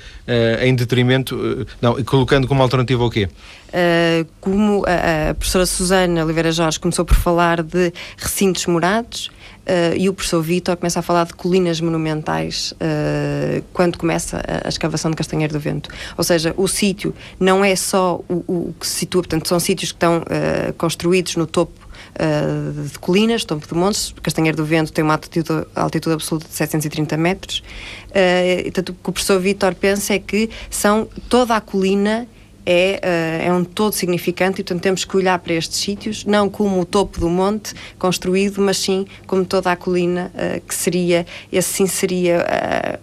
em 0.61 0.75
detrimento 0.75 1.22
eh, 1.31 1.65
não, 1.81 2.03
colocando 2.03 2.47
como 2.47 2.61
alternativa 2.61 3.03
o 3.03 3.09
quê? 3.09 3.29
Uh, 3.69 4.27
como 4.39 4.83
a, 4.85 5.29
a, 5.29 5.33
professora 5.33 5.65
Susana 5.65 6.23
Oliveira 6.23 6.51
Jorge 6.51 6.79
começou 6.79 7.03
por 7.03 7.15
falar 7.15 7.63
de 7.63 7.91
recintos 8.17 8.67
morados 8.67 9.27
uh, 9.65 9.97
e 9.97 10.07
o 10.09 10.13
professor 10.13 10.41
Vitor 10.41 10.77
começa 10.77 10.99
a 10.99 11.01
falar 11.01 11.25
de 11.25 11.33
colinas 11.33 11.81
monumentais 11.81 12.73
uh, 12.73 13.63
quando 13.73 13.97
começa 13.97 14.43
a, 14.47 14.67
a, 14.67 14.69
escavação 14.69 15.09
de 15.09 15.17
Castanheiro 15.17 15.53
do 15.53 15.59
Vento. 15.59 15.89
Ou 16.17 16.23
seja, 16.23 16.53
o 16.55 16.67
sítio 16.67 17.15
não 17.39 17.65
é 17.65 17.75
só 17.75 18.21
o, 18.29 18.43
o, 18.47 18.75
que 18.79 18.85
se 18.85 18.99
situa, 18.99 19.23
portanto, 19.23 19.47
são 19.47 19.59
sítios 19.59 19.91
que 19.91 19.97
estão 19.97 20.23
construídos 20.77 21.35
no 21.35 21.47
topo 21.47 21.82
Uh, 22.13 22.83
de 22.83 22.99
colinas, 22.99 23.43
topo 23.43 23.67
de 23.67 23.73
montes. 23.73 24.13
Castanheiro 24.21 24.55
do 24.55 24.65
Vento 24.65 24.93
tem 24.93 25.03
uma 25.03 25.13
altitude, 25.13 25.65
altitude 25.75 26.13
absoluta 26.13 26.47
de 26.47 26.53
730 26.53 27.17
metros. 27.17 27.63
Uh, 28.09 28.63
portanto, 28.63 28.89
o 28.89 28.93
que 28.93 29.09
o 29.09 29.11
professor 29.11 29.39
Vítor 29.39 29.73
pensa 29.75 30.13
é 30.13 30.19
que 30.19 30.49
são 30.69 31.07
toda 31.27 31.55
a 31.55 31.61
colina 31.61 32.27
é, 32.65 33.41
uh, 33.43 33.47
é 33.47 33.53
um 33.53 33.63
todo 33.63 33.93
significante 33.93 34.61
e, 34.61 34.63
portanto, 34.63 34.81
temos 34.81 35.05
que 35.05 35.17
olhar 35.17 35.37
para 35.39 35.53
estes 35.53 35.79
sítios, 35.79 36.25
não 36.25 36.49
como 36.49 36.79
o 36.79 36.85
topo 36.85 37.19
do 37.19 37.29
monte 37.29 37.73
construído, 37.99 38.61
mas 38.61 38.77
sim 38.77 39.05
como 39.27 39.45
toda 39.45 39.71
a 39.71 39.75
colina, 39.75 40.31
uh, 40.33 40.61
que 40.61 40.73
seria, 40.73 41.25
esse 41.51 41.73
sim 41.73 41.87
seria 41.87 42.39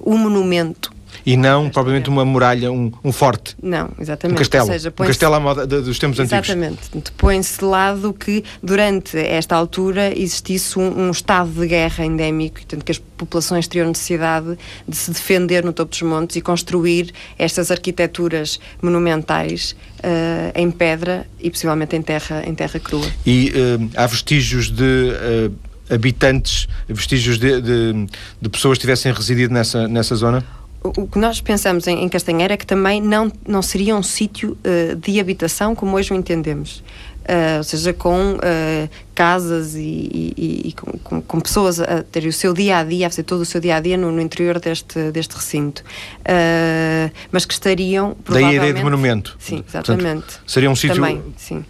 uh, 0.00 0.10
o 0.10 0.16
monumento 0.16 0.92
e 1.24 1.36
não 1.36 1.68
propriamente 1.68 2.08
uma 2.08 2.24
muralha, 2.24 2.70
um, 2.70 2.92
um 3.04 3.12
forte. 3.12 3.56
Não, 3.62 3.90
exatamente. 3.98 4.36
Um 4.36 4.38
castelo. 4.38 4.66
Seja, 4.66 4.88
um 4.88 5.06
castelo 5.06 5.34
à 5.34 5.40
moda 5.40 5.66
dos 5.66 5.98
tempos 5.98 6.18
exatamente. 6.18 6.52
antigos. 6.52 6.78
Exatamente. 6.84 7.12
Põe-se 7.12 7.58
de 7.58 7.64
lado 7.64 8.12
que 8.12 8.44
durante 8.62 9.18
esta 9.18 9.56
altura 9.56 10.16
existisse 10.16 10.78
um, 10.78 11.06
um, 11.06 11.10
estado 11.10 11.50
de 11.50 11.66
guerra 11.66 12.04
endémico, 12.04 12.56
portanto 12.56 12.84
que 12.84 12.92
as 12.92 12.98
populações 12.98 13.68
teriam 13.68 13.88
necessidade 13.88 14.56
de 14.86 14.96
se 14.96 15.10
defender 15.10 15.64
no 15.64 15.72
topo 15.72 15.90
dos 15.90 16.02
montes 16.02 16.36
e 16.36 16.40
construir 16.40 17.12
estas 17.38 17.70
arquiteturas 17.70 18.58
monumentais 18.82 19.76
uh, 19.98 20.52
em 20.54 20.70
pedra 20.70 21.26
e 21.38 21.50
possivelmente 21.50 21.96
em 21.96 22.02
terra, 22.02 22.42
em 22.46 22.54
terra 22.54 22.78
crua. 22.80 23.06
E 23.26 23.50
uh, 23.50 23.90
há 23.96 24.06
vestígios 24.06 24.70
de 24.70 25.12
uh, 25.12 25.94
habitantes, 25.94 26.68
vestígios 26.88 27.38
de, 27.38 27.60
de, 27.60 28.06
de 28.40 28.48
pessoas 28.48 28.78
que 28.78 28.82
tivessem 28.82 29.12
residido 29.12 29.52
nessa, 29.52 29.88
nessa 29.88 30.14
zona? 30.14 30.44
O 30.82 31.06
que 31.06 31.18
nós 31.18 31.40
pensamos 31.40 31.86
em, 31.86 32.02
em 32.02 32.08
Castanheira 32.08 32.54
é 32.54 32.56
que 32.56 32.66
também 32.66 33.00
não, 33.00 33.30
não 33.46 33.60
seria 33.60 33.94
um 33.94 34.02
sítio 34.02 34.56
uh, 34.64 34.96
de 34.96 35.20
habitação 35.20 35.74
como 35.74 35.96
hoje 35.96 36.12
o 36.12 36.16
entendemos. 36.16 36.82
Uh, 37.20 37.58
ou 37.58 37.64
seja, 37.64 37.92
com 37.92 38.34
uh, 38.34 38.90
casas 39.14 39.74
e, 39.74 40.32
e, 40.36 40.68
e 40.68 40.72
com, 40.72 41.20
com, 41.20 41.40
pessoas 41.40 41.78
a 41.78 42.02
terem 42.02 42.30
o 42.30 42.32
seu 42.32 42.54
dia 42.54 42.78
a 42.78 42.84
dia, 42.84 43.06
a 43.06 43.10
fazer 43.10 43.24
todo 43.24 43.42
o 43.42 43.44
seu 43.44 43.60
dia 43.60 43.76
a 43.76 43.80
dia 43.80 43.96
no, 43.96 44.10
no 44.10 44.20
interior 44.20 44.58
deste, 44.58 45.12
deste 45.12 45.36
recinto. 45.36 45.84
Mas 47.30 47.44
que 47.44 47.52
estariam. 47.52 48.16
Daí 48.28 48.44
a 48.44 48.52
ideia 48.54 48.72
de 48.72 48.82
monumento. 48.82 49.36
Sim, 49.38 49.62
exatamente. 49.68 50.04
Portanto, 50.04 50.42
seria 50.46 50.70
um 50.70 50.74
sítio. 50.74 50.96
Também, 50.96 51.22
sim. 51.36 51.64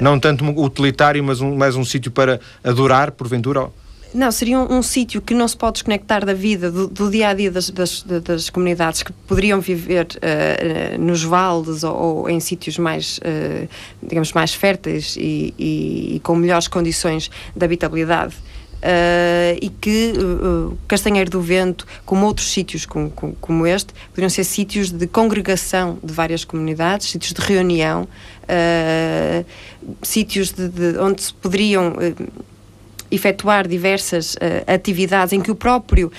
Não 0.00 0.18
tanto 0.18 0.44
utilitário, 0.60 1.22
mas 1.22 1.40
um, 1.40 1.54
mais 1.54 1.76
um 1.76 1.84
sítio 1.84 2.10
para 2.10 2.40
adorar, 2.64 3.12
porventura? 3.12 3.68
Não, 4.14 4.30
seria 4.30 4.60
um, 4.60 4.78
um 4.78 4.80
sítio 4.82 5.20
que 5.20 5.34
não 5.34 5.48
se 5.48 5.56
pode 5.56 5.72
desconectar 5.72 6.24
da 6.24 6.32
vida, 6.32 6.70
do, 6.70 7.10
dia 7.10 7.30
a 7.30 7.34
dia 7.34 7.50
das, 7.50 7.68
das, 7.68 8.00
das, 8.02 8.48
comunidades 8.48 9.02
que 9.02 9.12
poderiam 9.12 9.60
viver 9.60 10.06
uh, 10.06 11.02
nos 11.02 11.24
vales 11.24 11.82
ou, 11.82 11.96
ou 11.96 12.30
em 12.30 12.38
sítios 12.38 12.78
mais, 12.78 13.18
uh, 13.18 13.68
digamos, 14.00 14.32
mais 14.32 14.54
férteis 14.54 15.16
e, 15.16 15.52
e, 15.58 16.14
e, 16.14 16.20
com 16.20 16.36
melhores 16.36 16.68
condições 16.68 17.28
de 17.56 17.64
habitabilidade. 17.64 18.36
Uh, 18.84 19.58
e 19.60 19.68
que 19.68 20.12
uh, 20.12 20.78
Castanheiro 20.86 21.30
do 21.30 21.40
Vento, 21.40 21.84
como 22.04 22.26
outros 22.26 22.52
sítios 22.52 22.84
como, 22.86 23.10
como, 23.10 23.34
como, 23.40 23.66
este, 23.66 23.94
poderiam 24.10 24.28
ser 24.28 24.44
sítios 24.44 24.90
de 24.92 25.06
congregação 25.08 25.98
de 26.04 26.12
várias 26.12 26.44
comunidades, 26.44 27.08
sítios 27.08 27.32
de 27.32 27.40
reunião, 27.40 28.06
uh, 28.42 29.44
sítios 30.02 30.52
de, 30.52 30.68
de, 30.68 30.98
onde 30.98 31.22
se 31.22 31.32
poderiam 31.32 31.94
efetuar 33.10 33.66
diversas 33.66 34.34
uh, 34.34 34.38
atividades 34.66 35.32
em 35.32 35.40
que 35.40 35.50
o 35.50 35.54
próprio, 35.54 36.10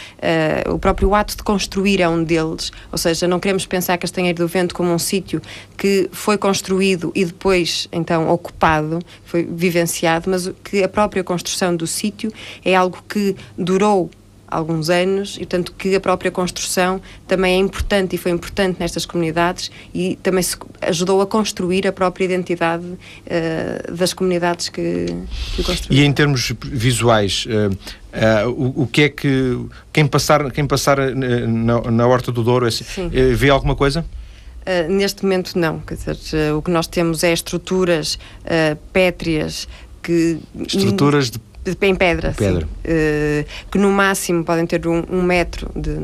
uh, 0.70 0.74
o 0.74 0.80
próprio 0.80 1.14
ato 1.14 1.36
de 1.36 1.44
construir 1.44 2.02
é 2.02 2.10
um 2.10 2.24
deles, 2.24 2.72
ou 2.92 2.98
seja, 2.98 3.28
não 3.28 3.40
queremos 3.40 3.66
pensar 3.66 3.98
Castanheiro 3.98 4.40
do 4.40 4.48
Vento 4.48 4.74
como 4.74 4.92
um 4.92 5.00
sítio 5.00 5.42
que 5.78 6.10
foi 6.12 6.38
construído 6.38 7.12
e 7.16 7.26
depois, 7.26 7.88
então, 7.92 8.30
ocupado, 8.30 9.00
foi 9.26 9.44
vivenciado, 9.44 10.30
mas 10.30 10.52
que 10.64 10.84
a 10.84 10.90
própria 10.90 11.24
construção 11.24 11.76
do 11.76 11.88
sítio 11.88 12.32
é 12.64 12.76
algo 12.76 13.04
que 13.08 13.36
durou 13.58 14.10
alguns 14.48 14.90
anos 14.90 15.38
e 15.40 15.46
tanto 15.46 15.74
que 15.74 15.96
a 15.96 16.00
própria 16.00 16.32
construção 16.32 17.02
também 17.28 17.54
é 17.54 17.58
importante 17.58 18.16
e 18.16 18.18
foi 18.18 18.32
importante 18.32 18.80
nestas 18.80 19.06
comunidades 19.06 19.72
e 19.94 20.18
também 20.22 20.44
ajudou 20.82 21.22
a 21.22 21.28
construir 21.28 21.88
a 21.88 21.92
própria 21.92 22.26
identidade 22.26 22.86
uh, 22.86 23.92
das 23.94 24.14
comunidades 24.14 24.70
que, 24.70 25.08
que 25.56 25.64
construíram. 25.64 26.04
E 26.04 26.06
em 26.06 26.14
termos 26.14 26.54
visuais, 26.64 27.46
uh, 27.48 28.48
uh, 28.48 28.50
o, 28.50 28.84
o, 28.84 28.88
que 28.88 29.04
é 29.04 29.10
que 29.10 29.60
quem 29.92 30.06
passar, 30.08 30.52
quem 30.52 30.66
passar 30.66 30.98
na, 31.16 31.82
na 31.82 32.08
Horta 32.08 32.32
do 32.32 32.44
Douro 32.44 32.68
vê 33.36 33.50
alguma 33.50 33.76
coisa? 33.76 34.06
Uh, 34.66 34.92
neste 34.92 35.24
momento 35.24 35.58
não, 35.60 35.80
quer 35.80 35.94
dizer, 35.94 36.18
uh, 36.52 36.58
o 36.58 36.62
que 36.62 36.72
nós 36.72 36.88
temos 36.88 37.24
é 37.24 37.32
estruturas 37.32 38.18
pétreas 38.92 39.68
que 40.02 40.40
estruturas 40.68 41.30
de 41.30 41.40
em 41.82 41.96
pedra, 41.96 42.34
pedra. 42.38 42.68
Uh, 42.84 43.46
que 43.72 43.78
no 43.78 43.92
máximo 43.92 44.44
podem 44.44 44.66
ter 44.66 44.86
um, 44.88 45.04
um 45.10 45.22
metro 45.22 45.70
de, 45.76 45.96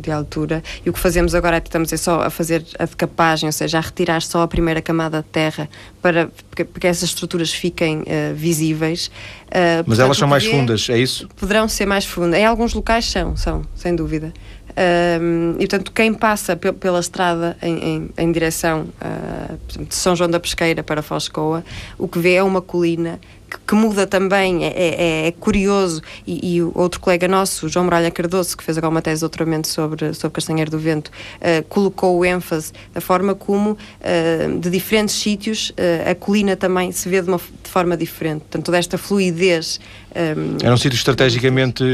de, 0.00 0.10
altura. 0.10 0.62
E 0.84 0.90
o 0.90 0.92
que 0.92 0.98
fazemos 0.98 1.34
agora 1.34 1.56
é 1.56 1.60
que 1.60 1.68
estamos 1.68 1.92
é 1.92 1.96
só 1.96 2.22
a 2.22 2.30
fazer 2.30 2.64
a 2.78 2.84
decapagem, 2.84 3.48
ou 3.48 3.52
seja, 3.52 3.78
a 3.78 3.80
retirar 3.80 4.20
só 4.20 4.42
a 4.42 4.48
primeira 4.48 4.82
camada 4.82 5.22
de 5.22 5.28
terra 5.28 5.68
para 6.02 6.28
que 6.54 6.86
essas 6.86 7.10
estruturas 7.10 7.52
fiquem 7.52 8.00
uh, 8.00 8.34
visíveis. 8.34 9.06
Uh, 9.46 9.84
Mas 9.86 9.98
elas 9.98 10.16
são 10.16 10.28
mais 10.28 10.46
fundas, 10.46 10.88
é 10.90 10.98
isso? 10.98 11.28
Poderão 11.36 11.68
ser 11.68 11.86
mais 11.86 12.04
fundas. 12.04 12.38
Em 12.38 12.44
alguns 12.44 12.74
locais 12.74 13.06
são, 13.06 13.36
são, 13.36 13.62
sem 13.74 13.94
dúvida. 13.94 14.32
Um, 14.76 15.52
e 15.52 15.66
portanto, 15.66 15.90
quem 15.90 16.12
passa 16.12 16.54
pela 16.54 17.00
estrada 17.00 17.56
em, 17.62 17.78
em, 17.78 18.10
em 18.18 18.32
direção 18.32 18.86
uh, 19.00 19.84
de 19.86 19.94
São 19.94 20.14
João 20.14 20.28
da 20.28 20.38
Pesqueira 20.38 20.82
para 20.82 21.00
Foscoa, 21.00 21.64
o 21.96 22.06
que 22.06 22.18
vê 22.18 22.34
é 22.34 22.42
uma 22.42 22.60
colina 22.60 23.18
que, 23.66 23.74
muda 23.74 24.06
também, 24.06 24.64
é, 24.64 24.72
é, 24.76 25.26
é 25.28 25.32
curioso. 25.32 26.02
E, 26.26 26.56
e, 26.56 26.62
outro 26.62 27.00
colega 27.00 27.28
nosso, 27.28 27.68
João 27.68 27.84
Muralha 27.84 28.10
Cardoso, 28.10 28.56
que 28.56 28.64
fez 28.64 28.76
agora 28.76 28.90
uma 28.90 29.02
tese 29.02 29.16
de 29.16 29.20
doutoramento 29.20 29.68
sobre, 29.68 30.12
sobre 30.14 30.34
Castanheiro 30.34 30.70
do 30.70 30.78
Vento, 30.78 31.08
uh, 31.08 31.62
colocou 31.68 32.18
o 32.18 32.24
ênfase 32.24 32.72
da 32.92 33.00
forma 33.00 33.34
como, 33.34 33.72
uh, 33.72 34.58
de 34.58 34.70
diferentes 34.70 35.14
sítios, 35.14 35.70
uh, 35.70 36.10
a 36.10 36.14
colina 36.14 36.56
também 36.56 36.92
se 36.92 37.08
vê 37.08 37.22
de 37.22 37.28
uma 37.28 37.38
de 37.38 37.70
forma 37.70 37.96
diferente. 37.96 38.40
Portanto, 38.40 38.64
toda 38.64 38.78
esta 38.78 38.98
fluidez. 38.98 39.80
Um, 40.16 40.56
Era 40.62 40.72
um 40.72 40.78
sítio 40.78 40.96
estrategicamente 40.96 41.84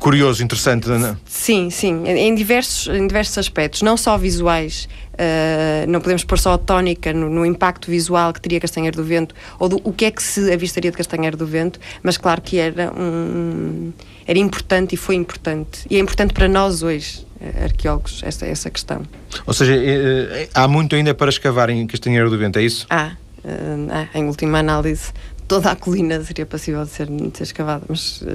curioso, 0.00 0.42
interessante, 0.42 0.88
não 0.88 1.06
é? 1.06 1.16
Sim, 1.24 1.70
sim, 1.70 2.04
em 2.04 2.34
diversos, 2.34 2.88
em 2.88 3.06
diversos 3.06 3.38
aspectos, 3.38 3.82
não 3.82 3.96
só 3.96 4.18
visuais. 4.18 4.88
Uh, 5.12 5.88
não 5.88 6.00
podemos 6.00 6.24
pôr 6.24 6.36
só 6.36 6.54
a 6.54 6.58
tónica 6.58 7.12
no, 7.12 7.30
no, 7.30 7.46
impacto 7.46 7.88
visual 7.88 8.32
que 8.32 8.40
teria 8.40 8.58
Castanheiro 8.58 8.96
do 8.96 9.04
Vento 9.04 9.32
ou 9.60 9.68
do, 9.68 9.80
o 9.84 9.92
que 9.92 10.06
é 10.06 10.10
que 10.10 10.20
se 10.20 10.52
avistaria 10.52 10.90
de 10.90 10.96
Castanheiro 10.96 11.36
do 11.36 11.46
Vento, 11.46 11.78
mas 12.02 12.16
claro 12.16 12.42
que 12.42 12.58
era 12.58 12.92
um, 12.92 13.92
era 14.26 14.40
importante 14.40 14.94
e 14.94 14.96
foi 14.96 15.14
importante 15.14 15.86
e 15.88 15.94
é 15.94 16.00
importante 16.00 16.34
para 16.34 16.48
nós 16.48 16.82
hoje 16.82 17.24
eh, 17.40 17.62
arqueólogos 17.62 18.22
essa, 18.24 18.44
essa 18.44 18.68
questão. 18.68 19.02
Ou 19.46 19.54
seja, 19.54 19.76
eh, 19.76 20.48
há 20.52 20.66
muito 20.66 20.96
ainda 20.96 21.14
para 21.14 21.30
escavar 21.30 21.70
em 21.70 21.86
Castanheiro 21.86 22.28
do 22.28 22.36
Vento, 22.36 22.58
é 22.58 22.62
isso? 22.62 22.84
Há, 22.90 23.12
uh, 23.44 24.18
em 24.18 24.24
última 24.24 24.58
análise 24.58 25.12
toda 25.46 25.70
a 25.70 25.76
colina 25.76 26.22
seria 26.22 26.46
possível 26.46 26.84
de 26.84 26.90
ser, 26.90 27.06
de 27.06 27.36
ser 27.36 27.44
escavada, 27.44 27.84
mas 27.88 28.22
uh, 28.22 28.26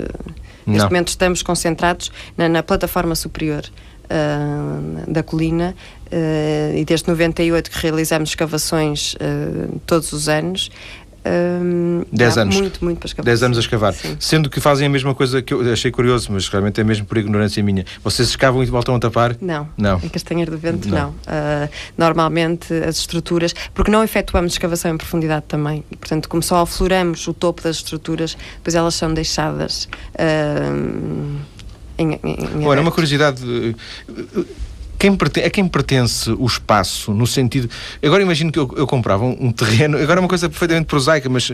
neste 0.65 0.85
momento 0.85 1.09
estamos 1.09 1.41
concentrados 1.41 2.11
na, 2.37 2.47
na 2.47 2.63
plataforma 2.63 3.15
superior 3.15 3.63
uh, 4.05 5.11
da 5.11 5.23
colina 5.23 5.75
uh, 6.11 6.77
e 6.77 6.85
desde 6.85 7.07
98 7.07 7.71
que 7.71 7.77
realizamos 7.79 8.29
escavações 8.29 9.15
todos 9.85 10.11
os 10.13 10.29
anos. 10.29 10.69
10 12.11 12.37
anos. 12.37 12.55
Muito, 12.57 12.83
muito 12.83 12.99
para 12.99 13.07
escavar. 13.07 13.25
10 13.25 13.43
anos 13.43 13.57
a 13.57 13.61
escavar. 13.61 13.93
Sim. 13.93 14.17
Sendo 14.19 14.49
que 14.49 14.59
fazem 14.59 14.87
a 14.87 14.89
mesma 14.89 15.13
coisa 15.13 15.41
que 15.41 15.53
eu 15.53 15.71
achei 15.71 15.91
curioso, 15.91 16.31
mas 16.31 16.47
realmente 16.47 16.79
é 16.79 16.83
mesmo 16.83 17.05
por 17.05 17.17
ignorância 17.17 17.61
minha. 17.63 17.85
Vocês 18.03 18.29
escavam 18.29 18.63
e 18.63 18.65
voltam 18.65 18.95
a 18.95 18.99
tapar? 18.99 19.35
Não. 19.41 19.67
Não. 19.77 19.99
Em 20.03 20.09
Castanheiro 20.09 20.51
do 20.51 20.57
Vento, 20.57 20.87
não. 20.87 20.97
não. 20.97 21.09
Uh, 21.09 21.69
normalmente 21.97 22.73
as 22.73 22.97
estruturas, 22.97 23.53
porque 23.73 23.91
não 23.91 24.03
efetuamos 24.03 24.53
escavação 24.53 24.93
em 24.93 24.97
profundidade 24.97 25.45
também. 25.47 25.83
E, 25.91 25.95
portanto, 25.95 26.29
como 26.29 26.41
só 26.43 26.61
afloramos 26.61 27.27
o 27.27 27.33
topo 27.33 27.61
das 27.61 27.77
estruturas, 27.77 28.37
depois 28.57 28.75
elas 28.75 28.95
são 28.95 29.13
deixadas. 29.13 29.87
Uh, 30.15 31.37
em, 31.97 32.13
em, 32.23 32.65
Ora, 32.65 32.79
uma 32.79 32.91
curiosidade. 32.91 33.43
Quem 34.99 35.15
pertence, 35.15 35.47
a 35.47 35.49
quem 35.49 35.65
pertence 35.65 36.29
o 36.29 36.45
espaço, 36.45 37.13
no 37.13 37.25
sentido. 37.25 37.69
Agora 38.03 38.21
imagino 38.21 38.51
que 38.51 38.59
eu, 38.59 38.69
eu 38.75 38.85
comprava 38.85 39.23
um, 39.23 39.47
um, 39.47 39.51
terreno. 39.51 39.97
Agora 39.97 40.19
é 40.19 40.21
uma 40.21 40.27
coisa 40.27 40.49
perfeitamente 40.49 40.87
prosaica, 40.87 41.29
mas 41.29 41.53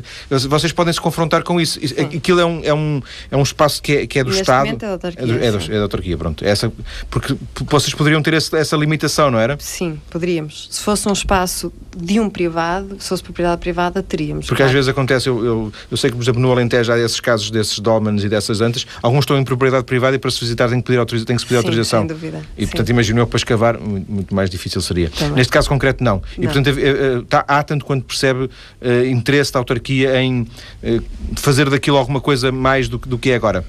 vocês 0.49 0.71
podem 0.71 0.91
se 0.91 0.99
confrontar 0.99 1.43
com 1.43 1.61
isso. 1.61 1.79
Aquilo 2.15 2.39
é 2.39 2.45
um, 2.45 2.61
é 2.63 2.73
um, 2.73 3.01
é 3.29 3.37
um 3.37 3.43
espaço 3.43 3.83
que 3.83 3.97
é, 3.97 4.07
que 4.07 4.17
é 4.17 4.23
do 4.23 4.31
Estado. 4.31 4.69
É 4.69 4.75
da 4.75 4.89
autarquia. 4.89 5.23
É, 5.23 5.27
do, 5.27 5.33
é, 5.33 5.51
do, 5.51 5.71
é 5.71 5.77
da 5.77 5.83
autarquia, 5.83 6.17
pronto. 6.17 6.43
Essa, 6.43 6.73
porque 7.09 7.35
vocês 7.69 7.93
poderiam 7.93 8.21
ter 8.23 8.33
esse, 8.33 8.55
essa 8.57 8.75
limitação, 8.75 9.29
não 9.29 9.37
era? 9.37 9.57
Sim, 9.59 9.99
poderíamos. 10.09 10.67
Se 10.71 10.81
fosse 10.81 11.07
um 11.07 11.13
espaço 11.13 11.71
de 11.95 12.19
um 12.19 12.29
privado, 12.29 12.97
se 12.99 13.09
fosse 13.09 13.21
propriedade 13.21 13.61
privada, 13.61 14.01
teríamos. 14.01 14.47
Porque 14.47 14.63
claro. 14.63 14.69
às 14.69 14.73
vezes 14.73 14.89
acontece, 14.89 15.29
eu, 15.29 15.45
eu, 15.45 15.73
eu, 15.91 15.97
sei 15.97 16.09
que, 16.09 16.15
por 16.15 16.23
exemplo, 16.23 16.41
no 16.41 16.51
Alentejo 16.51 16.91
há 16.91 16.99
esses 16.99 17.19
casos 17.19 17.51
desses 17.51 17.77
dolmens 17.77 18.23
e 18.23 18.29
dessas 18.29 18.59
antas, 18.59 18.87
alguns 19.03 19.19
estão 19.19 19.37
em 19.37 19.43
propriedade 19.43 19.83
privada 19.83 20.15
e 20.15 20.19
para 20.19 20.31
se 20.31 20.39
visitar 20.39 20.67
tem 20.67 20.79
que, 20.79 20.87
pedir 20.87 20.97
autorização, 20.97 21.25
tem 21.27 21.35
que 21.35 21.41
se 21.41 21.47
pedir 21.47 21.59
Sim, 21.59 21.65
autorização. 21.67 21.99
Sem 21.99 22.07
dúvida. 22.07 22.41
E 22.57 22.61
Sim. 22.61 22.71
portanto 22.71 22.89
imagino 22.89 23.19
eu 23.19 23.27
para 23.35 23.37
escavar 23.37 23.79
muito 23.79 24.33
mais 24.33 24.49
difícil 24.49 24.81
seria. 24.81 25.09
Também. 25.09 25.35
Neste 25.35 25.51
caso 25.51 25.67
concreto 25.67 26.03
não. 26.03 26.21
não. 26.37 26.43
E 26.43 26.47
portanto 26.47 26.69
tá, 27.27 27.43
há 27.47 27.63
tanto 27.63 27.83
quanto 27.83 28.05
percebe 28.05 28.45
uh, 28.45 29.05
interesse 29.05 29.51
da 29.51 29.59
autarquia 29.59 30.21
em 30.21 30.47
fazer 31.35 31.69
daquilo 31.69 31.97
alguma 31.97 32.21
coisa 32.21 32.51
mais 32.51 32.87
do, 32.87 32.97
do 32.97 33.17
que 33.17 33.31
é 33.31 33.35
agora. 33.35 33.65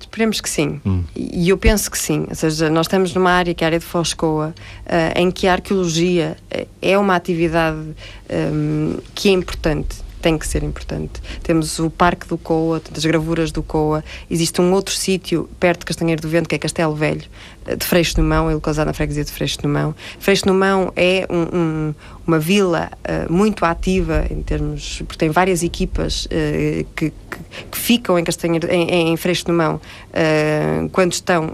Esperemos 0.00 0.40
que 0.40 0.48
sim. 0.48 0.80
Hum. 0.84 1.04
E 1.14 1.48
eu 1.48 1.58
penso 1.58 1.90
que 1.90 1.98
sim. 1.98 2.26
Ou 2.28 2.34
seja, 2.34 2.70
nós 2.70 2.86
estamos 2.86 3.14
numa 3.14 3.30
área, 3.30 3.54
que 3.54 3.62
é 3.62 3.66
a 3.66 3.68
área 3.68 3.78
de 3.78 3.84
Foscoa, 3.84 4.54
em 5.14 5.30
que 5.30 5.46
a 5.46 5.52
arqueologia 5.52 6.36
é 6.80 6.96
uma 6.96 7.14
atividade 7.14 7.78
um, 8.30 8.96
que 9.14 9.28
é 9.28 9.32
importante 9.32 10.07
tem 10.20 10.38
que 10.38 10.46
ser 10.46 10.62
importante. 10.62 11.20
Temos 11.42 11.78
o 11.78 11.90
Parque 11.90 12.26
do 12.26 12.36
Coa, 12.36 12.82
as 12.96 13.04
gravuras 13.04 13.52
do 13.52 13.62
Coa. 13.62 14.04
Existe 14.30 14.60
um 14.60 14.72
outro 14.72 14.94
sítio 14.94 15.48
perto 15.58 15.80
de 15.80 15.86
Castanheiro 15.86 16.20
do 16.20 16.28
Vento, 16.28 16.48
que 16.48 16.54
é 16.54 16.58
Castelo 16.58 16.94
Velho, 16.94 17.24
de 17.76 17.84
Freixo 17.84 18.20
no 18.20 18.26
Mão, 18.26 18.50
é 18.50 18.54
localizado 18.54 18.86
na 18.86 18.92
freguesia 18.92 19.24
de 19.24 19.32
Freixo 19.32 19.58
no 19.62 19.68
Mão. 19.68 19.94
Freixo 20.18 20.46
no 20.46 20.54
Mão 20.54 20.92
é 20.96 21.26
um, 21.28 21.58
um, 21.58 21.94
uma 22.26 22.38
vila 22.38 22.90
uh, 23.04 23.32
muito 23.32 23.64
ativa 23.64 24.26
em 24.30 24.42
termos, 24.42 25.02
porque 25.06 25.18
tem 25.18 25.30
várias 25.30 25.62
equipas 25.62 26.26
uh, 26.26 26.28
que, 26.96 27.10
que, 27.10 27.38
que, 27.70 27.78
ficam 27.78 28.18
em 28.18 28.24
Castanheiro, 28.24 28.70
em, 28.70 29.12
em 29.12 29.16
Freixo 29.16 29.44
no 29.48 29.54
Mão 29.54 29.76
uh, 29.76 30.88
quando 30.90 31.12
estão 31.12 31.52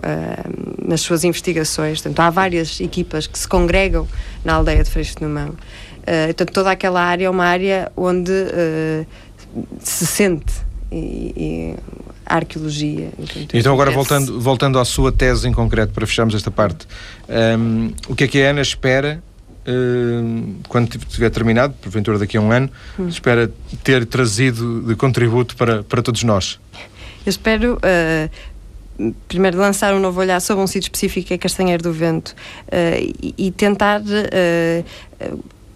nas 0.87 1.01
suas 1.01 1.25
investigações. 1.25 2.01
Portanto, 2.01 2.21
há 2.21 2.31
várias 2.31 2.81
equipas 2.81 3.27
que 3.27 3.39
se 3.39 3.49
congregam 3.49 4.07
na 4.45 4.55
aldeia 4.55 4.85
de 4.85 4.91
Freixo 4.91 5.17
no 5.21 5.29
Mão. 5.29 5.55
Uh, 6.05 6.45
toda 6.47 6.71
aquela 6.71 7.03
área 7.03 7.27
é 7.27 7.31
uma 7.31 7.45
área 7.45 7.91
onde 7.97 8.31
uh, 8.31 9.07
se 9.81 10.07
sente 10.07 10.53
e, 10.91 11.33
e 11.37 11.77
a 12.27 12.37
arqueologia. 12.37 13.11
Então, 13.53 13.73
agora 13.73 13.91
voltando, 13.91 14.41
voltando 14.41 14.79
à 14.79 14.85
sua 14.85 15.13
tese 15.13 15.49
em 15.49 15.53
concreto, 15.53 15.93
para 15.93 16.07
fecharmos 16.07 16.35
esta 16.35 16.51
parte, 16.51 16.87
um, 17.59 17.91
o 18.09 18.15
que 18.15 18.25
é 18.25 18.29
que 18.29 18.43
a 18.43 18.51
Ana 18.51 18.63
espera 18.63 19.23
Uh, 19.67 20.57
quando 20.69 20.91
tiver 21.09 21.31
terminado, 21.31 21.73
porventura 21.81 22.19
daqui 22.19 22.37
a 22.37 22.41
um 22.43 22.53
ano, 22.53 22.69
hum. 22.99 23.09
espera 23.09 23.51
ter 23.83 24.05
trazido 24.05 24.83
de 24.83 24.95
contributo 24.95 25.57
para, 25.57 25.83
para 25.83 26.03
todos 26.03 26.23
nós? 26.23 26.61
Eu 27.25 27.31
espero. 27.31 27.79
Uh, 27.79 29.15
primeiro 29.27 29.57
lançar 29.57 29.95
um 29.95 30.01
novo 30.01 30.21
olhar 30.21 30.39
sobre 30.41 30.63
um 30.63 30.67
sítio 30.67 30.89
específico 30.89 31.29
que 31.29 31.35
é 31.35 31.39
Castanheiro 31.39 31.83
do 31.83 31.95
Vento 31.95 32.33
uh, 32.69 33.15
e, 33.23 33.35
e, 33.39 33.51
tentar 33.51 34.03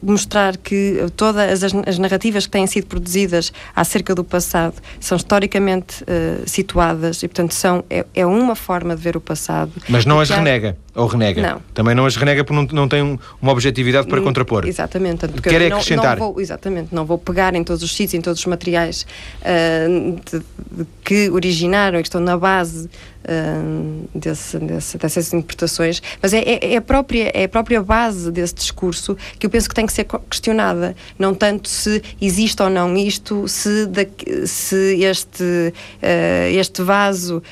mostrar 0.02 0.56
que 0.56 1.06
todas 1.16 1.62
as, 1.62 1.74
as, 1.74 1.98
narrativas 1.98 2.46
que 2.46 2.52
têm 2.52 2.66
sido 2.66 2.86
produzidas 2.86 3.52
acerca 3.74 4.14
do 4.14 4.24
passado 4.24 4.74
são 5.00 5.16
historicamente 5.16 6.02
uh, 6.04 6.48
situadas 6.48 7.22
e, 7.22 7.28
portanto, 7.28 7.52
são, 7.52 7.84
é, 7.90 8.04
é, 8.14 8.26
uma 8.26 8.54
forma 8.54 8.94
de 8.94 9.02
ver 9.02 9.16
o 9.16 9.20
passado. 9.20 9.72
Mas 9.88 10.04
não 10.04 10.20
as 10.20 10.30
há... 10.30 10.36
renega, 10.36 10.76
ou 10.98 11.06
renega? 11.06 11.40
Não. 11.40 11.62
Também 11.72 11.94
não 11.94 12.04
as 12.04 12.16
renega 12.16 12.44
porque 12.44 12.60
não, 12.60 12.82
não 12.82 12.88
tem 12.88 13.02
um, 13.02 13.18
uma 13.40 13.52
objetividade 13.52 14.08
para 14.08 14.20
hum, 14.20 14.24
contrapor. 14.24 14.66
Exatamente. 14.66 15.28
Quer 15.28 15.72
acrescentar. 15.72 16.18
Não, 16.18 16.26
não 16.26 16.32
vou, 16.32 16.40
exatamente. 16.40 16.94
Não 16.94 17.06
vou 17.06 17.18
pegar 17.18 17.54
em 17.54 17.62
todos 17.62 17.82
os 17.82 17.94
sítios, 17.94 18.14
em 18.14 18.20
todos 18.20 18.40
os 18.40 18.46
materiais 18.46 19.06
uh, 19.40 20.20
de, 20.30 20.38
de, 20.38 20.86
que 21.04 21.30
originaram 21.30 21.98
e 21.98 22.02
que 22.02 22.08
estão 22.08 22.20
na 22.20 22.36
base 22.36 22.86
uh, 22.86 24.08
desse, 24.12 24.58
desse, 24.58 24.98
dessas 24.98 25.32
interpretações, 25.32 26.02
mas 26.20 26.32
é, 26.32 26.38
é, 26.40 26.72
é, 26.74 26.76
a 26.76 26.82
própria, 26.82 27.30
é 27.32 27.44
a 27.44 27.48
própria 27.48 27.82
base 27.82 28.32
desse 28.32 28.54
discurso 28.54 29.16
que 29.38 29.46
eu 29.46 29.50
penso 29.50 29.68
que 29.68 29.74
tem 29.74 29.86
que 29.86 29.92
ser 29.92 30.04
questionada. 30.28 30.96
Não 31.18 31.32
tanto 31.32 31.68
se 31.68 32.02
existe 32.20 32.60
ou 32.60 32.68
não 32.68 32.96
isto, 32.96 33.46
se, 33.46 33.86
da, 33.86 34.04
se 34.46 35.04
este, 35.04 35.42
uh, 35.42 36.56
este 36.58 36.82
vaso 36.82 37.42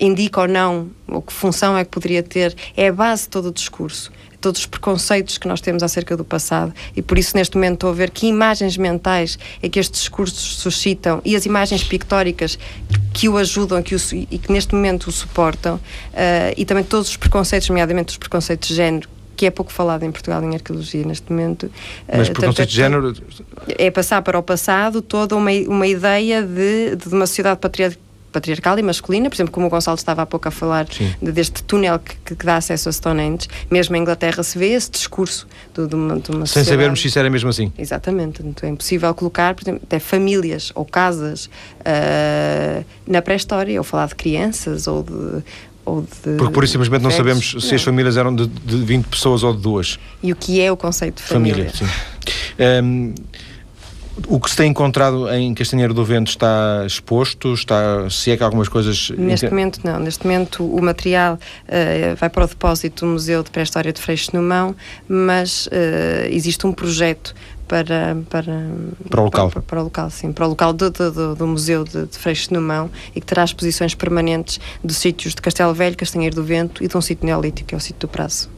indica 0.00 0.40
ou 0.40 0.48
não, 0.48 0.90
ou 1.08 1.22
que 1.22 1.32
função 1.32 1.76
é 1.76 1.84
que 1.84 1.90
poderia 1.90 2.22
ter, 2.22 2.54
é 2.76 2.88
a 2.88 2.92
base 2.92 3.24
de 3.24 3.28
todo 3.30 3.48
o 3.48 3.52
discurso 3.52 4.10
todos 4.44 4.60
os 4.60 4.66
preconceitos 4.66 5.38
que 5.38 5.48
nós 5.48 5.62
temos 5.62 5.82
acerca 5.82 6.14
do 6.18 6.22
passado 6.22 6.70
e 6.94 7.00
por 7.00 7.16
isso 7.16 7.34
neste 7.34 7.56
momento 7.56 7.74
estou 7.74 7.88
a 7.88 7.94
ver 7.94 8.10
que 8.10 8.26
imagens 8.26 8.76
mentais 8.76 9.38
é 9.62 9.70
que 9.70 9.80
estes 9.80 10.02
discursos 10.02 10.56
suscitam 10.56 11.22
e 11.24 11.34
as 11.34 11.46
imagens 11.46 11.82
pictóricas 11.82 12.58
que 13.14 13.26
o 13.26 13.38
ajudam 13.38 13.82
que 13.82 13.94
o, 13.94 13.98
e 14.12 14.36
que 14.36 14.52
neste 14.52 14.74
momento 14.74 15.06
o 15.06 15.12
suportam 15.12 15.76
uh, 15.76 15.80
e 16.58 16.64
também 16.66 16.84
todos 16.84 17.08
os 17.08 17.16
preconceitos, 17.16 17.70
nomeadamente 17.70 18.10
os 18.10 18.18
preconceitos 18.18 18.68
de 18.68 18.74
género 18.74 19.08
que 19.34 19.46
é 19.46 19.50
pouco 19.50 19.72
falado 19.72 20.02
em 20.02 20.12
Portugal 20.12 20.44
em 20.44 20.54
arqueologia 20.54 21.04
neste 21.04 21.32
momento. 21.32 21.70
Mas 22.06 22.28
uh, 22.28 22.32
preconceito 22.32 22.68
de 22.68 22.76
género... 22.76 23.14
É 23.78 23.90
passar 23.90 24.22
para 24.22 24.38
o 24.38 24.42
passado 24.42 25.02
toda 25.02 25.34
uma, 25.34 25.50
uma 25.66 25.86
ideia 25.86 26.42
de, 26.42 26.96
de 26.96 27.08
uma 27.08 27.26
sociedade 27.26 27.58
patriarcal 27.58 28.03
patriarcal 28.34 28.78
e 28.78 28.82
masculina, 28.82 29.30
por 29.30 29.36
exemplo, 29.36 29.52
como 29.52 29.66
o 29.66 29.70
Gonçalo 29.70 29.96
estava 29.96 30.22
há 30.22 30.26
pouco 30.26 30.48
a 30.48 30.50
falar 30.50 30.84
de, 30.84 31.32
deste 31.32 31.62
túnel 31.62 32.00
que, 32.00 32.34
que, 32.34 32.44
dá 32.44 32.56
acesso 32.56 32.88
a 32.88 32.92
Stonehenge, 32.92 33.48
mesmo 33.70 33.94
em 33.94 34.00
Inglaterra 34.00 34.42
se 34.42 34.58
vê 34.58 34.72
esse 34.72 34.90
discurso 34.90 35.46
de, 35.72 35.86
de 35.86 35.94
uma, 35.94 36.18
de 36.18 36.30
uma 36.30 36.44
Sem 36.46 36.64
sabermos 36.64 37.00
se 37.00 37.08
isso 37.08 37.18
era 37.18 37.30
mesmo 37.30 37.48
assim. 37.48 37.72
Exatamente, 37.78 38.42
então 38.44 38.68
é 38.68 38.72
impossível 38.72 39.14
colocar, 39.14 39.54
por 39.54 39.62
exemplo, 39.62 39.82
até 39.84 40.00
famílias 40.00 40.72
ou 40.74 40.84
casas 40.84 41.46
uh, 41.46 42.84
na 43.06 43.22
pré-história, 43.22 43.78
ou 43.78 43.84
falar 43.84 44.08
de 44.08 44.16
crianças 44.16 44.86
ou 44.88 45.02
de, 45.02 45.42
porque 46.38 46.50
por 46.50 46.64
isso 46.64 46.72
simplesmente 46.72 47.02
não 47.02 47.10
sabemos 47.10 47.50
se 47.60 47.68
não. 47.68 47.74
as 47.74 47.82
famílias 47.82 48.16
eram 48.16 48.34
de, 48.34 48.46
de 48.46 48.76
20 48.78 49.04
pessoas 49.04 49.42
ou 49.42 49.52
de 49.52 49.60
duas. 49.60 49.98
E 50.22 50.32
o 50.32 50.36
que 50.36 50.58
é 50.58 50.72
o 50.72 50.78
conceito 50.78 51.16
de 51.16 51.24
família. 51.24 51.70
família 51.70 51.94
um, 52.82 53.14
o 54.28 54.38
que 54.38 54.48
se 54.48 54.56
tem 54.56 54.70
encontrado 54.70 55.28
em 55.32 55.52
Castanheiro 55.54 55.92
do 55.92 56.04
Vento 56.04 56.28
está 56.28 56.84
exposto? 56.86 57.52
Está, 57.52 58.08
se 58.08 58.30
é 58.30 58.36
que 58.36 58.42
algumas 58.42 58.68
coisas. 58.68 59.10
Neste 59.10 59.48
momento, 59.48 59.80
não. 59.82 59.98
Neste 59.98 60.24
momento, 60.24 60.64
o 60.64 60.80
material 60.80 61.34
uh, 61.34 62.16
vai 62.16 62.30
para 62.30 62.44
o 62.44 62.46
depósito 62.46 63.04
do 63.04 63.12
Museu 63.12 63.42
de 63.42 63.50
Pré-História 63.50 63.92
de 63.92 64.00
Freixo 64.00 64.30
no 64.34 64.42
Mão, 64.42 64.74
mas 65.08 65.66
uh, 65.66 65.70
existe 66.30 66.66
um 66.66 66.72
projeto 66.72 67.34
para, 67.66 68.16
para, 68.30 68.66
para 69.10 69.20
o 69.20 69.24
local. 69.24 69.50
Para, 69.50 69.62
para, 69.62 69.80
o 69.80 69.84
local, 69.84 70.10
sim, 70.10 70.32
para 70.32 70.46
o 70.46 70.48
local 70.48 70.72
do, 70.72 70.90
do, 70.90 71.34
do 71.34 71.46
Museu 71.46 71.82
de, 71.82 72.06
de 72.06 72.18
Freixo 72.18 72.54
no 72.54 72.60
Mão 72.60 72.90
e 73.14 73.20
que 73.20 73.26
terá 73.26 73.44
exposições 73.44 73.94
permanentes 73.94 74.60
dos 74.82 74.96
sítios 74.96 75.34
de 75.34 75.42
Castelo 75.42 75.74
Velho, 75.74 75.96
Castanheiro 75.96 76.36
do 76.36 76.44
Vento 76.44 76.84
e 76.84 76.88
de 76.88 76.96
um 76.96 77.00
sítio 77.00 77.26
neolítico, 77.26 77.68
que 77.68 77.74
é 77.74 77.78
o 77.78 77.80
sítio 77.80 78.00
do 78.00 78.08
Prazo. 78.08 78.48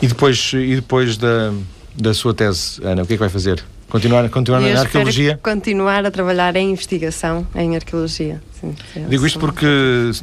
E 0.00 0.06
depois, 0.06 0.52
e 0.54 0.76
depois 0.76 1.16
da, 1.16 1.52
da 1.94 2.14
sua 2.14 2.32
tese, 2.32 2.80
Ana, 2.82 3.02
o 3.02 3.06
que 3.06 3.14
é 3.14 3.16
que 3.16 3.20
vai 3.20 3.28
fazer? 3.28 3.62
Continuar, 3.92 4.26
continuar 4.30 4.60
na 4.60 4.80
arqueologia? 4.80 5.38
Continuar 5.42 6.06
a 6.06 6.10
trabalhar 6.10 6.56
em 6.56 6.70
investigação 6.70 7.46
em 7.54 7.76
arqueologia. 7.76 8.42
Sim, 8.58 8.74
sim, 8.90 9.04
Digo 9.06 9.26
isto 9.26 9.38
porque 9.38 9.66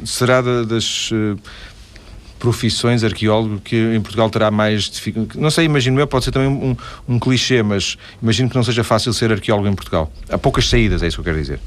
será 0.04 0.42
das 0.42 1.12
uh, 1.12 1.38
profissões 2.36 3.04
arqueólogo 3.04 3.60
que 3.60 3.76
em 3.76 4.00
Portugal 4.00 4.28
terá 4.28 4.50
mais 4.50 4.90
dificuldade. 4.90 5.38
Não 5.38 5.52
sei, 5.52 5.66
imagino 5.66 6.00
eu, 6.00 6.06
pode 6.08 6.24
ser 6.24 6.32
também 6.32 6.48
um, 6.48 6.76
um 7.08 7.16
clichê, 7.16 7.62
mas 7.62 7.96
imagino 8.20 8.50
que 8.50 8.56
não 8.56 8.64
seja 8.64 8.82
fácil 8.82 9.12
ser 9.12 9.30
arqueólogo 9.30 9.68
em 9.68 9.74
Portugal. 9.74 10.10
Há 10.28 10.36
poucas 10.36 10.68
saídas, 10.68 11.00
é 11.04 11.06
isso 11.06 11.18
que 11.18 11.20
eu 11.20 11.24
quero 11.26 11.38
dizer. 11.38 11.60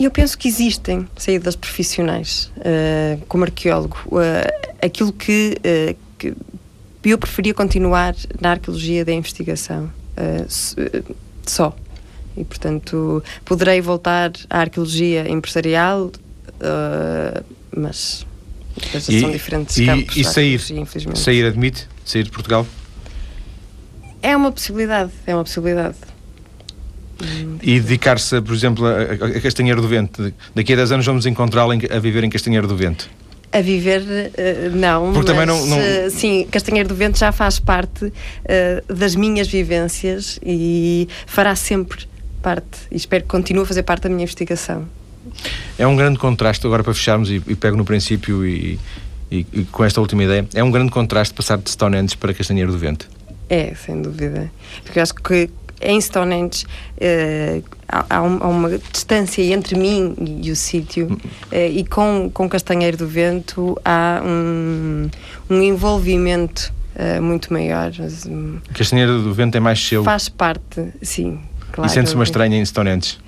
Eu 0.00 0.10
penso 0.10 0.38
que 0.38 0.48
existem 0.48 1.06
saídas 1.18 1.54
profissionais 1.54 2.50
uh, 2.56 3.22
como 3.28 3.44
arqueólogo. 3.44 3.98
Uh, 4.06 4.16
aquilo 4.82 5.12
que, 5.12 5.58
que, 6.18 6.34
eu 7.04 7.18
preferia 7.18 7.52
continuar 7.52 8.14
na 8.40 8.52
arqueologia 8.52 9.04
da 9.04 9.12
investigação 9.12 9.92
só. 11.46 11.74
E, 12.36 12.44
portanto, 12.44 13.22
poderei 13.44 13.80
voltar 13.80 14.32
à 14.48 14.60
arqueologia 14.60 15.28
empresarial, 15.30 16.06
uh, 16.06 17.44
mas 17.76 18.26
e, 19.08 19.20
são 19.20 19.30
diferentes 19.30 19.76
e, 19.76 19.86
campos. 19.86 20.16
E 20.16 20.24
sair, 20.24 20.60
sair 21.14 21.46
admite? 21.46 21.88
Sair 22.04 22.24
de 22.24 22.30
Portugal? 22.30 22.66
É 24.22 24.36
uma 24.36 24.50
possibilidade, 24.50 25.12
é 25.26 25.34
uma 25.34 25.44
possibilidade. 25.44 25.96
E 27.62 27.78
dedicar-se, 27.78 28.40
por 28.40 28.54
exemplo, 28.54 28.84
a, 28.86 29.02
a 29.36 29.40
Castanheiro 29.40 29.80
do 29.80 29.88
Vento. 29.88 30.32
Daqui 30.54 30.72
a 30.72 30.76
10 30.76 30.92
anos 30.92 31.06
vamos 31.06 31.26
encontrá-lo 31.26 31.72
a 31.72 31.98
viver 31.98 32.24
em 32.24 32.30
Castanheiro 32.30 32.66
do 32.66 32.76
Vento. 32.76 33.08
A 33.52 33.60
viver, 33.60 34.00
uh, 34.00 34.74
não. 34.74 35.12
Porque 35.12 35.32
mas, 35.32 35.38
também 35.38 35.46
não, 35.46 35.66
não... 35.66 35.78
Uh, 35.78 36.10
sim, 36.10 36.46
Castanheiro 36.50 36.88
do 36.88 36.94
Vento 36.94 37.18
já 37.18 37.30
faz 37.32 37.58
parte 37.58 38.06
uh, 38.06 38.12
das 38.94 39.14
minhas 39.14 39.46
vivências 39.46 40.38
e 40.42 41.06
fará 41.26 41.54
sempre 41.54 42.06
parte, 42.42 42.80
e 42.90 42.96
espero 42.96 43.22
que 43.22 43.28
continue 43.28 43.62
a 43.62 43.66
fazer 43.66 43.82
parte 43.82 44.04
da 44.04 44.08
minha 44.08 44.22
investigação. 44.22 44.88
É 45.78 45.86
um 45.86 45.94
grande 45.94 46.18
contraste, 46.18 46.66
agora 46.66 46.82
para 46.82 46.94
fecharmos, 46.94 47.30
e, 47.30 47.42
e 47.46 47.54
pego 47.54 47.76
no 47.76 47.84
princípio 47.84 48.44
e, 48.44 48.80
e, 49.30 49.46
e, 49.52 49.64
com 49.64 49.84
esta 49.84 50.00
última 50.00 50.24
ideia, 50.24 50.46
é 50.54 50.64
um 50.64 50.70
grande 50.70 50.90
contraste 50.90 51.32
passar 51.32 51.58
de 51.58 51.70
Stonehenge 51.70 52.16
para 52.16 52.34
Castanheiro 52.34 52.72
do 52.72 52.78
Vento. 52.78 53.08
É, 53.48 53.74
sem 53.74 54.00
dúvida. 54.00 54.50
Porque 54.82 54.98
eu 54.98 55.02
acho 55.02 55.14
que 55.14 55.50
em 55.82 56.00
Stonehenge 56.00 56.64
uh, 56.64 57.64
há, 57.88 58.16
há, 58.16 58.22
uma 58.22 58.78
distância 58.92 59.42
entre 59.42 59.76
mim 59.76 60.14
e, 60.42 60.50
o 60.50 60.56
sítio 60.56 61.06
uh, 61.06 61.54
e 61.54 61.84
com, 61.84 62.30
com 62.32 62.48
Castanheiro 62.48 62.96
do 62.96 63.06
Vento 63.06 63.80
há 63.84 64.22
um, 64.24 65.10
um 65.50 65.62
envolvimento 65.62 66.72
uh, 66.96 67.22
muito 67.22 67.52
maior. 67.52 67.92
Castanheiro 68.74 69.22
do 69.22 69.34
Vento 69.34 69.56
é 69.56 69.60
mais 69.60 69.80
seu? 69.84 70.04
Faz 70.04 70.28
parte, 70.28 70.92
sim. 71.02 71.40
Claro. 71.72 71.90
E 71.90 71.92
sente-se 71.92 72.14
uma 72.14 72.24
estranha 72.24 72.58
em 72.58 72.64
Stonehenge? 72.64 73.18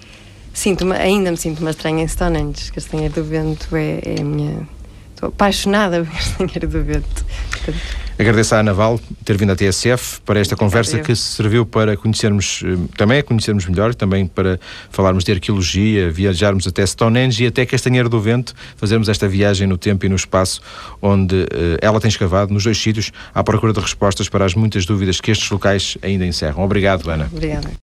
Sinto 0.53 0.91
ainda 0.93 1.31
me 1.31 1.37
sinto 1.37 1.61
uma 1.61 1.71
estranha 1.71 2.03
em 2.03 2.09
Stonehenge. 2.09 2.71
Castanheiro 2.73 3.15
do 3.15 3.25
Vento 3.25 3.75
é, 3.75 4.01
é 4.05 4.21
a 4.21 4.25
minha 4.25 4.67
Estou 5.15 5.29
apaixonada 5.29 6.05
por 6.05 6.13
Castanheiro 6.13 6.69
do 6.69 6.83
Vento. 6.83 7.25
Agradeço 8.19 8.55
à 8.55 8.61
Ana 8.61 8.73
Val 8.73 9.01
ter 9.25 9.37
vindo 9.37 9.51
à 9.51 9.57
TSF 9.57 10.21
para 10.25 10.39
esta 10.39 10.55
conversa 10.55 11.01
que 11.01 11.17
serviu 11.17 11.67
para 11.67 11.97
conhecermos, 11.97 12.63
eh, 12.65 12.77
também 12.97 13.19
a 13.19 13.23
conhecermos 13.23 13.67
melhor, 13.67 13.93
também 13.93 14.25
para 14.25 14.61
falarmos 14.91 15.25
de 15.25 15.33
arqueologia, 15.33 16.11
viajarmos 16.11 16.67
até 16.67 16.87
Stonehenge 16.87 17.43
e 17.43 17.47
até 17.49 17.67
Castanheiro 17.67 18.09
do 18.09 18.21
Vento, 18.21 18.55
fazermos 18.77 19.09
esta 19.09 19.27
viagem 19.27 19.67
no 19.67 19.77
tempo 19.77 20.07
e 20.07 20.09
no 20.09 20.15
espaço 20.15 20.61
onde 21.03 21.35
uh, 21.35 21.47
ela 21.81 22.01
tem 22.01 22.09
escavado, 22.09 22.53
nos 22.53 22.63
dois 22.63 22.79
sítios, 22.79 23.11
à 23.35 23.43
procura 23.43 23.73
de 23.73 23.81
respostas 23.81 24.29
para 24.29 24.45
as 24.45 24.55
muitas 24.55 24.87
dúvidas 24.87 25.21
que 25.21 25.33
estes 25.33 25.51
locais 25.51 25.99
ainda 26.01 26.25
encerram. 26.25 26.63
Obrigado, 26.63 27.11
Ana. 27.11 27.29
Obrigada. 27.33 27.69